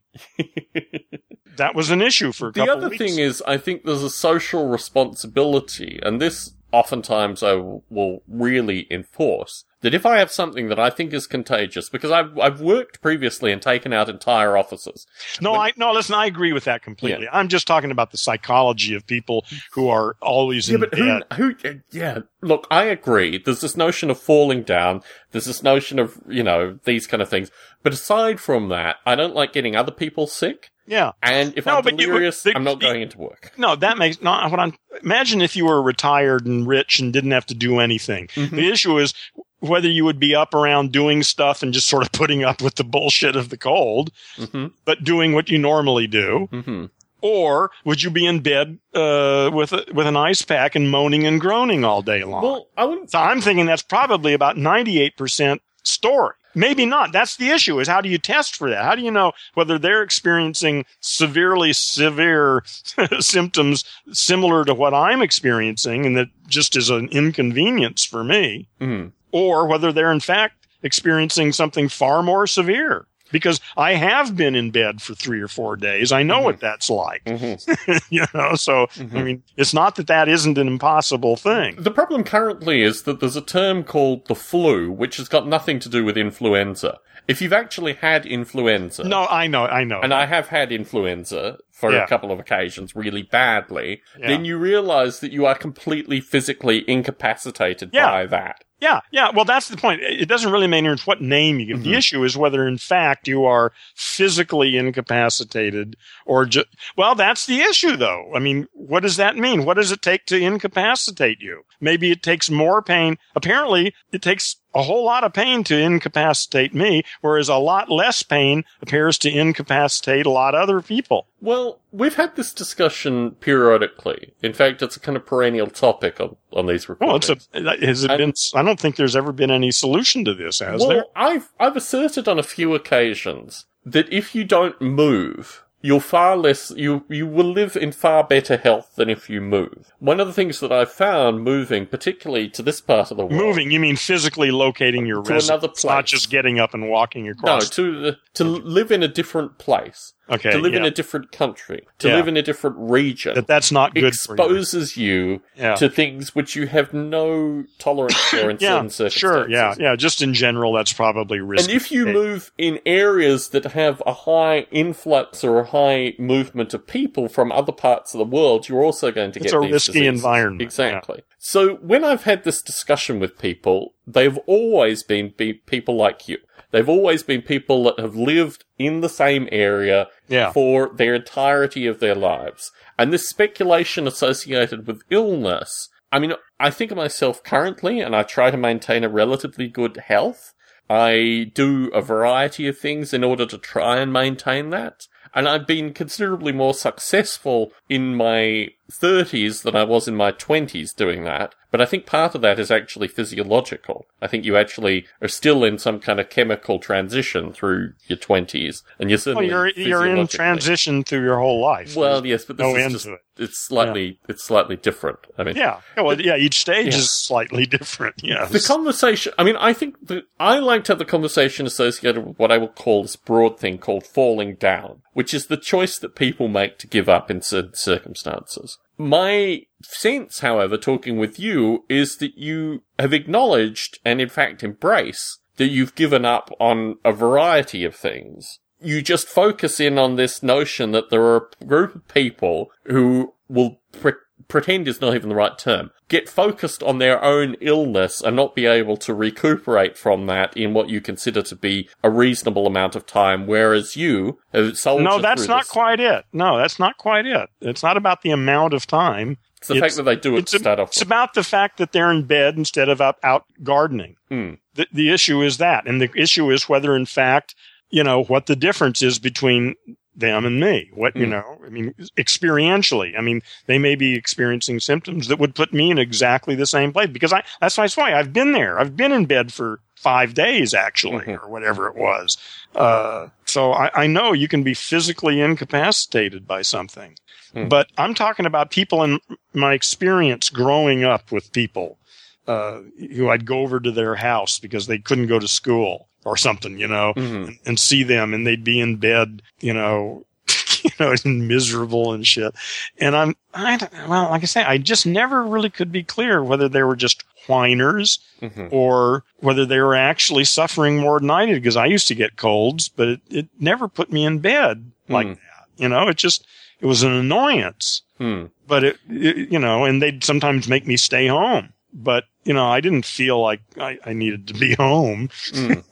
[1.56, 4.68] That was an issue for a The other thing is, I think there's a social
[4.68, 9.64] responsibility, and this oftentimes I w- will really enforce.
[9.82, 13.52] That if I have something that I think is contagious, because I've I've worked previously
[13.52, 15.06] and taken out entire offices.
[15.42, 15.92] no, I no.
[15.92, 17.28] Listen, I agree with that completely.
[17.30, 21.20] I'm just talking about the psychology of people who are always Yeah, in but who,
[21.34, 23.36] who, yeah, look, I agree.
[23.36, 25.02] There's this notion of falling down.
[25.32, 27.50] There's this notion of, you know, these kind of things.
[27.82, 30.70] But aside from that, I don't like getting other people sick.
[30.86, 31.12] Yeah.
[31.22, 33.52] And if No, I'm but you- the- I'm not the- going into work.
[33.56, 34.74] No, that makes not what I'm.
[35.02, 38.28] Imagine if you were retired and rich and didn't have to do anything.
[38.28, 38.56] Mm-hmm.
[38.56, 39.14] The issue is
[39.60, 42.74] whether you would be up around doing stuff and just sort of putting up with
[42.74, 46.84] the bullshit of the cold, hmm but doing what you normally do, hmm
[47.22, 51.26] or would you be in bed uh, with a, with an ice pack and moaning
[51.26, 52.42] and groaning all day long?
[52.42, 53.10] Well, I wouldn't.
[53.12, 56.34] So I'm thinking that's probably about 98% story.
[56.54, 57.12] Maybe not.
[57.12, 58.84] That's the issue is how do you test for that?
[58.84, 62.62] How do you know whether they're experiencing severely severe
[63.20, 69.12] symptoms similar to what I'm experiencing and that just is an inconvenience for me mhm.
[69.32, 73.06] or whether they're in fact experiencing something far more severe?
[73.34, 76.12] Because I have been in bed for three or four days.
[76.12, 78.00] I know what that's like, Mhm.
[78.10, 81.74] you know, so, I mean, it's not that that isn't an impossible thing.
[81.78, 85.80] The problem currently is that there's a term called the flu, which has got nothing
[85.80, 86.98] to do with influenza.
[87.26, 90.00] If you've actually had influenza, No, I know, I know.
[90.00, 91.56] and I have had influenza
[91.90, 92.04] for Yeah.
[92.04, 94.28] a couple of occasions really badly, Yeah.
[94.28, 98.10] then you realize that you are completely physically incapacitated Yeah.
[98.10, 98.64] by that.
[98.80, 99.30] Yeah, yeah.
[99.30, 100.02] Well, that's the point.
[100.02, 101.76] It doesn't really matter what name you give.
[101.78, 101.90] Mm-hmm.
[101.90, 105.96] The issue is whether, in fact, you are physically incapacitated
[106.26, 106.66] or just.
[106.96, 108.30] Well, that's the issue, though.
[108.34, 109.64] I mean, what does that mean?
[109.64, 111.62] What does it take to incapacitate you?
[111.80, 113.16] Maybe it takes more pain.
[113.34, 118.22] Apparently, it takes a whole lot of pain to incapacitate me, whereas a lot less
[118.22, 121.28] pain appears to incapacitate a lot of other people.
[121.40, 124.34] Well, we've had this discussion periodically.
[124.42, 127.36] In fact, it's a kind of perennial topic on, on these Well, it's a.
[127.84, 128.32] Has it I- been?
[128.54, 131.04] I don't think there's ever been any solution to this, has well, there?
[131.16, 136.70] I've I've asserted on a few occasions that if you don't move, you're far less
[136.76, 139.92] you you will live in far better health than if you move.
[139.98, 143.34] One of the things that I've found moving, particularly to this part of the world,
[143.42, 146.06] Moving, you mean physically locating your To another not place.
[146.10, 147.64] just getting up and walking across.
[147.78, 151.86] no, to to live in a different place, okay, to live in a different country,
[151.98, 152.16] to Yeah.
[152.16, 153.34] live in a different region.
[153.34, 154.42] that that's not good for you.
[154.42, 155.74] exposes you, Yeah.
[155.76, 159.12] to things which you have no tolerance for in Yeah, certain circumstances.
[159.14, 159.96] sure, yeah, yeah.
[159.96, 161.72] Just in general, that's probably risky.
[161.72, 166.74] And if you move in areas that have a high influx or a high movement
[166.74, 169.60] of people from other parts of the world, you're also going to It's get a
[169.62, 170.14] these risky diseases.
[170.14, 171.22] environment, Exactly.
[171.38, 176.38] So when I've had this discussion with people, they've always been be- people like you.
[176.74, 180.50] They've always been people that have lived in the same area Yeah.
[180.50, 182.72] for their entirety of their lives.
[182.98, 188.24] And this speculation associated with illness, I mean, I think of myself currently and I
[188.24, 190.52] try to maintain a relatively good health.
[190.90, 195.06] I do a variety of things in order to try and maintain that.
[195.32, 200.94] And I've been considerably more successful in my 30s than I was in my 20s
[200.94, 201.54] doing that.
[201.70, 204.06] But I think part of that is actually physiological.
[204.22, 208.82] I think you actually are still in some kind of chemical transition through your 20s,
[209.00, 211.96] and you're Well, certainly you're you're in transition through your whole life.
[211.96, 213.20] Well, yes, but this no is end just, to it.
[213.38, 215.18] it's slightly it's slightly different.
[215.36, 215.80] I mean, yeah.
[215.96, 216.36] Yeah, Well, yeah.
[216.36, 216.98] Each stage Yeah.
[217.00, 218.16] is slightly different.
[218.22, 218.52] Yes.
[218.52, 222.38] The conversation, I mean, I think that I like to have the conversation associated with
[222.38, 226.14] what I would call this broad thing called falling down, which is the choice that
[226.14, 228.73] people make to give up in certain circumstances.
[228.96, 235.38] My sense, however, talking with you, is that you have acknowledged and in fact embrace
[235.56, 238.60] that you've given up on a variety of things.
[238.80, 243.34] You just focus in on this notion that there are a group of people who
[243.48, 244.12] will pre-
[244.48, 248.54] pretend is not even the right term, get focused on their own illness and not
[248.54, 252.94] be able to recuperate from that in what you consider to be a reasonable amount
[252.96, 255.70] of time, whereas you have soldiered no, that's not this.
[255.70, 256.24] quite it.
[256.32, 257.48] No, that's not quite it.
[257.60, 259.38] It's not about the amount of time.
[259.58, 261.08] It's the it's- fact that they do it to start off it's with.
[261.08, 264.16] about the fact that they're in bed instead of out, out gardening.
[264.28, 264.54] Hmm.
[264.74, 265.86] The, the issue is that.
[265.86, 267.54] And the issue is whether, in fact,
[267.88, 269.74] you know, what the difference is between
[270.16, 270.90] them and me.
[270.94, 271.30] What, you Hmm.
[271.32, 273.18] know, I mean, experientially.
[273.18, 276.92] I mean, they may be experiencing symptoms that would put me in exactly the same
[276.92, 278.78] place because I, that's why, that's why I've been there.
[278.78, 281.42] I've been in bed for five days actually, Mhm.
[281.42, 282.36] or whatever it was.
[282.74, 287.16] Uh, so I, I know you can be physically incapacitated by something.
[287.52, 287.68] Hmm.
[287.68, 289.20] But I'm talking about people in
[289.52, 291.98] my experience growing up with people
[292.46, 292.80] uh,
[293.14, 296.78] who I'd go over to their house because they couldn't go to school or something,
[296.78, 297.46] you know, Mhm.
[297.48, 300.24] and, and see them, and they'd be in bed, you know,
[300.82, 302.54] you know, and miserable and shit.
[302.98, 306.42] And I'm, I don't- well, like I say, I just never really could be clear
[306.42, 308.68] whether they were just whiners Mhm.
[308.72, 312.36] or whether they were actually suffering more than I did because I used to get
[312.36, 315.32] colds, but it, it never put me in bed like Hmm.
[315.34, 315.38] that.
[315.76, 316.46] You know, it just,
[316.80, 318.44] it was an annoyance Hmm.
[318.68, 321.70] but it, it, you know, and they'd sometimes make me stay home.
[321.92, 325.28] But, you know, I didn't feel like I, I needed to be home.
[325.52, 325.84] Mm.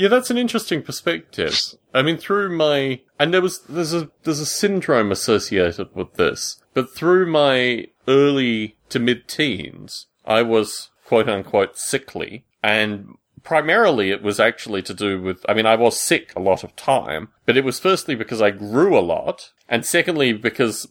[0.00, 1.60] Yeah, that's an interesting perspective.
[1.92, 6.58] I mean, through my and there was there's a there's a syndrome associated with this,
[6.72, 14.22] but through my early to mid teens, I was quote unquote sickly, and primarily it
[14.22, 15.44] was actually to do with.
[15.46, 18.52] I mean, I was sick a lot of time, but it was firstly because I
[18.52, 20.90] grew a lot, and secondly because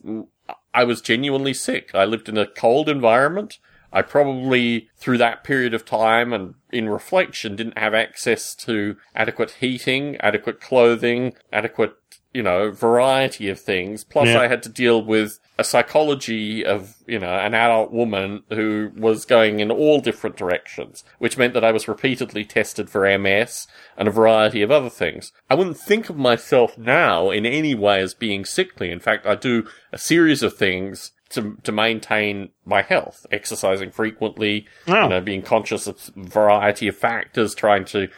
[0.72, 1.90] I was genuinely sick.
[1.94, 3.58] I lived in a cold environment.
[3.92, 9.56] I probably, through that period of time and in reflection, didn't have access to adequate
[9.60, 11.94] heating, adequate clothing, adequate,
[12.32, 14.04] you know, variety of things.
[14.04, 14.40] Plus, Yeah.
[14.40, 19.24] I had to deal with a psychology of, you know, an adult woman who was
[19.24, 23.66] going in all different directions, which meant that I was repeatedly tested for MS
[23.98, 25.32] and a variety of other things.
[25.50, 28.92] I wouldn't think of myself now in any way as being sickly.
[28.92, 34.66] In fact, I do a series of things to to maintain my health, exercising frequently,
[34.88, 35.04] Oh.
[35.04, 38.08] you know, being conscious of variety of factors, trying to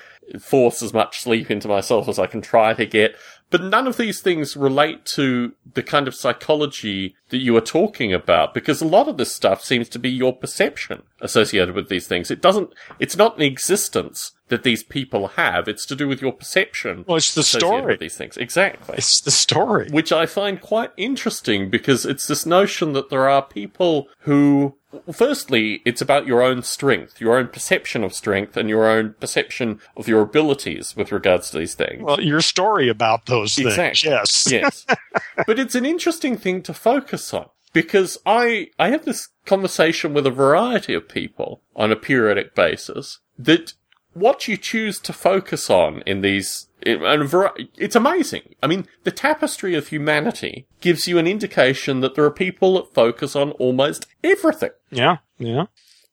[0.40, 3.16] force as much sleep into myself as I can try to get.
[3.50, 8.12] But none of these things relate to the kind of psychology that you are talking
[8.12, 12.06] about, because a lot of this stuff seems to be your perception associated with these
[12.06, 12.30] things.
[12.30, 15.66] It doesn't, it's not an existence that these people have.
[15.66, 17.06] It's to do with your perception.
[17.08, 17.92] Well, it's the story.
[17.92, 18.36] with these things.
[18.36, 19.88] Exactly It's the story.
[19.90, 24.74] which I find quite interesting because it's this notion that there are people who,
[25.10, 29.80] firstly, it's about your own strength, your own perception of strength, and your own perception
[29.96, 32.02] of your abilities with regards to these things.
[32.02, 34.04] Well, your story about those things.
[34.04, 34.46] Yes.
[34.50, 34.86] yes.
[35.46, 40.26] But it's an interesting thing to focus on because I, I have this conversation with
[40.26, 43.74] a variety of people on a periodic basis that
[44.14, 47.32] what you choose to focus on in these, in, and
[47.76, 48.54] it's amazing.
[48.62, 52.94] I mean, the tapestry of humanity gives you an indication that there are people that
[52.94, 54.70] focus on almost everything.
[54.90, 55.18] Yeah.
[55.38, 55.64] Yeah.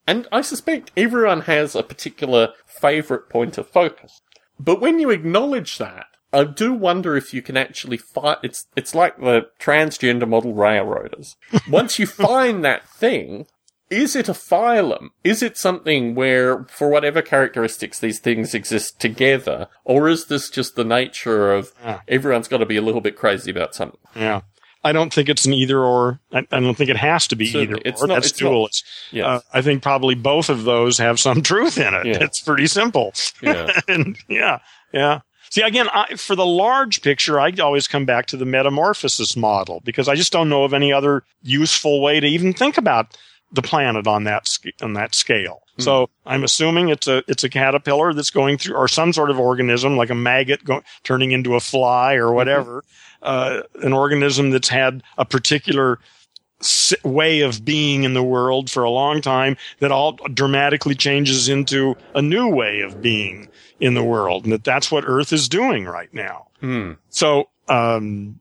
[0.08, 4.22] And I suspect everyone has a particular favourite point of focus.
[4.60, 8.94] But when you acknowledge that, I do wonder if you can actually find, it's, it's
[8.94, 11.36] like the transgender model railroaders.
[11.70, 13.48] Once you find that thing,
[13.90, 15.10] is it a phylum?
[15.24, 19.68] Is it something where, for whatever characteristics these things exist together?
[19.84, 22.02] Or is this just the nature of Yeah.
[22.08, 24.00] everyone's got to be a little bit crazy about something?
[24.16, 24.42] Yeah.
[24.82, 26.22] I don't think it's an either or.
[26.32, 27.82] I, I don't think it has to be Certainly.
[27.82, 28.08] either It's or.
[28.08, 28.50] not- That's it's not.
[28.52, 28.86] dualist.
[29.12, 29.26] Yes.
[29.26, 32.06] Uh, I think probably both of those have some truth in it.
[32.06, 32.18] Yeah.
[32.22, 33.14] It's pretty simple.
[33.42, 33.72] Yeah.
[33.90, 34.60] and yeah,
[34.94, 35.20] yeah.
[35.50, 39.82] See, again, I, for the large picture, I always come back to the metamorphosis model
[39.84, 43.18] because I just don't know of any other useful way to even think about
[43.52, 44.48] the planet on that
[44.82, 45.64] on that scale.
[45.80, 49.40] So I'm assuming it's a it's a caterpillar that's going through, or some sort of
[49.40, 52.84] organism like a maggot go, turning into a fly or whatever,
[53.22, 56.00] uh, an organism that's had a particular
[57.04, 61.96] way of being in the world for a long time that all dramatically changes into
[62.14, 63.48] a new way of being
[63.80, 66.48] in the world, and that that's what Earth is doing right now.
[66.60, 66.94] Hmm.
[67.10, 68.40] So, um,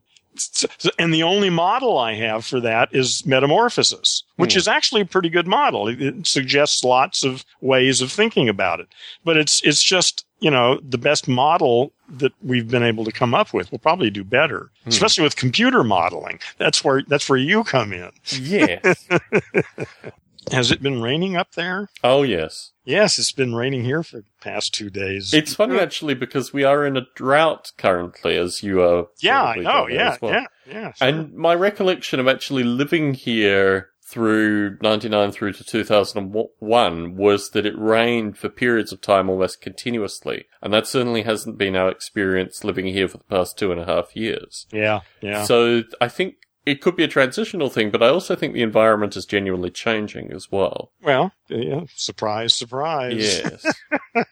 [0.99, 4.59] and the only model I have for that is metamorphosis, which Hmm.
[4.59, 5.89] is actually a pretty good model.
[5.89, 8.89] It, it suggests lots of ways of thinking about it,
[9.25, 13.35] but it's it's just you know the best model that we've been able to come
[13.35, 13.71] up with.
[13.73, 14.89] We'll probably do better, Hmm.
[14.91, 16.39] especially with computer modeling.
[16.59, 18.11] That's where that's where you come in.
[18.31, 19.07] Yes.
[20.53, 21.91] Has it been raining up there?
[22.03, 22.73] oh, yes.
[22.89, 25.35] Yes, it's been raining here for the past two days.
[25.35, 29.09] It's funny actually because we are in a drought currently, as you are.
[29.21, 29.87] yeah, I know.
[29.89, 30.33] Yeah, well.
[30.33, 30.93] yeah, yeah.
[30.93, 31.09] sure.
[31.09, 37.79] And my recollection of actually living here through 99 through to 2001 was that it
[37.79, 40.47] rained for periods of time almost continuously.
[40.63, 43.85] And that certainly hasn't been our experience living here for the past two and a
[43.85, 44.67] half years.
[44.73, 45.45] yeah, yeah.
[45.45, 46.37] So I think
[46.69, 50.31] it could be a transitional thing, but I also think the environment is genuinely changing
[50.33, 50.93] as well.
[51.01, 53.17] Well, yeah, surprise, surprise.
[53.17, 53.65] Yes.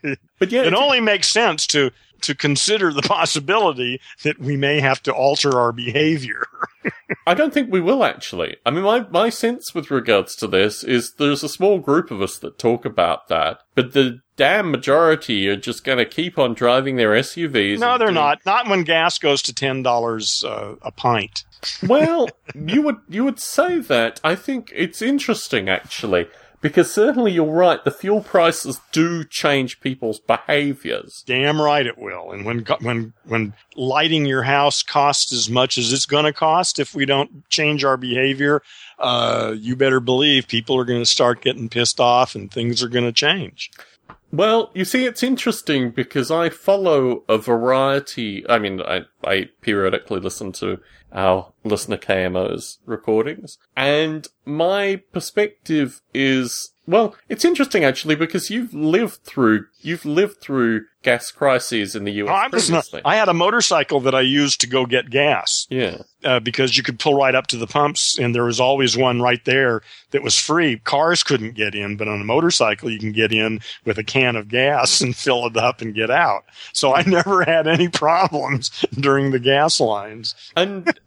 [0.38, 1.90] but yeah, It only makes sense to
[2.22, 6.42] to consider the possibility that we may have to alter our behavior.
[7.26, 8.56] I don't think we will actually.
[8.64, 12.22] I mean, my, my sense with regards to this is there's a small group of
[12.22, 16.54] us that talk about that, but the damn majority are just going to keep on
[16.54, 17.78] driving their SUVs.
[17.78, 18.38] no, they're doing- not.
[18.46, 21.44] Not when gas goes to ten dollars uh, a pint.
[21.88, 24.20] Well, you would you would say that.
[24.22, 26.28] I think it's interesting actually
[26.68, 27.82] because certainly you're right.
[27.84, 31.22] The fuel prices do change people's behaviors.
[31.26, 32.32] Damn right it will.
[32.32, 36.78] And when when when lighting your house costs as much as it's going to cost
[36.78, 38.62] if we don't change our behavior,
[38.98, 42.88] uh, you better believe people are going to start getting pissed off and things are
[42.88, 43.70] going to change.
[44.36, 48.44] Well, you see, it's interesting because I follow a variety.
[48.50, 50.78] I mean, I, I periodically listen to
[51.10, 59.22] our listener KMO's recordings, and my perspective is well, it's interesting actually because you've lived
[59.24, 63.34] through you've lived through gas crises in the US Oh, I, not- I had a
[63.34, 65.66] motorcycle that I used to go get gas.
[65.70, 68.96] yeah, uh, because you could pull right up to the pumps and there was always
[68.96, 70.78] one right there that was free.
[70.78, 74.34] Cars couldn't get in, but on a motorcycle you can get in with a can
[74.36, 76.44] of gas and fill it up and get out.
[76.72, 80.34] So I never had any problems during the gas lines.
[80.56, 80.98] and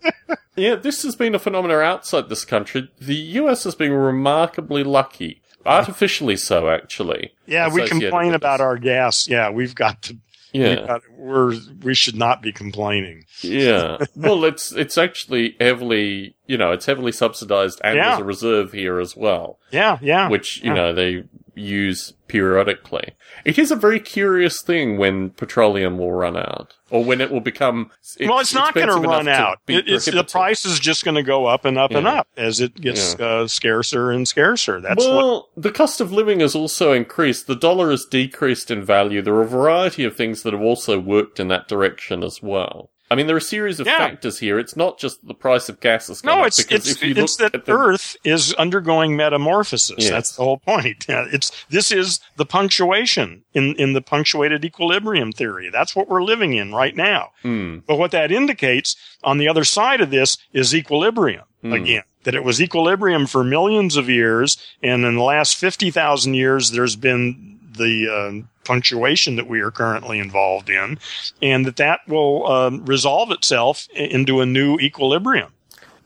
[0.55, 2.89] yeah, this has been a phenomenon outside this country.
[2.99, 7.31] The US has been remarkably lucky, artificially so, actually.
[7.45, 9.27] Yeah, we complain about our gas.
[9.27, 10.17] Yeah, we've got to.
[10.51, 10.87] Yeah.
[10.87, 13.25] Got, we're we should not be complaining.
[13.41, 13.97] Yeah.
[14.15, 18.09] well, it's it's actually heavily, you know, it's heavily subsidized and Yeah.
[18.09, 20.27] there's a reserve here as well, Yeah, yeah.
[20.29, 20.73] which, you yeah.
[20.73, 21.23] know, they
[21.53, 23.13] use periodically.
[23.45, 27.41] It is a very curious thing when petroleum will run out or when it will
[27.41, 29.59] become well, it's not going to run out.
[29.67, 32.79] It, the price is just going to go up and up and up as it
[32.81, 34.79] gets uh, scarcer and scarcer.
[34.79, 37.45] That's what well, the cost of living has also increased.
[37.45, 39.21] The dollar has decreased in value.
[39.21, 42.89] There are a variety of things that have also worked in that direction as well.
[43.11, 43.97] I mean, there are a series of Yeah.
[43.97, 44.59] factors here.
[44.59, 47.15] It's not just the price of gas has gone No, up, it's it's if you
[47.17, 49.95] it's that the Earth is undergoing metamorphosis.
[49.97, 50.09] Yes.
[50.11, 51.05] That's the whole point.
[51.09, 55.69] Yeah, It's this is the punctuation in in the punctuated equilibrium theory.
[55.71, 57.31] That's what we're living in right now.
[57.41, 57.79] Hmm.
[57.87, 61.73] But what that indicates on the other side of this is equilibrium Hmm.
[61.73, 62.03] again.
[62.23, 66.71] That it was equilibrium for millions of years, and in the last fifty thousand years,
[66.71, 70.99] there's been the uh, punctuation that we are currently involved in,
[71.41, 75.51] and that that will um, resolve itself into a new equilibrium.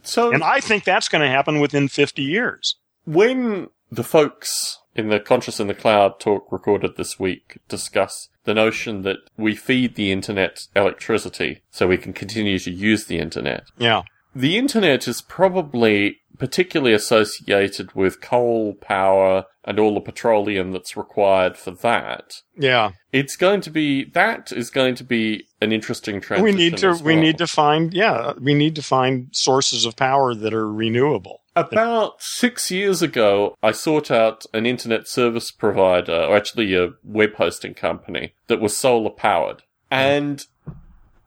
[0.04, 2.76] So And I think that's going to happen within 50 years.
[3.06, 8.54] when the folks in the Conscious in the Cloud talk recorded this week discuss the
[8.54, 13.64] notion that we feed the internet electricity so we can continue to use the internet,
[13.78, 14.02] Yeah.
[14.36, 21.58] the internet is probably particularly associated with coal power and all the petroleum that's required
[21.58, 22.34] for that.
[22.58, 22.92] Yeah.
[23.12, 26.44] It's going to be that is going to be an interesting transition.
[26.44, 29.96] We need to as we need to find yeah, we need to find sources of
[29.96, 31.42] power that are renewable.
[31.56, 37.36] About six years ago, I sought out an internet service provider, or actually a web
[37.36, 39.62] hosting company, that was solar powered.
[39.92, 39.98] Hmm.
[40.00, 40.48] And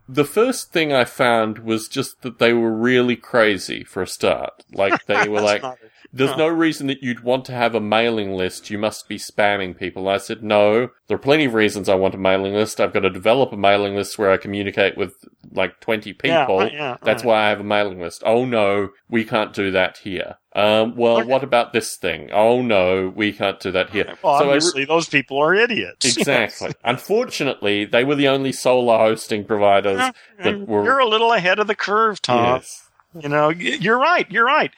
[0.09, 4.65] the first thing I found was just that they were really crazy for a start.
[4.73, 5.63] Like, they were like,
[6.13, 6.37] there's Huh.
[6.37, 8.71] no reason that you'd want to have a mailing list.
[8.71, 10.09] You must be spamming people.
[10.09, 12.81] I said, no, there are plenty of reasons I want a mailing list.
[12.81, 15.15] I've got to develop a mailing list where I communicate with
[15.53, 16.59] like 20 Yeah, people.
[16.59, 17.29] right, yeah, That's right.
[17.29, 18.23] why I have a mailing list.
[18.27, 20.37] Oh no, we can't do that here.
[20.55, 21.29] Um, well, Okay.
[21.29, 22.31] what about this thing?
[22.33, 24.15] Oh no, we can't do that here.
[24.23, 26.05] Well, so I re- obviously those people are idiots.
[26.17, 26.73] exactly.
[26.83, 30.01] Unfortunately, they were the only solar hosting providers
[30.43, 30.85] that were.
[30.85, 32.57] You're a little ahead of the curve, Tom.
[32.57, 32.89] Yes.
[33.21, 34.31] You know, you're right.
[34.31, 34.71] You're right.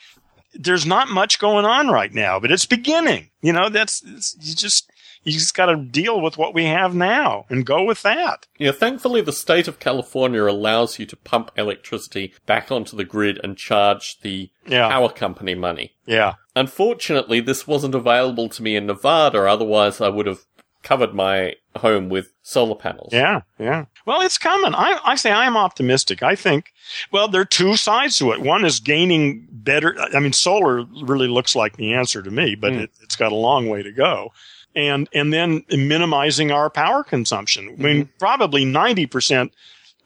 [0.54, 3.30] There's not much going on right now, but it's beginning.
[3.42, 4.90] You know, that's it's, you just
[5.24, 8.46] you just got to deal with what we have now and go with that.
[8.58, 13.38] Yeah, thankfully the state of California allows you to pump electricity back onto the grid
[13.42, 14.88] and charge the Yeah.
[14.88, 15.92] power company money.
[16.06, 16.34] Yeah.
[16.56, 20.40] Unfortunately, this wasn't available to me in Nevada, otherwise I would have
[20.88, 23.10] covered my home with solar panels.
[23.12, 23.84] Yeah, yeah.
[24.06, 24.74] Well, it's coming.
[24.74, 26.22] I, I say I'm optimistic.
[26.22, 26.72] I think,
[27.12, 28.40] well, there are two sides to it.
[28.40, 29.94] One is gaining better.
[30.14, 32.80] I mean, solar really looks like the answer to me, but Mm.
[32.84, 34.32] it, it's got a long way to go.
[34.74, 37.68] And, and then minimizing our power consumption.
[37.78, 39.50] I mean, probably 90%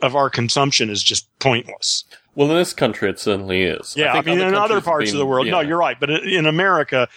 [0.00, 2.04] of our consumption is just pointless.
[2.34, 3.94] Well, in this country it certainly is.
[3.96, 5.98] Yeah, I, think mean, in other parts of the world, no, you're right.
[6.00, 7.08] But in America,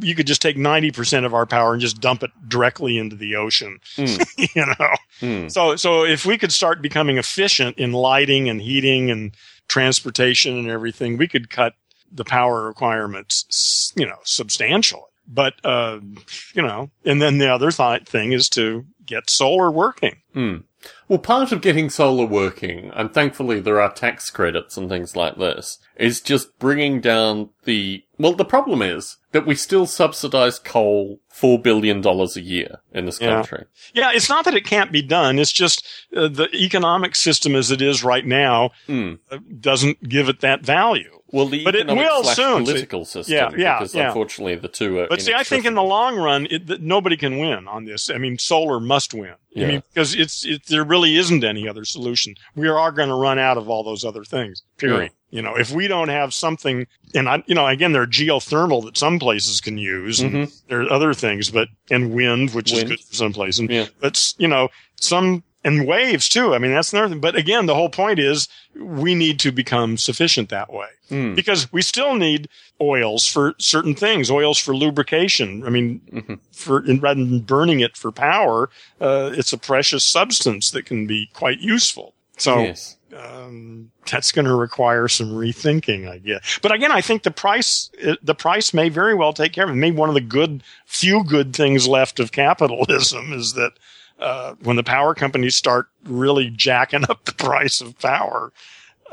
[0.00, 3.36] you could just take 90% of our power and just dump it directly into the
[3.36, 3.78] ocean.
[3.96, 4.54] Mm.
[4.54, 4.94] you know?
[5.20, 5.50] Mm.
[5.50, 9.34] So, so if we could start becoming efficient in lighting and heating and
[9.68, 11.74] transportation and everything, we could cut
[12.12, 15.02] the power requirements, you know, substantially.
[15.26, 16.00] But, uh,
[16.52, 20.16] you know, and then the other th- thing is to get solar working.
[20.34, 20.56] Hmm.
[21.08, 25.36] Well, part of getting solar working, and thankfully there are tax credits and things like
[25.36, 28.04] this, is just bringing down the.
[28.18, 33.20] Well, the problem is that we still subsidize coal $4 billion a year in this
[33.20, 33.34] Yeah.
[33.34, 33.64] country.
[33.92, 35.38] Yeah, it's not that it can't be done.
[35.38, 35.84] It's just
[36.16, 41.10] uh, the economic system as it is right now uh, doesn't give it that value.
[41.34, 42.62] Well, the But it will soon.
[42.64, 44.06] political system, Yeah, yeah, because yeah.
[44.06, 45.08] unfortunately the two are.
[45.08, 48.08] But see, I think in the long run, it, that nobody can win on this.
[48.08, 49.30] I mean, solar must win.
[49.32, 49.66] I Yeah.
[49.66, 52.36] mean, because it's it, there really isn't any other solution.
[52.54, 54.62] We are going to run out of all those other things.
[54.78, 55.10] Period.
[55.30, 56.86] You know, if we don't have something,
[57.16, 60.62] and I, you know, again, there are geothermal that some places can use, and Mhm.
[60.68, 62.84] there are other things, but and wind, which Wind.
[62.84, 63.66] is good for some places.
[63.68, 63.86] Yeah.
[64.00, 64.68] But you know,
[65.00, 66.54] some and waves too.
[66.54, 67.20] I mean, that's another thing.
[67.20, 71.34] But again, the whole point is we need to become sufficient that way Hmm.
[71.34, 72.48] because we still need
[72.80, 75.64] oils for certain things, oils for lubrication.
[75.66, 76.38] I mean, Mhm.
[76.52, 78.70] for in, rather than burning it for power,
[79.00, 82.14] uh, it's a precious substance that can be quite useful.
[82.36, 82.96] So yes.
[83.16, 86.58] um, that's going to require some rethinking, I guess.
[86.60, 87.90] But again, I think the price
[88.22, 89.74] the price may very well take care of it.
[89.74, 93.72] Maybe one of the good few good things left of capitalism is that
[94.18, 98.52] uh, when the power companies start really jacking up the price of power,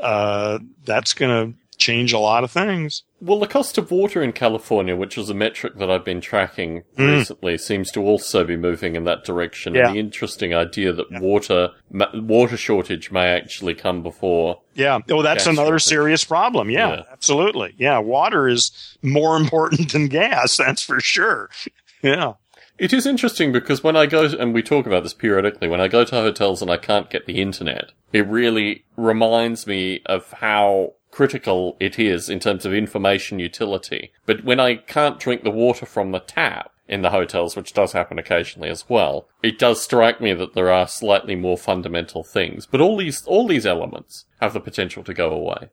[0.00, 3.02] uh, that's going to change a lot of things.
[3.20, 6.82] Well, the cost of water in California, which is a metric that I've been tracking
[6.96, 7.18] Mm.
[7.18, 9.74] recently, seems to also be moving in that direction.
[9.74, 9.86] Yeah.
[9.88, 14.60] And the interesting idea that water ma- water shortage may actually come before.
[14.74, 15.00] Yeah.
[15.10, 15.84] Oh, that's another shortage.
[15.84, 16.70] serious problem.
[16.70, 17.02] Yeah, Yeah.
[17.12, 17.74] absolutely.
[17.78, 17.98] Yeah.
[17.98, 18.70] Water is
[19.02, 20.56] more important than gas.
[20.56, 21.50] That's for sure.
[22.02, 22.32] Yeah.
[22.78, 25.88] It is interesting because when I go, and we talk about this periodically, when I
[25.88, 30.94] go to hotels and I can't get the internet, it really reminds me of how
[31.10, 34.12] critical it is in terms of information utility.
[34.26, 37.92] But when I can't drink the water from the tap in the hotels, which does
[37.92, 42.66] happen occasionally as well, it does strike me that there are slightly more fundamental things.
[42.66, 45.68] But all these, all these elements have the potential to go away.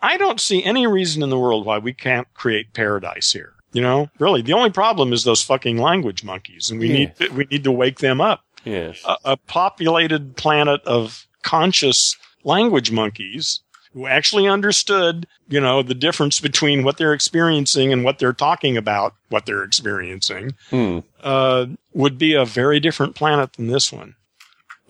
[0.00, 3.53] I don't see any reason in the world why we can't create paradise here.
[3.74, 6.94] You know, really, the only problem is those fucking language monkeys, and we Yeah.
[6.94, 8.42] need to, we need to wake them up.
[8.64, 9.02] Yes.
[9.04, 13.60] A, a populated planet of conscious language monkeys
[13.92, 18.76] who actually understood, you know, the difference between what they're experiencing and what they're talking
[18.76, 21.00] about, what they're experiencing, Hmm.
[21.22, 24.14] uh, would be a very different planet than this one.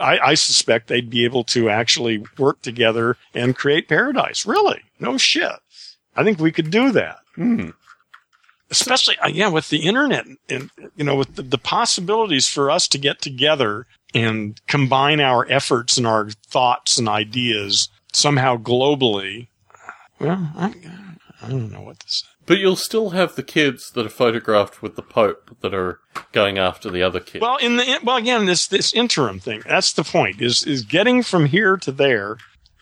[0.01, 4.45] I, I suspect they'd be able to actually work together and create paradise.
[4.47, 4.81] Really?
[5.01, 5.53] No shit.
[6.17, 7.19] I think we could do that.
[7.35, 7.71] Hmm.
[8.81, 12.89] Especially, uh, yeah, with the internet and, you know, with the, the possibilities for us
[12.89, 19.49] to get together and combine our efforts and our thoughts and ideas somehow globally.
[20.21, 20.75] Well, I,
[21.43, 22.27] I don't know what say.
[22.47, 26.01] But you'll still have the kids that are photographed with the Pope that are
[26.33, 27.41] going after the other kids.
[27.41, 29.63] Well, in the well, again, this this interim thing.
[29.67, 30.43] That's the point.
[30.43, 32.37] Is is getting from here to there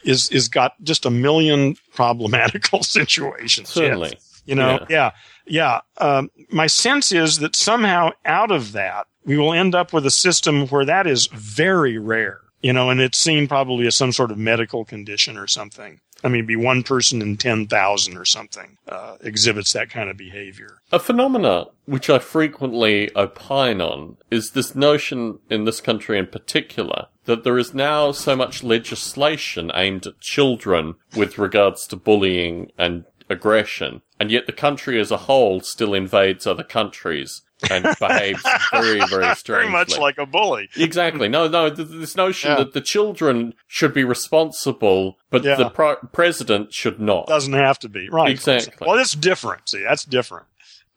[0.05, 3.69] is is got just a million problematical situations.
[3.69, 4.11] Certainly.
[4.15, 4.32] Yes.
[4.45, 5.13] You know, yeah,
[5.47, 5.81] yeah.
[5.99, 10.11] Um, my sense is that somehow out of that, we will end up with a
[10.11, 12.41] system where that is very rare.
[12.61, 16.01] You know, and it's seen probably as some sort of medical condition or something.
[16.25, 20.17] I mean, be one person in ten thousand or something uh, exhibits that kind of
[20.17, 20.79] behavior.
[20.93, 27.09] A phenomena which I frequently opine on is this notion in this country in particular
[27.25, 33.05] that there is now so much legislation aimed at children with regards to bullying and
[33.33, 38.43] aggression, and yet the country as a whole still invades other countries and behaves
[38.73, 39.63] very, very strangely.
[39.65, 40.69] Very much like a bully.
[40.77, 41.29] Exactly.
[41.29, 42.57] No, no, th- this notion Yeah.
[42.59, 45.55] that the children should be responsible, but Yeah.
[45.57, 47.27] the pro- president should not.
[47.27, 48.31] Doesn't have to be right.
[48.31, 48.87] Exactly.
[48.87, 49.69] Well, it's different.
[49.69, 50.47] See, that's different.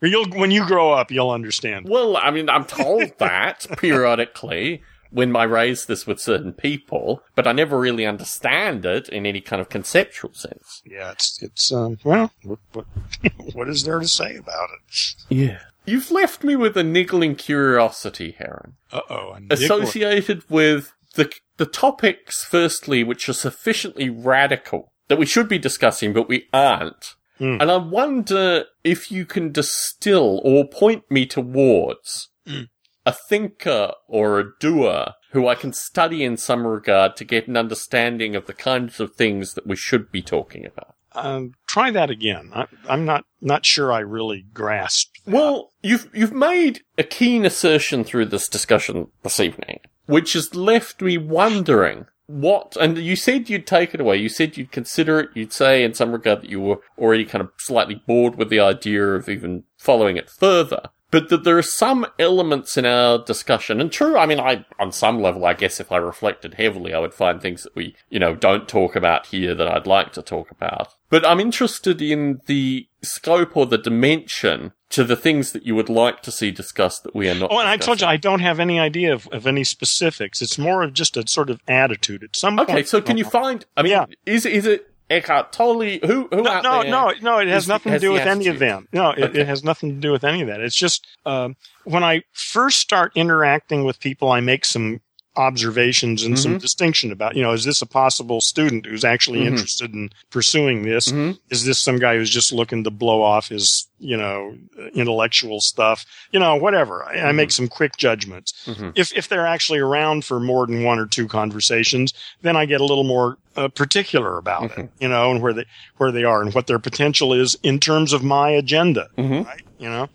[0.02, 1.88] You'll when you grow up, you'll understand.
[1.90, 7.48] Well, I mean, I'm told that periodically when I raise this with certain people, but
[7.48, 10.82] I never really understand it in any kind of conceptual sense.
[10.86, 12.86] Yeah, it's it's um, well, what, what
[13.53, 15.15] what is there to say about it?
[15.30, 15.60] Yeah.
[15.88, 18.73] You've left me with a niggling curiosity, Heron.
[18.91, 25.48] Uh oh, associated with the the topics firstly which are sufficiently radical that we should
[25.48, 27.57] be discussing but we aren't Hmm.
[27.60, 32.64] and i wonder if you can distill or point me towards Hmm.
[33.06, 37.57] A thinker or a doer who i can study in some regard to get an
[37.57, 42.10] understanding of the kinds of things that we should be talking about Um, try that
[42.10, 42.52] again.
[42.53, 45.23] I, I'm not not sure I really grasped.
[45.26, 45.34] that.
[45.34, 51.02] Well, you've you've made a keen assertion through this discussion this evening, which has left
[51.02, 52.76] me wondering what.
[52.82, 54.18] And you said you'd take it away.
[54.18, 55.30] You said you'd consider it.
[55.36, 58.60] You'd say, in some regard, that you were already kind of slightly bored with the
[58.60, 60.90] idea of even following it further.
[61.11, 64.91] But that there are some elements in our discussion, and true, I mean, I, on
[64.91, 68.19] some level, I guess if I reflected heavily, I would find things that we, you
[68.19, 70.94] know, don't talk about here that I'd like to talk about.
[71.10, 75.90] But I'm interested in the scope or the dimension to the things that you would
[75.90, 77.52] like to see discussed that we are not.
[77.52, 78.07] Oh, and I told you.
[78.07, 80.41] I don't have any idea of, of any specifics.
[80.41, 82.23] It's more of just a sort of attitude.
[82.23, 82.69] At some point.
[82.69, 83.65] Okay, point, so can you find?
[83.77, 84.06] I mean, Yeah.
[84.26, 85.99] is is it Eckhart Tolle?
[85.99, 86.91] Who who No, out no, there?
[86.91, 87.38] no, no.
[87.40, 88.88] It has is- nothing has to do with any of them.
[88.91, 89.41] No, it, Okay.
[89.41, 90.60] it has nothing to do with any of that.
[90.61, 95.02] It's just um, when I first start interacting with people, I make some
[95.38, 96.62] observations and some Mhm.
[96.62, 99.48] distinction about, you know, is this a possible student who's actually Mhm.
[99.48, 101.12] interested in pursuing this?
[101.12, 101.38] Mhm.
[101.49, 104.56] Is this some guy who's just looking to blow off his, you know,
[104.94, 106.06] intellectual stuff?
[106.32, 107.03] You know, whatever.
[107.03, 108.53] I, I make some quick judgments.
[108.66, 108.94] Mhm.
[108.95, 112.82] If if they're actually around for more than one or two conversations, then I get
[112.82, 114.72] a little more uh, particular about it.
[114.78, 114.90] Mhm.
[114.99, 115.66] You know, and where they
[115.98, 119.07] where they are and what their potential is in terms of my agenda.
[119.18, 119.62] Right?
[119.80, 120.10] You know.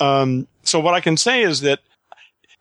[0.00, 1.80] Um, so what I can say is that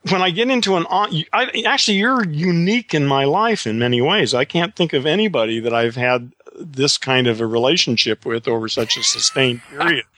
[0.10, 4.02] when I get into an on, I, actually, you're unique in my life in many
[4.02, 4.34] ways.
[4.34, 8.68] I can't think of anybody that I've had this kind of a relationship with over
[8.68, 10.06] such a sustained period.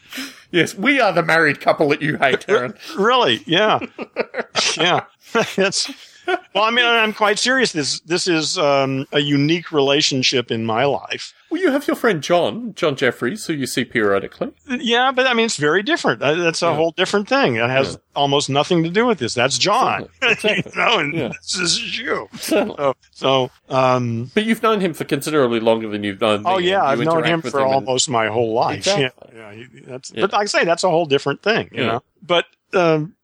[0.51, 2.73] Yes, we are the married couple that you hate, Heron.
[2.97, 3.41] really?
[3.45, 3.77] Yeah,
[4.75, 5.03] yeah.
[5.55, 5.91] That's
[6.25, 6.63] well.
[6.63, 7.71] I mean, I'm quite serious.
[7.71, 11.35] This this is um, a unique relationship in my life.
[11.49, 14.51] Well, you have your friend John, John Jeffries, who you see periodically.
[14.67, 16.21] Yeah, but I mean, it's very different.
[16.21, 16.75] Uh, That's a Yeah.
[16.75, 17.55] whole different thing.
[17.55, 17.97] It has Yeah.
[18.15, 19.33] almost nothing to do with this.
[19.33, 20.07] That's John.
[20.21, 20.63] Exactly.
[20.75, 21.27] you know, and Yeah.
[21.29, 22.29] this is you.
[22.39, 26.49] So, so um, But you've known him for considerably longer than you've known me.
[26.49, 28.77] oh yeah, I've known him for and- almost my whole life.
[28.77, 29.29] Exactly.
[29.35, 30.11] Yeah, yeah, that's.
[30.11, 31.69] But like I say, that's a whole different thing.
[31.73, 32.03] You know.
[32.21, 33.15] But um,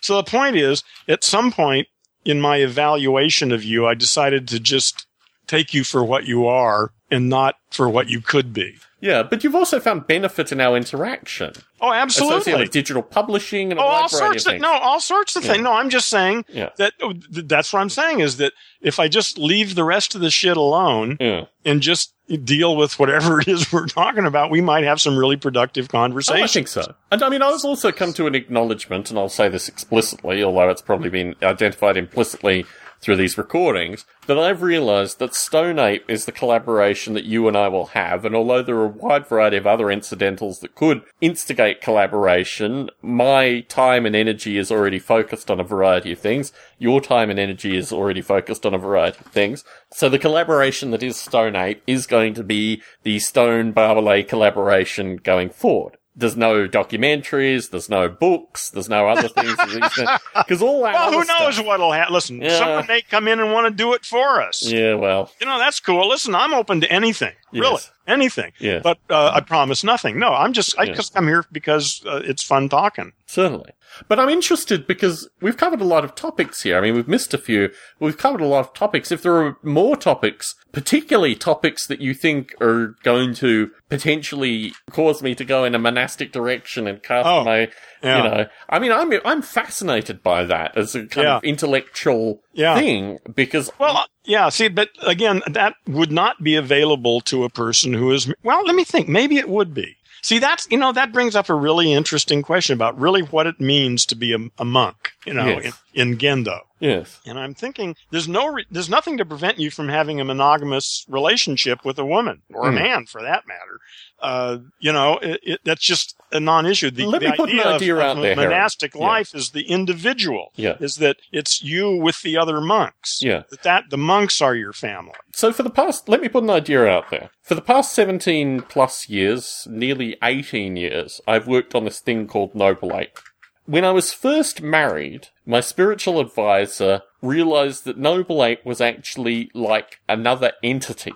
[0.00, 1.88] so the point is, at some point
[2.24, 5.06] in my evaluation of you, I decided to just
[5.48, 8.74] take you for what you are and not for what you could be.
[9.00, 11.52] Yeah, but you've also found benefit in our interaction.
[11.80, 12.54] Oh, absolutely.
[12.54, 14.62] with digital publishing and Oh, all sorts of of things.
[14.62, 15.52] no, all sorts of Yeah.
[15.52, 15.64] things.
[15.64, 16.68] No, I'm just saying Yeah.
[16.78, 20.20] that oh, that's what I'm saying is that if I just leave the rest of
[20.20, 21.46] the shit alone Yeah.
[21.64, 22.12] and just
[22.44, 25.98] deal with whatever it is we're talking about, we might have some really productive Oh,
[25.98, 26.52] I conversations.
[26.52, 26.94] think so.
[27.10, 30.70] And I mean, I've also come to an acknowledgement, and I'll say this explicitly, although
[30.70, 32.64] it's probably been identified implicitly
[33.02, 37.56] through these recordings, that I've realized that Stone Ape is the collaboration that you and
[37.56, 41.02] I will have, and although there are a wide variety of other incidentals that could
[41.20, 46.52] instigate collaboration, my time and energy is already focused on a variety of things.
[46.78, 49.64] Your time and energy is already focused on a variety of things.
[49.90, 55.16] So the collaboration that is Stone Ape is going to be the Stone Barbalet collaboration
[55.16, 55.96] going forward.
[56.14, 59.56] There's no documentaries, there's no books, there's no other things.
[59.56, 62.12] Because all that Well, who knows stuff- what'll happen?
[62.12, 62.58] Listen, Yeah.
[62.58, 64.62] someone may come in and want to do it for us.
[64.62, 66.06] Yeah, well, You know, that's cool.
[66.08, 67.32] Listen, I'm open to anything.
[67.52, 68.52] Really, anything.
[68.58, 68.80] Yeah.
[68.82, 70.18] But uh, I promise nothing.
[70.18, 70.94] No, I'm just I Yeah.
[70.94, 73.12] just come here because uh, it's fun talking.
[73.26, 73.70] certainly.
[74.08, 76.76] But I'm interested because we've covered a lot of topics here.
[76.78, 77.68] I mean, we've missed a few.
[77.98, 79.10] but We've covered a lot of topics.
[79.12, 85.22] If there are more topics, particularly topics that you think are going to potentially cause
[85.22, 87.68] me to go in a monastic direction and cast Oh, my,
[88.02, 88.16] yeah.
[88.16, 91.36] you know, I mean, I'm I'm fascinated by that as a kind Yeah.
[91.36, 92.74] of intellectual Yeah.
[92.78, 97.50] thing because Well, uh, yeah, see, but again, that would not be available to a
[97.50, 99.08] person who is, well, let me think.
[99.08, 99.96] Maybe it would be.
[100.22, 103.60] See, that's, you know, that brings up a really interesting question about really what it
[103.60, 105.76] means to be a, a monk, you know, Yes.
[105.92, 106.60] in, in Gendo.
[106.82, 107.20] Yes.
[107.24, 111.06] And I'm thinking there's no re- there's nothing to prevent you from having a monogamous
[111.08, 112.74] relationship with a woman or a Hmm.
[112.74, 113.78] man for that matter.
[114.20, 116.90] Uh, you know, it, it, that's just a non-issue.
[116.90, 118.48] The, Let the me put an idea, of, out of there, Harry.
[118.48, 119.00] monastic Yeah.
[119.00, 120.52] life is the individual.
[120.56, 120.76] Yeah.
[120.80, 123.20] Is that it's you with the other monks.
[123.22, 123.42] Yeah.
[123.50, 125.14] That, that the monks are your family.
[125.32, 127.30] So for the past, let me put an idea out there.
[127.42, 132.54] For the past 17 plus years, nearly 18 years, I've worked on this thing called
[132.54, 133.18] Noble Ape.
[133.64, 140.00] When I was first married, my spiritual advisor realized that Noble Ape was actually like
[140.08, 141.12] another entity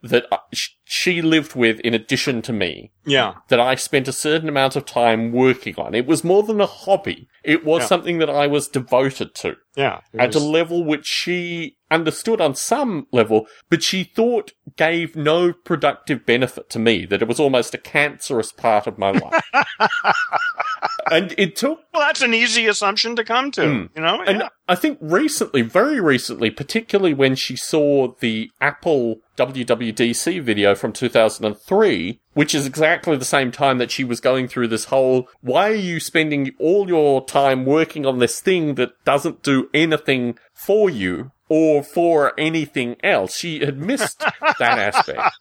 [0.00, 0.26] that
[0.84, 3.34] she lived with in addition to me Yeah.
[3.48, 5.92] that I spent a certain amount of time working on.
[5.94, 7.28] It was more than a hobby.
[7.42, 7.86] It was Yeah.
[7.88, 10.00] something that I was devoted to Yeah.
[10.16, 16.26] At a level which she understood on some level, but she thought gave no productive
[16.26, 19.44] benefit to me, that it was almost a cancerous part of my life.
[21.10, 23.60] and it took well, that's an easy assumption to come to.
[23.62, 23.88] Mm.
[23.94, 24.22] You know.
[24.22, 24.48] and yeah.
[24.68, 32.20] I think recently, very recently, particularly when she saw the Apple WWDC video from 2003,
[32.34, 35.74] which is exactly the same time that she was going through this whole, why are
[35.74, 41.32] you spending all your time working on this thing that doesn't do anything for you
[41.48, 43.36] or for anything else?
[43.36, 45.34] She had missed that aspect.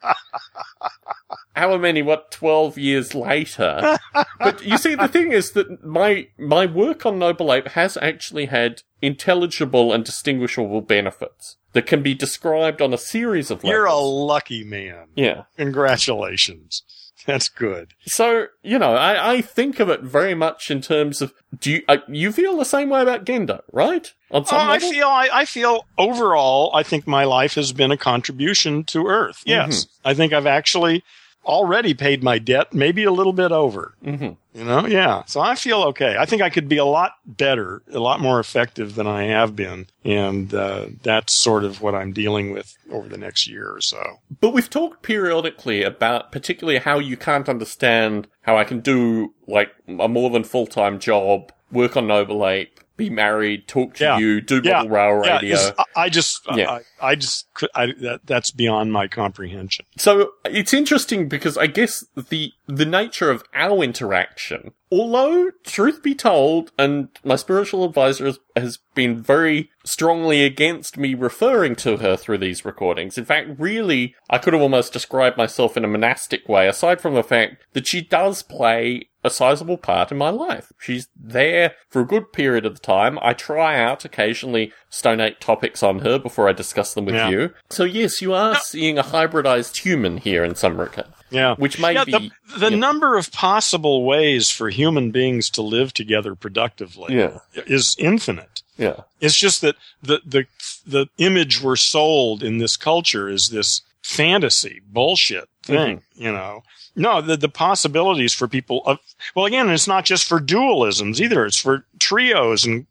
[1.55, 3.97] However many, what, 12 years later,
[4.39, 8.45] but you see, the thing is that my my work on Noble Ape has actually
[8.45, 13.71] had intelligible and distinguishable benefits that can be described on a series of levels.
[13.71, 15.07] You're a lucky man.
[15.15, 15.43] yeah.
[15.57, 16.83] Congratulations.
[17.25, 17.93] That's good.
[18.05, 21.81] So you know, I, I think of it very much in terms of do you
[21.87, 24.13] uh, you feel the same way about Gendo, right?
[24.31, 27.97] On some I feel I, I feel overall I think my life has been a
[27.97, 29.43] contribution to Earth.
[29.45, 29.87] Yes.
[30.03, 31.03] I think I've actually
[31.47, 33.95] already paid my debt, maybe a little bit over.
[34.03, 35.23] hmm You know, yeah.
[35.25, 36.15] So I feel okay.
[36.19, 39.55] I think I could be a lot better, a lot more effective than I have
[39.55, 43.81] been, and uh, that's sort of what I'm dealing with over the next year or
[43.81, 44.19] so.
[44.41, 49.71] But we've talked periodically about particularly how you can't understand how I can do like
[49.87, 54.17] a more than full time job, work on Noble Ape, be married, talk to Yeah.
[54.17, 54.79] you, do Yeah.
[54.83, 55.53] Bubble Rail Yeah, Radio.
[55.55, 56.71] it's- I, I just, Yeah.
[56.71, 59.85] I, I just, I, that, that's beyond my comprehension.
[59.97, 66.13] So it's interesting because I guess the the nature of our interaction, although truth be
[66.13, 72.17] told, and my spiritual advisor has, has been very strongly against me referring to her
[72.17, 73.17] through these recordings.
[73.17, 77.13] In fact, really, I could have almost described myself in a monastic way, aside from
[77.13, 80.71] the fact that she does play a sizable part in my life.
[80.79, 83.19] She's there for a good period of the time.
[83.21, 87.29] I try out occasionally Stone Ape topics on her before I discuss them with Yeah.
[87.29, 87.53] you.
[87.69, 91.53] So yes, you are seeing a hybridized human here in some regard, Yeah.
[91.55, 92.77] which may yeah, be the, the yeah.
[92.77, 97.39] number of possible ways for human beings to live together productively Yeah.
[97.53, 98.63] is infinite.
[98.77, 100.45] yeah, It's just that the, the,
[100.85, 106.23] the image we're sold in this culture is this fantasy bullshit thing, Mm-hmm.
[106.23, 106.63] you know.
[106.95, 108.97] No, the, the possibilities for people of,
[109.35, 111.45] well, again, it's not just for dualisms either.
[111.45, 112.87] It's for trios and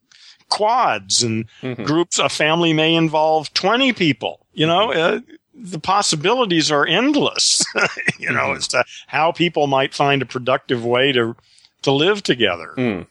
[0.48, 1.84] quads and Mhm.
[1.84, 2.18] groups.
[2.18, 5.16] A family may involve 20 people, you know, Mm-hmm.
[5.16, 5.20] uh,
[5.58, 7.64] the possibilities are endless,
[8.18, 8.56] you know, Mhm.
[8.58, 11.34] as to how people might find a productive way to,
[11.82, 12.74] to live together.
[12.76, 13.06] Mm.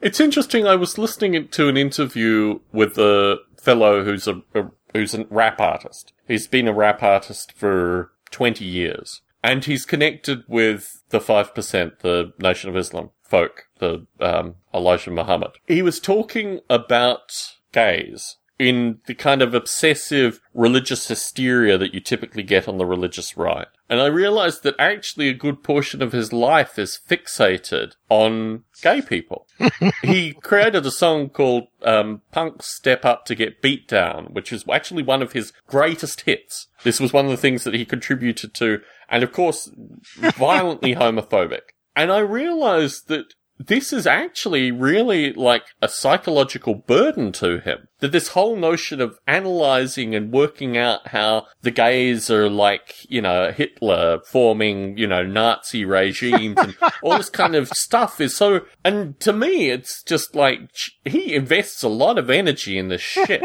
[0.00, 0.66] It's interesting.
[0.66, 5.60] I was listening to an interview with a fellow who's a, a who's a rap
[5.60, 6.12] artist.
[6.26, 12.00] He's been a rap artist for twenty years, and he's connected with the five percent,
[12.00, 15.52] the Nation of Islam folk, the um, Elijah Muhammad.
[15.66, 17.32] He was talking about
[17.72, 23.36] gays in the kind of obsessive religious hysteria that you typically get on the religious
[23.36, 23.66] right.
[23.88, 29.02] And I realized that actually a good portion of his life is fixated on gay
[29.02, 29.46] people.
[30.02, 34.64] he created a song called um, Punk Step Up to Get Beat Down, which is
[34.72, 36.68] actually one of his greatest hits.
[36.84, 39.70] This was one of the things that he contributed to, and of course,
[40.16, 41.60] violently homophobic.
[41.94, 43.34] And I realized that
[43.66, 47.88] this is actually really like a psychological burden to him.
[48.00, 53.20] That this whole notion of analyzing and working out how the gays are like, you
[53.20, 58.62] know, Hitler forming, you know, Nazi regimes and all this kind of stuff is so,
[58.84, 60.70] and to me, it's just like,
[61.04, 63.42] he invests a lot of energy in this shit,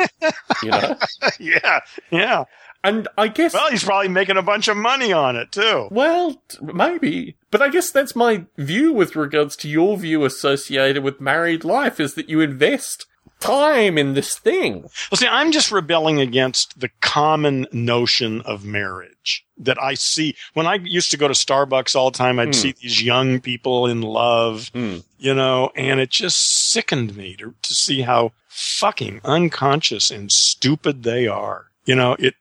[0.63, 0.97] you know?
[1.39, 1.79] yeah.
[2.09, 2.43] Yeah.
[2.83, 3.53] And I guess.
[3.53, 5.87] Well, he's probably making a bunch of money on it too.
[5.91, 7.35] Well, maybe.
[7.51, 11.99] But I guess that's my view with regards to your view associated with married life
[11.99, 13.05] is that you invest
[13.39, 14.81] time in this thing.
[15.11, 20.65] Well, see, I'm just rebelling against the common notion of marriage that I see when
[20.65, 22.39] I used to go to Starbucks all the time.
[22.39, 22.51] I'd Hmm.
[22.53, 24.97] see these young people in love, Hmm.
[25.19, 26.39] you know, and it just
[26.71, 31.65] sickened me to, to see how fucking unconscious and stupid they are.
[31.85, 32.33] You know, it,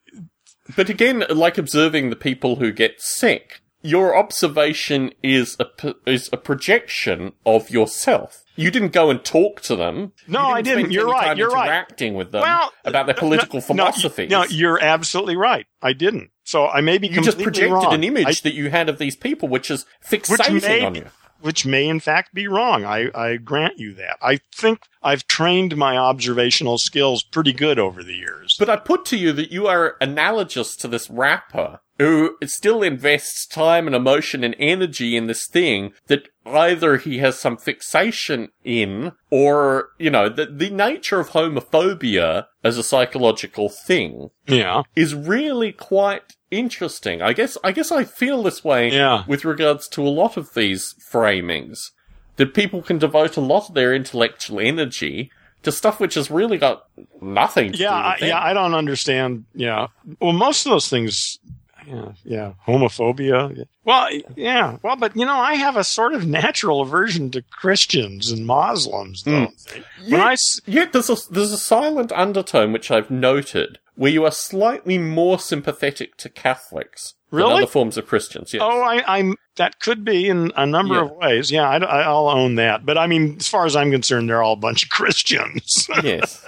[0.74, 6.36] But again, like observing the people who get sick, your observation is a is a
[6.36, 8.42] projection of yourself.
[8.58, 10.12] You didn't go and talk to them.
[10.26, 10.90] No, You I didn't.
[10.90, 11.36] You're right.
[11.36, 11.66] You're right.
[11.66, 14.30] interacting with them Well, about their political no, philosophies.
[14.30, 15.66] No, you're absolutely right.
[15.82, 16.30] I didn't.
[16.42, 17.92] So I may be you just projected wrong.
[17.92, 20.94] an image I- that you had of these people, which is which fixating may, on
[20.94, 21.04] you.
[21.46, 22.84] Which may in fact be wrong.
[22.84, 24.18] I, I grant you that.
[24.20, 28.56] I think I've trained my observational skills pretty good over the years.
[28.58, 33.46] But I put to you that you are analogous to this rapper who still invests
[33.46, 39.12] time and emotion and energy in this thing that either he has some fixation in
[39.30, 45.72] or, you know, the, the nature of homophobia as a psychological thing yeah, is really
[45.72, 47.22] quite interesting.
[47.22, 49.24] I guess, I guess I feel this way Yeah.
[49.26, 51.90] with regards to a lot of these framings.
[52.36, 55.30] That people can devote a lot of their intellectual energy
[55.62, 56.84] to stuff which has really got
[57.22, 58.28] nothing to yeah, do I, with them.
[58.28, 58.40] yeah.
[58.42, 59.46] I don't understand.
[59.54, 59.86] Yeah,
[60.20, 61.38] well, most of those things.
[61.86, 63.64] Yeah, yeah, homophobia.
[63.84, 68.30] Well, yeah, well, but you know, I have a sort of natural aversion to Christians
[68.32, 69.46] and Muslims, though.
[69.46, 70.10] Hmm.
[70.12, 74.24] When I s- Yet there's a there's a silent undertone which I've noted where you
[74.24, 78.54] are slightly more sympathetic to Catholics than other forms of Christians.
[78.54, 78.62] Yes.
[78.64, 79.34] Oh, I, I'm.
[79.56, 81.04] That could be in a number Yeah.
[81.06, 81.50] of ways.
[81.50, 82.84] Yeah, I, will own that.
[82.86, 85.88] But I mean, as far as I'm concerned, they're all a bunch of Christians.
[86.02, 86.44] yes.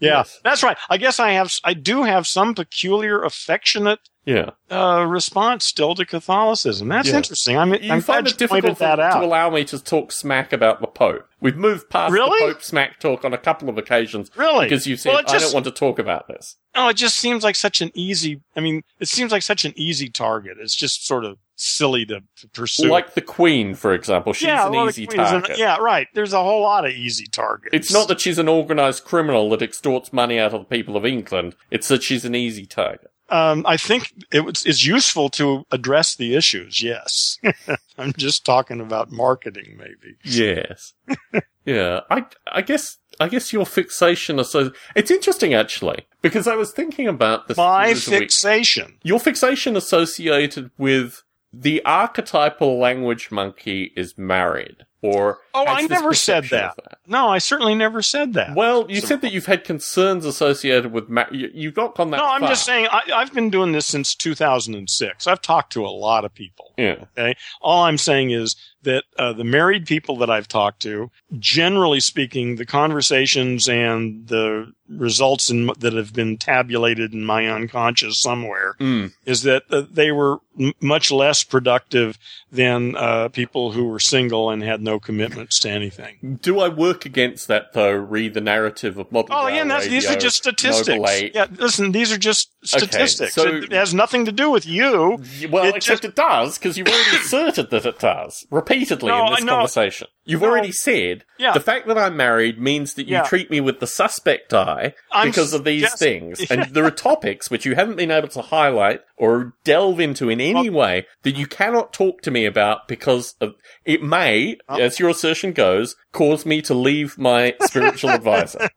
[0.00, 0.40] Yeah, Yes.
[0.44, 0.76] that's right.
[0.90, 1.52] I guess I have.
[1.64, 4.50] I do have some peculiar affectionate Yeah.
[4.70, 6.88] uh, response still to Catholicism.
[6.88, 7.16] That's Yeah.
[7.16, 7.56] interesting.
[7.58, 9.18] I'm, You I'm find it difficult that to, out.
[9.20, 11.26] to allow me to talk smack about the Pope.
[11.40, 12.46] We've moved past Really?
[12.48, 14.64] the Pope smack talk on a couple of occasions Really?
[14.66, 16.56] because you said Well, it I don't want to talk about this.
[16.74, 18.40] Oh, it just seems like such an easy.
[18.56, 20.56] I mean, it seems like such an easy target.
[20.60, 22.88] It's just sort of silly to, to pursue.
[22.88, 25.58] Like the Queen, for example, she's yeah, an easy is an- target.
[25.58, 26.08] yeah, right.
[26.14, 27.74] There's a whole lot of easy targets.
[27.74, 31.04] It's not that she's an organised criminal that extorts money out of the people of
[31.04, 31.54] England.
[31.70, 33.10] It's that she's an easy target.
[33.30, 36.82] Um, I think it was, it's useful to address the issues.
[36.82, 37.38] Yes,
[37.98, 40.16] I'm just talking about marketing, maybe.
[40.22, 40.92] Yes.
[41.64, 42.00] yeah.
[42.10, 46.70] I I guess I guess your fixation is so it's interesting actually because I was
[46.72, 47.56] thinking about this.
[47.56, 48.18] My this week.
[48.20, 48.98] fixation.
[49.02, 51.23] Your fixation associated with
[51.60, 56.98] the archetypal language monkey is married or Oh, I never said perception that.
[57.06, 58.56] No, I certainly never said that.
[58.56, 62.10] Well, you So- said that you've had concerns associated with ma- you, you've not gone
[62.10, 65.26] that no, I'm just saying I, I've been doing this since 2006.
[65.26, 66.72] I've talked to a lot of people.
[66.76, 67.04] Yeah.
[67.16, 67.34] Okay.
[67.60, 72.56] All I'm saying is that uh, the married people that I've talked to, generally speaking,
[72.56, 79.12] the conversations and the results in, that have been tabulated in my unconscious somewhere Mm.
[79.24, 82.18] is that uh, they were m- much less productive
[82.52, 86.38] than uh, people who were single and had no commitments to anything.
[86.42, 87.92] Do I work against that though?
[87.92, 89.36] Read the narrative of modern.
[89.36, 91.22] Oh, rail yeah, that's, these are just statistics.
[91.34, 93.34] Yeah, listen, these are just statistics.
[93.34, 95.18] so- it, has nothing to do with you.
[95.50, 99.26] Well, It except just- it does, because you've already asserted that it does repeatedly No,
[99.26, 99.52] in this know.
[99.52, 100.08] conversation.
[100.26, 100.48] You've No.
[100.48, 101.52] already said Yeah.
[101.52, 103.22] the fact that I'm married means that you Yeah.
[103.24, 106.90] treat me with the suspect eye I'm because of these suggest- things, and there are
[106.90, 111.36] topics which you haven't been able to highlight or delve into in any way that
[111.36, 113.54] you cannot talk to me about because of
[113.84, 114.76] it may, Oh.
[114.78, 118.70] as your assertion goes, cause me to leave my spiritual advisor.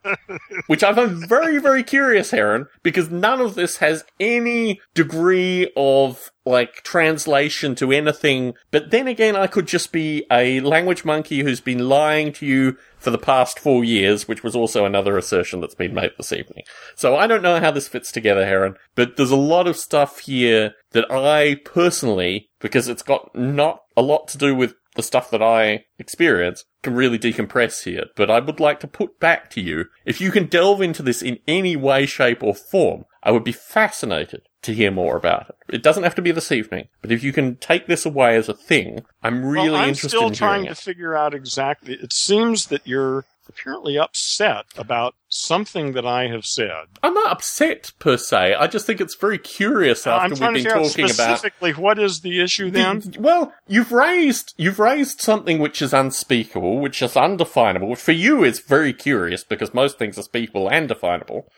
[0.67, 6.31] Which I find very, very curious, Heron, because none of this has any degree of
[6.45, 8.53] like translation to anything.
[8.71, 12.77] But then again, I could just be a language monkey who's been lying to you
[12.97, 16.63] for the past four years, which was also another assertion that's been made this evening.
[16.95, 20.19] So I don't know how this fits together, Heron, but there's a lot of stuff
[20.19, 25.31] here that I personally, because it's got not a lot to do with the stuff
[25.31, 28.05] that I experience, can really decompress here.
[28.17, 31.21] But I would like to put back to you, if you can delve into this
[31.21, 35.75] in any way, shape, or form, I would be fascinated to hear more about it.
[35.75, 38.49] It doesn't have to be this evening, but if you can take this away as
[38.49, 40.77] a thing, I'm really well, I'm interested still in trying to it.
[40.77, 41.93] figure out exactly.
[41.93, 43.25] It seems that you're
[43.59, 46.85] apparently upset about something that I have said.
[47.03, 48.53] I'm not upset per se.
[48.53, 52.41] I just think it's very curious after we've been talking about specifically what is the
[52.41, 52.99] issue then.
[52.99, 58.11] The- well, you've raised you've raised something which is unspeakable, which is undefinable, which for
[58.11, 61.51] you is very curious because most things are speakable and definable.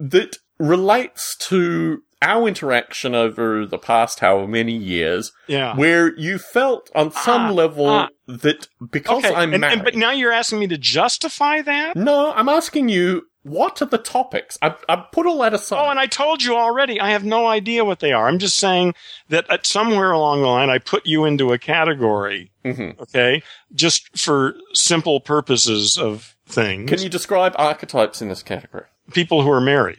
[0.00, 5.76] that relates to our interaction over the past however many years, Yeah.
[5.76, 8.08] where you felt on some Ah, level ah.
[8.26, 9.34] that because okay.
[9.34, 9.74] I'm and, married.
[9.74, 11.96] and- but now you're asking me to justify that?
[11.96, 14.56] no, I'm asking you, what are the topics?
[14.62, 15.84] I've, I've put all that aside.
[15.86, 18.26] Oh, and I told you already, I have no idea what they are.
[18.26, 18.94] I'm just saying
[19.28, 22.98] that at somewhere along the line, I put you into a category, Mhm.
[23.00, 23.42] okay,
[23.74, 26.88] just for simple purposes of things.
[26.88, 28.84] Can you describe archetypes in this category?
[29.12, 29.98] People who are married.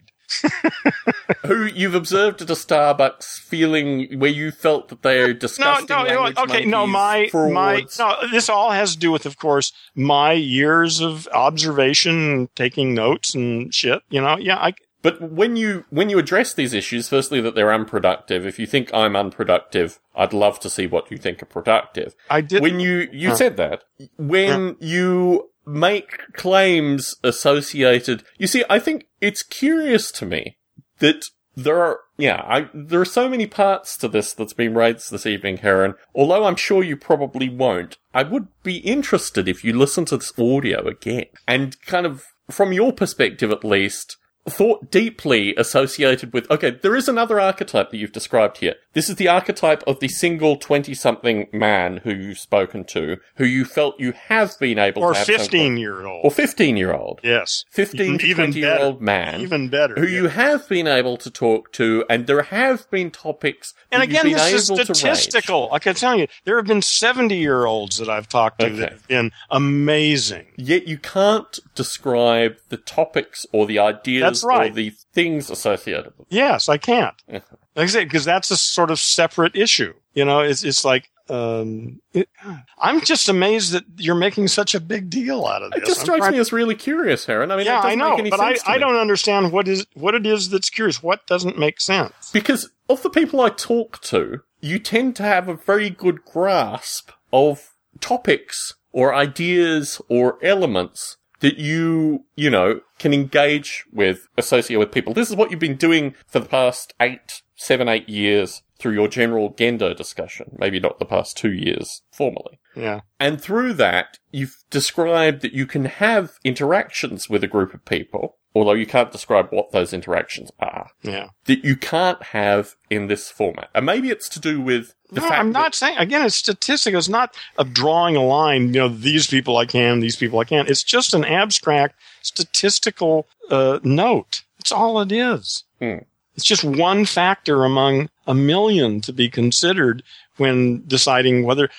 [1.45, 6.03] Who you've observed at a Starbucks feeling where you felt that they're No, disgusting no,
[6.03, 10.33] no, okay, no, my, my, no, this all has to do with, of course, my
[10.33, 14.73] years of observation, taking notes and shit, you know, yeah, I,
[15.05, 18.43] But when you when you address these issues, firstly that they're unproductive.
[18.43, 22.15] If you think I'm unproductive, I'd love to see what you think are productive.
[22.27, 22.63] I did.
[22.63, 23.83] when you you said that
[24.17, 30.57] when you make claims associated you see i think it's curious to me
[30.99, 31.25] that
[31.55, 35.25] there are yeah I, there are so many parts to this that's been raised this
[35.25, 40.05] evening heron although i'm sure you probably won't i would be interested if you listen
[40.05, 46.31] to this audio again and kind of from your perspective at least thought deeply associated
[46.31, 49.99] with okay there is another archetype that you've described here this is the archetype of
[49.99, 54.77] the single 20 something man who you've spoken to who you felt you have been
[54.77, 56.21] able or to have some- 15 year old.
[56.23, 57.65] or 15 year old yes.
[57.71, 59.95] 15 Even- to even 20 year old man Even better.
[59.95, 60.21] who yeah.
[60.21, 64.33] you have been able to talk to and there have been topics And again, been
[64.33, 65.69] this is statistical.
[65.71, 68.75] I can tell you, there have been 70 year olds that I've talked to Okay.
[68.75, 70.45] that have been amazing.
[70.57, 74.71] Yet you can't describe the topics or the ideas That's right.
[74.71, 76.35] or the things associated with it.
[76.35, 77.15] Yes, I can't.
[77.27, 77.41] them.
[77.75, 79.93] Like I say, because that's a sort of separate issue.
[80.13, 82.29] You know, it's, it's like, um, it,
[82.77, 85.81] I'm just amazed that you're making such a big deal out of this.
[85.81, 87.51] It just strikes me as really curious, Heron.
[87.51, 89.85] I mean, yeah, I doesn't know, make any but I, I don't understand what is
[89.95, 91.01] what it is that's curious.
[91.01, 92.29] What doesn't make sense?
[92.31, 97.11] Because of the people I talk to, you tend to have a very good grasp
[97.33, 104.91] of topics or ideas or elements that you, you know, can engage with, associate with
[104.91, 105.13] people.
[105.13, 109.07] This is what you've been doing for the past eight, seven, eight years through your
[109.07, 110.55] general Gendo discussion.
[110.57, 112.59] Maybe not the past two years formally.
[112.75, 117.85] Yeah, And through that, you've described that you can have interactions with a group of
[117.85, 121.27] people, although you can't describe what those interactions are yeah.
[121.43, 123.69] that you can't have in this format.
[123.75, 126.25] And maybe it's to do with the no, fact I'm not saying again.
[126.25, 126.97] It's statistical.
[126.97, 128.73] It's not of drawing a line.
[128.73, 130.69] You know, these people I can, these people I can't.
[130.69, 134.43] It's just an abstract statistical uh, note.
[134.57, 135.65] That's all it is.
[135.79, 135.97] Hmm.
[136.35, 140.01] It's just one factor among a million to be considered
[140.37, 141.69] when deciding whether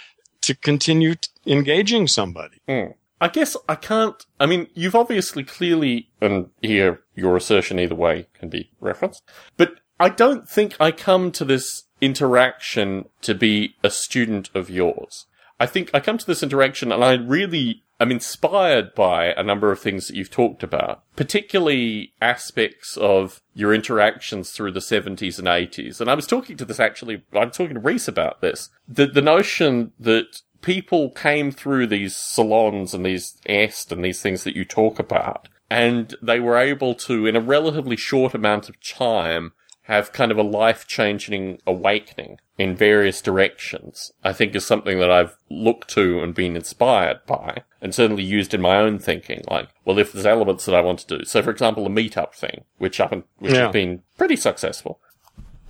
[0.43, 2.59] to continue t- engaging somebody.
[2.69, 2.93] Hmm.
[3.21, 4.25] I guess I can't.
[4.39, 9.23] I mean, you've obviously clearly, and here your assertion either way can be referenced,
[9.57, 15.27] but I don't think I come to this interaction to be a student of yours.
[15.59, 19.73] I think I come to this interaction and I really am inspired by a number
[19.73, 25.49] of things that you've talked about, particularly aspects of your interactions through the 70s and
[25.49, 25.99] 80s.
[26.01, 28.69] And I was talking to this actually, I'm talking to Reese about this.
[28.87, 34.43] The, the notion that people came through these salons and these est and these things
[34.43, 38.75] that you talk about, and they were able to, in a relatively short amount of
[38.83, 39.53] time,
[39.83, 45.11] have kind of a life changing awakening in various directions, I think is something that
[45.11, 49.45] I've looked to and been inspired by, and certainly used in my own thinking.
[49.49, 52.35] Like, well, if there's elements that I want to do, so for example, a meetup
[52.35, 53.67] thing, which and, which Yeah.
[53.67, 54.99] has been pretty successful.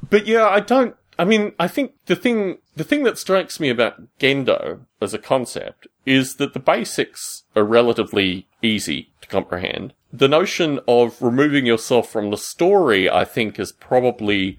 [0.08, 0.96] But yeah, I don't.
[1.18, 5.18] I mean, I think the thing, the thing that strikes me about Gendo as a
[5.18, 9.94] concept is that the basics are relatively easy to comprehend.
[10.12, 14.58] The notion of removing yourself from the story, I think, is probably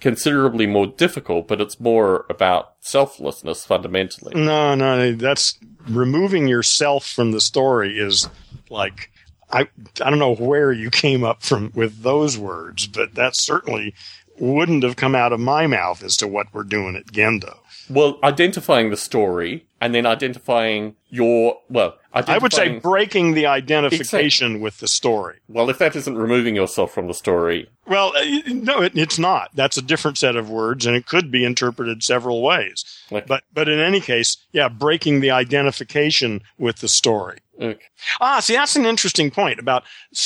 [0.00, 4.34] considerably more difficult, but it's more about selflessness fundamentally.
[4.34, 5.58] No, no, that's
[5.88, 8.28] removing yourself from the story is
[8.68, 9.10] like
[9.52, 9.68] I
[10.00, 13.94] I don't know where you came up from with those words, but that's certainly
[14.42, 17.58] wouldn't have come out of my mouth as to what we're doing at Gendo.
[17.88, 24.60] Well, identifying the story and then identifying your, well, I would say breaking the identification
[24.60, 25.36] with the story.
[25.48, 29.50] well, if that isn't removing yourself from the story, Well, uh, no, it, it's not.
[29.54, 32.84] That's a different set of words, and it could be interpreted several ways.
[33.10, 37.38] like, But but in any case, yeah, breaking the identification with the story.
[37.62, 37.84] Okay.
[38.20, 39.84] Ah, see, that's an interesting point about,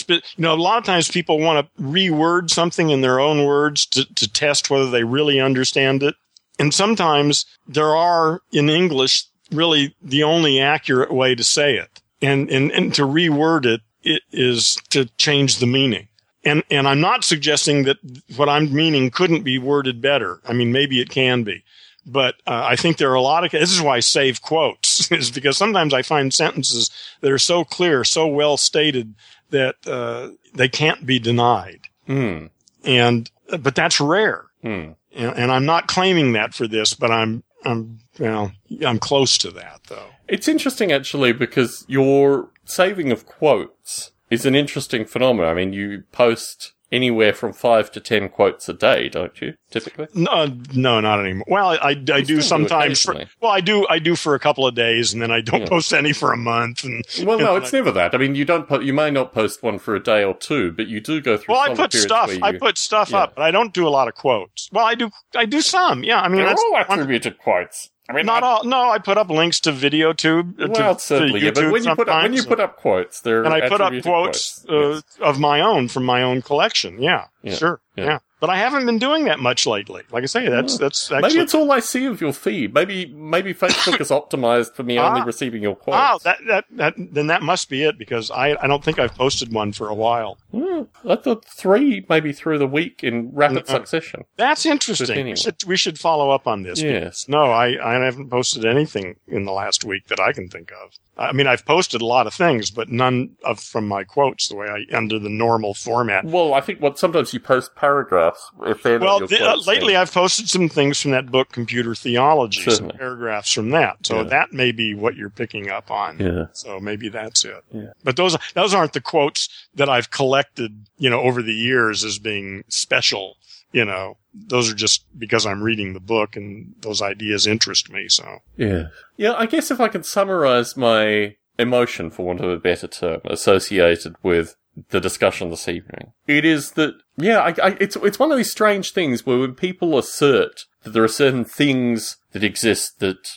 [0.09, 3.87] you know, a lot of times people want to reword something in their own words
[3.87, 6.15] to, to test whether they really understand it.
[6.59, 12.01] And sometimes there are in English really the only accurate way to say it.
[12.23, 16.09] And, and, and to reword it, it is to change the meaning.
[16.47, 17.99] and and I'm not suggesting that
[18.37, 20.41] what I'm meaning couldn't be worded better.
[20.47, 21.63] I mean, maybe it can be,
[22.07, 23.51] but uh, I think there are a lot of.
[23.51, 27.65] This is why I save quotes, is because sometimes I find sentences that are so
[27.65, 29.15] clear, so well stated
[29.51, 31.81] that uh, they can't be denied.
[32.07, 32.47] Hmm.
[32.85, 33.31] And
[33.61, 34.91] but that's rare, Hmm.
[35.15, 38.53] and, and I'm not claiming that for this, but I'm I'm well
[38.87, 40.11] I'm close to that though.
[40.29, 45.51] It's interesting actually because your saving of quotes is an interesting phenomenon.
[45.51, 49.55] I mean, you post anywhere from five to ten quotes a day, don't you?
[49.71, 50.07] Typically.
[50.15, 51.45] No, uh, no, not anymore.
[51.49, 53.03] Well, I, I do sometimes.
[53.03, 53.87] For, well, I do.
[53.89, 55.69] I do for a couple of days, and then I don't Yeah.
[55.69, 56.85] post any for a month.
[56.85, 58.15] And Well, no, and it's I- never that.
[58.15, 58.69] I mean, you don't.
[58.69, 61.37] Po- you may not post one for a day or two, but you do go
[61.37, 61.55] through.
[61.55, 62.29] Well, I put stuff.
[62.29, 63.19] where I put stuff yeah.
[63.25, 64.69] up, but I don't do a lot of quotes.
[64.73, 65.11] Well, I do.
[65.35, 66.05] I do some.
[66.05, 67.91] Yeah, I mean, They're that's all one- attributed quotes.
[68.09, 68.65] I mean, not I- all.
[68.65, 70.61] No, I put up links to VideoTube.
[70.63, 71.53] uh, Well, to, certainly, to yeah.
[71.53, 73.81] But YouTube when you put up when you put up quotes, they're and I put
[73.81, 75.19] up quotes quotes.
[75.21, 77.03] uh, of my own from my own collection.
[77.03, 77.55] Yeah, Yeah.
[77.55, 77.81] sure.
[77.97, 78.05] Yeah.
[78.05, 78.19] Yeah.
[78.41, 80.03] But I haven't been doing that much lately.
[80.11, 82.75] Like I say, that's that's Maybe it's all I see of your feed.
[82.75, 85.25] Maybe maybe Facebook is optimized for me only Ah.
[85.25, 85.99] receiving your quotes.
[86.01, 89.15] Oh, that, that that then that must be it because I I don't think I've
[89.15, 90.39] posted one for a while.
[90.53, 94.25] Hmm, I thought three maybe through the week in rapid Uh, succession.
[94.37, 95.11] That's interesting.
[95.19, 95.31] anyway.
[95.31, 96.81] We should we should follow up on this.
[96.83, 97.27] Yes.
[97.29, 100.93] No, I, I haven't posted anything in the last week that I can think of.
[101.19, 104.57] I mean, I've posted a lot of things, but none of from my quotes the
[104.57, 106.25] way I under the normal format.
[106.27, 110.13] Well, I think what sometimes you post paragraphs if they're Well, the, uh, lately I've
[110.13, 113.97] posted some things from that book, Computer Theology, some paragraphs from that.
[114.07, 114.23] So Yeah.
[114.25, 116.19] that may be what you're picking up on.
[116.19, 116.47] yeah.
[116.53, 117.65] So maybe that's it.
[117.73, 117.93] Yeah.
[118.05, 122.19] But those those aren't the quotes that I've collected, you know, over the years as
[122.19, 123.37] being special.
[123.77, 128.09] You know, those are just because I'm reading the book and those ideas interest me.
[128.09, 128.85] So Yeah.
[129.19, 133.21] Yeah, I guess if I could summarize my emotion, for want of a better term,
[133.27, 134.57] associated with
[134.89, 138.51] the discussion this evening, it is that, yeah, I, I, it's, it's one of these
[138.51, 143.29] strange things where when people assert that there are certain things that exist that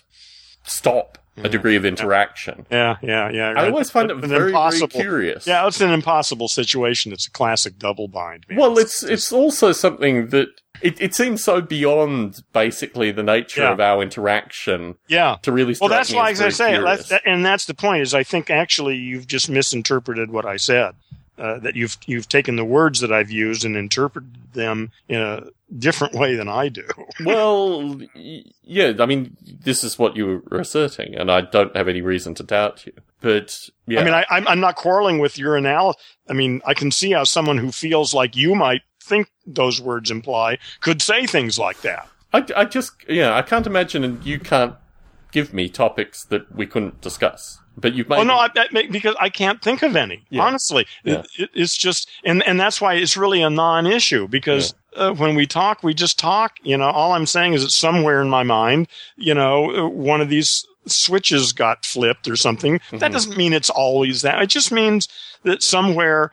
[0.64, 3.54] stop a degree of interaction, yeah, yeah, yeah.
[3.56, 5.48] I always find it very, very curious.
[5.48, 7.12] Yeah, it's an impossible situation.
[7.12, 8.46] It's a classic double bind.
[8.50, 8.58] man.
[8.58, 10.48] Well, it's it's also something that
[10.82, 13.72] it, it seems so beyond basically the nature Yeah.
[13.72, 15.38] of our interaction yeah.
[15.42, 15.76] to really.
[15.80, 18.02] Well, that's why, as I say, that's, that, and that's the point.
[18.02, 20.96] Is I think actually you've just misinterpreted what I said.
[21.40, 25.44] Uh, that you've you've taken the words that I've used and interpreted them in a
[25.78, 26.86] different way than I do.
[27.26, 32.02] well, yeah, I mean, this is what you were asserting, and I don't have any
[32.02, 32.92] reason to doubt you.
[33.22, 36.02] But yeah, I mean, I, I'm I'm not quarreling with your analysis.
[36.30, 40.12] I mean, I can see how someone who feels like you might think those words
[40.12, 42.08] imply could say things like that.
[42.34, 44.76] I, I just, yeah, I can't imagine, and you can't
[45.32, 47.60] give me topics that we couldn't discuss.
[47.78, 48.20] But you've made.
[48.20, 50.26] Oh no, I, may- because I can't think of any.
[50.30, 50.42] Yeah.
[50.44, 51.20] Honestly, Yeah.
[51.20, 55.36] It, it, it's just, and and that's why it's really a non-issue because uh, when
[55.36, 56.58] we talk, we just talk.
[56.62, 60.30] You know, all I'm saying is that somewhere in my mind, you know, one of
[60.30, 62.80] these switches got flipped or something.
[62.80, 62.98] Mm-hmm.
[62.98, 64.42] That doesn't mean it's always that.
[64.42, 65.08] It just means
[65.44, 66.32] that somewhere.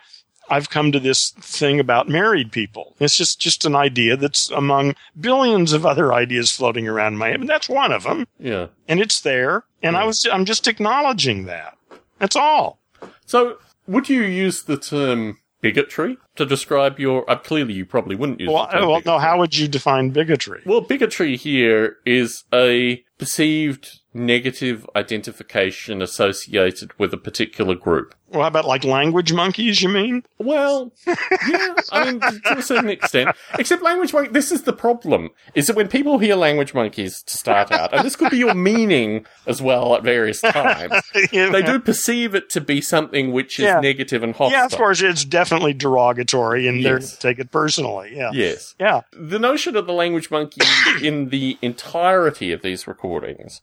[0.48, 2.94] I've come to this thing about married people.
[3.00, 7.28] It's just, just an idea that's among billions of other ideas floating around in my
[7.28, 7.40] head.
[7.40, 8.68] But that's one of them yeah.
[8.88, 9.64] and it's there.
[9.82, 11.76] And I was, I'm just acknowledging that.
[12.18, 12.80] That's all.
[13.26, 17.28] So, would you use the term bigotry to describe your?
[17.30, 18.48] Uh, clearly, you probably wouldn't use.
[18.50, 19.18] Well, the term well, no.
[19.18, 20.62] How would you define bigotry?
[20.64, 28.14] Well, bigotry here is a perceived negative identification associated with a particular group.
[28.30, 29.80] Well, how about like language monkeys?
[29.82, 30.24] You mean?
[30.38, 33.30] Well, yeah, I mean, to a certain extent.
[33.56, 37.38] Except language monkey, this is the problem, is that when people hear language monkeys to
[37.38, 40.92] start out, and this could be your meaning as well at various times,
[41.30, 43.78] they do perceive it to be something which is Yeah.
[43.78, 44.58] negative and hostile.
[44.58, 48.12] Yeah, of course, it's definitely derogatory, and they're take it personally.
[48.16, 48.30] Yeah.
[48.34, 48.74] Yes.
[48.80, 49.02] Yeah.
[49.12, 50.62] The notion of the language monkey
[51.00, 53.60] in the entirety of these recordings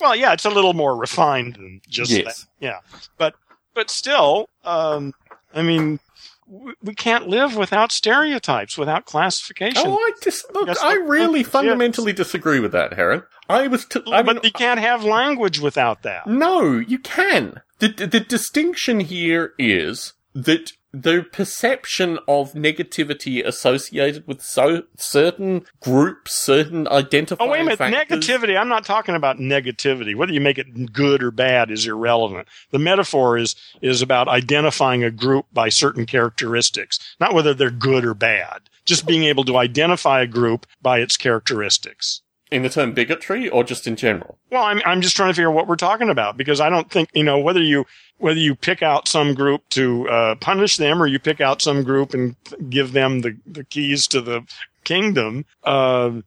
[0.00, 2.24] Well, yeah, it's a little more refined than just Yes.
[2.42, 2.48] that.
[2.60, 2.78] Yeah.
[3.18, 3.34] But
[3.74, 5.12] but still, um,
[5.54, 6.00] I mean,
[6.46, 9.82] we, we can't live without stereotypes, without classification.
[9.86, 10.68] Oh, I just look.
[10.68, 13.22] Yes, I really look, fundamentally disagree with that, Heron.
[13.48, 13.84] I was.
[13.86, 16.26] T- I mean, but you can't have language without that.
[16.26, 17.60] no, you can.
[17.78, 25.64] The, the the distinction here is that the perception of negativity associated with so certain
[25.80, 27.78] groups, certain identifying Oh, wait a minute.
[27.78, 28.58] factors- Negativity.
[28.58, 30.14] I'm not talking about negativity.
[30.14, 32.48] Whether you make it good or bad is irrelevant.
[32.70, 38.04] The metaphor is, is about identifying a group by certain characteristics, not whether they're good
[38.04, 38.62] or bad.
[38.84, 42.22] Just being able to identify a group by its characteristics.
[42.56, 44.38] In the term bigotry or just in general?
[44.50, 46.90] Well, I'm I'm just trying to figure out what we're talking about because I don't
[46.90, 47.84] think you know whether you
[48.16, 51.82] whether you pick out some group to uh, punish them or you pick out some
[51.82, 52.34] group and
[52.70, 54.40] give them the the keys to the
[54.84, 55.44] kingdom.
[55.64, 56.22] Uh,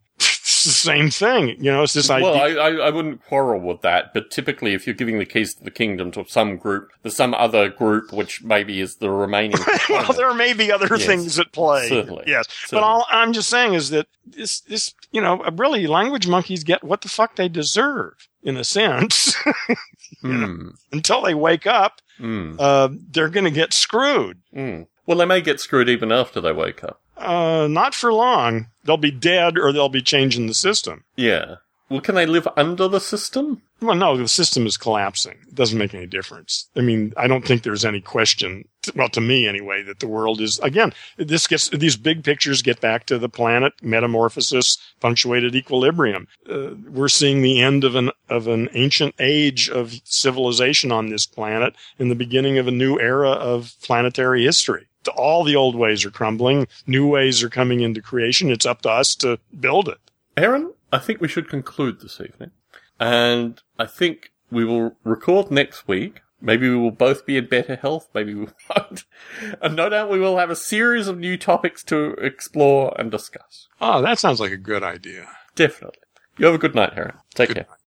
[0.66, 1.84] it's the same thing, you know.
[1.84, 2.30] It's this idea.
[2.32, 5.64] Well, I, I, wouldn't quarrel with that, but typically, if you're giving the keys to
[5.64, 9.58] the kingdom to some group, there's some other group which maybe is the remaining.
[9.90, 11.06] well, there may be other Yes.
[11.06, 11.88] thing at play.
[11.88, 12.26] Certainly.
[12.28, 16.64] Yes, but all I'm just saying is that this, this, you know, really, language monkeys
[16.64, 19.36] get what the fuck they deserve in a sense.
[20.22, 20.70] Hmm.
[20.92, 22.56] Until they wake up, Hmm.
[22.60, 24.40] uh, they're going to get screwed.
[24.54, 24.82] Hmm.
[25.06, 27.02] Well, they may get screwed even after they wake up.
[27.20, 28.68] Uh, not for long.
[28.86, 31.04] They'll be dead, or they'll be changing the system.
[31.16, 31.56] Yeah.
[31.90, 33.64] Well, can they live under the system?
[33.82, 35.38] Well, no, the system is collapsing.
[35.48, 36.70] It doesn't make any difference.
[36.76, 40.40] I mean, I don't think there's any question, well, to me anyway, that the world
[40.40, 46.28] is, again, this gets, these big pictures get back to the planet, metamorphosis, punctuated equilibrium.
[46.48, 51.26] Uh, we're seeing the end of an, of an ancient age of civilization on this
[51.26, 54.86] planet and the beginning of a new era of planetary history.
[55.16, 56.68] All the old ways are crumbling.
[56.86, 58.52] New ways are coming into creation.
[58.52, 59.98] It's up to us to build it.
[60.38, 62.52] Heron, I think we should conclude this evening.
[63.00, 66.22] And I think we will record next week.
[66.42, 68.10] Maybe we will both be in better health.
[68.14, 69.04] Maybe we won't.
[69.62, 73.68] And no doubt we will have a series of new topics to explore and discuss.
[73.82, 75.28] Oh, that sounds like a good idea.
[75.56, 76.00] Definitely.
[76.38, 77.16] You have a good night, Heron.
[77.36, 77.66] Take Good care.
[77.70, 77.78] night.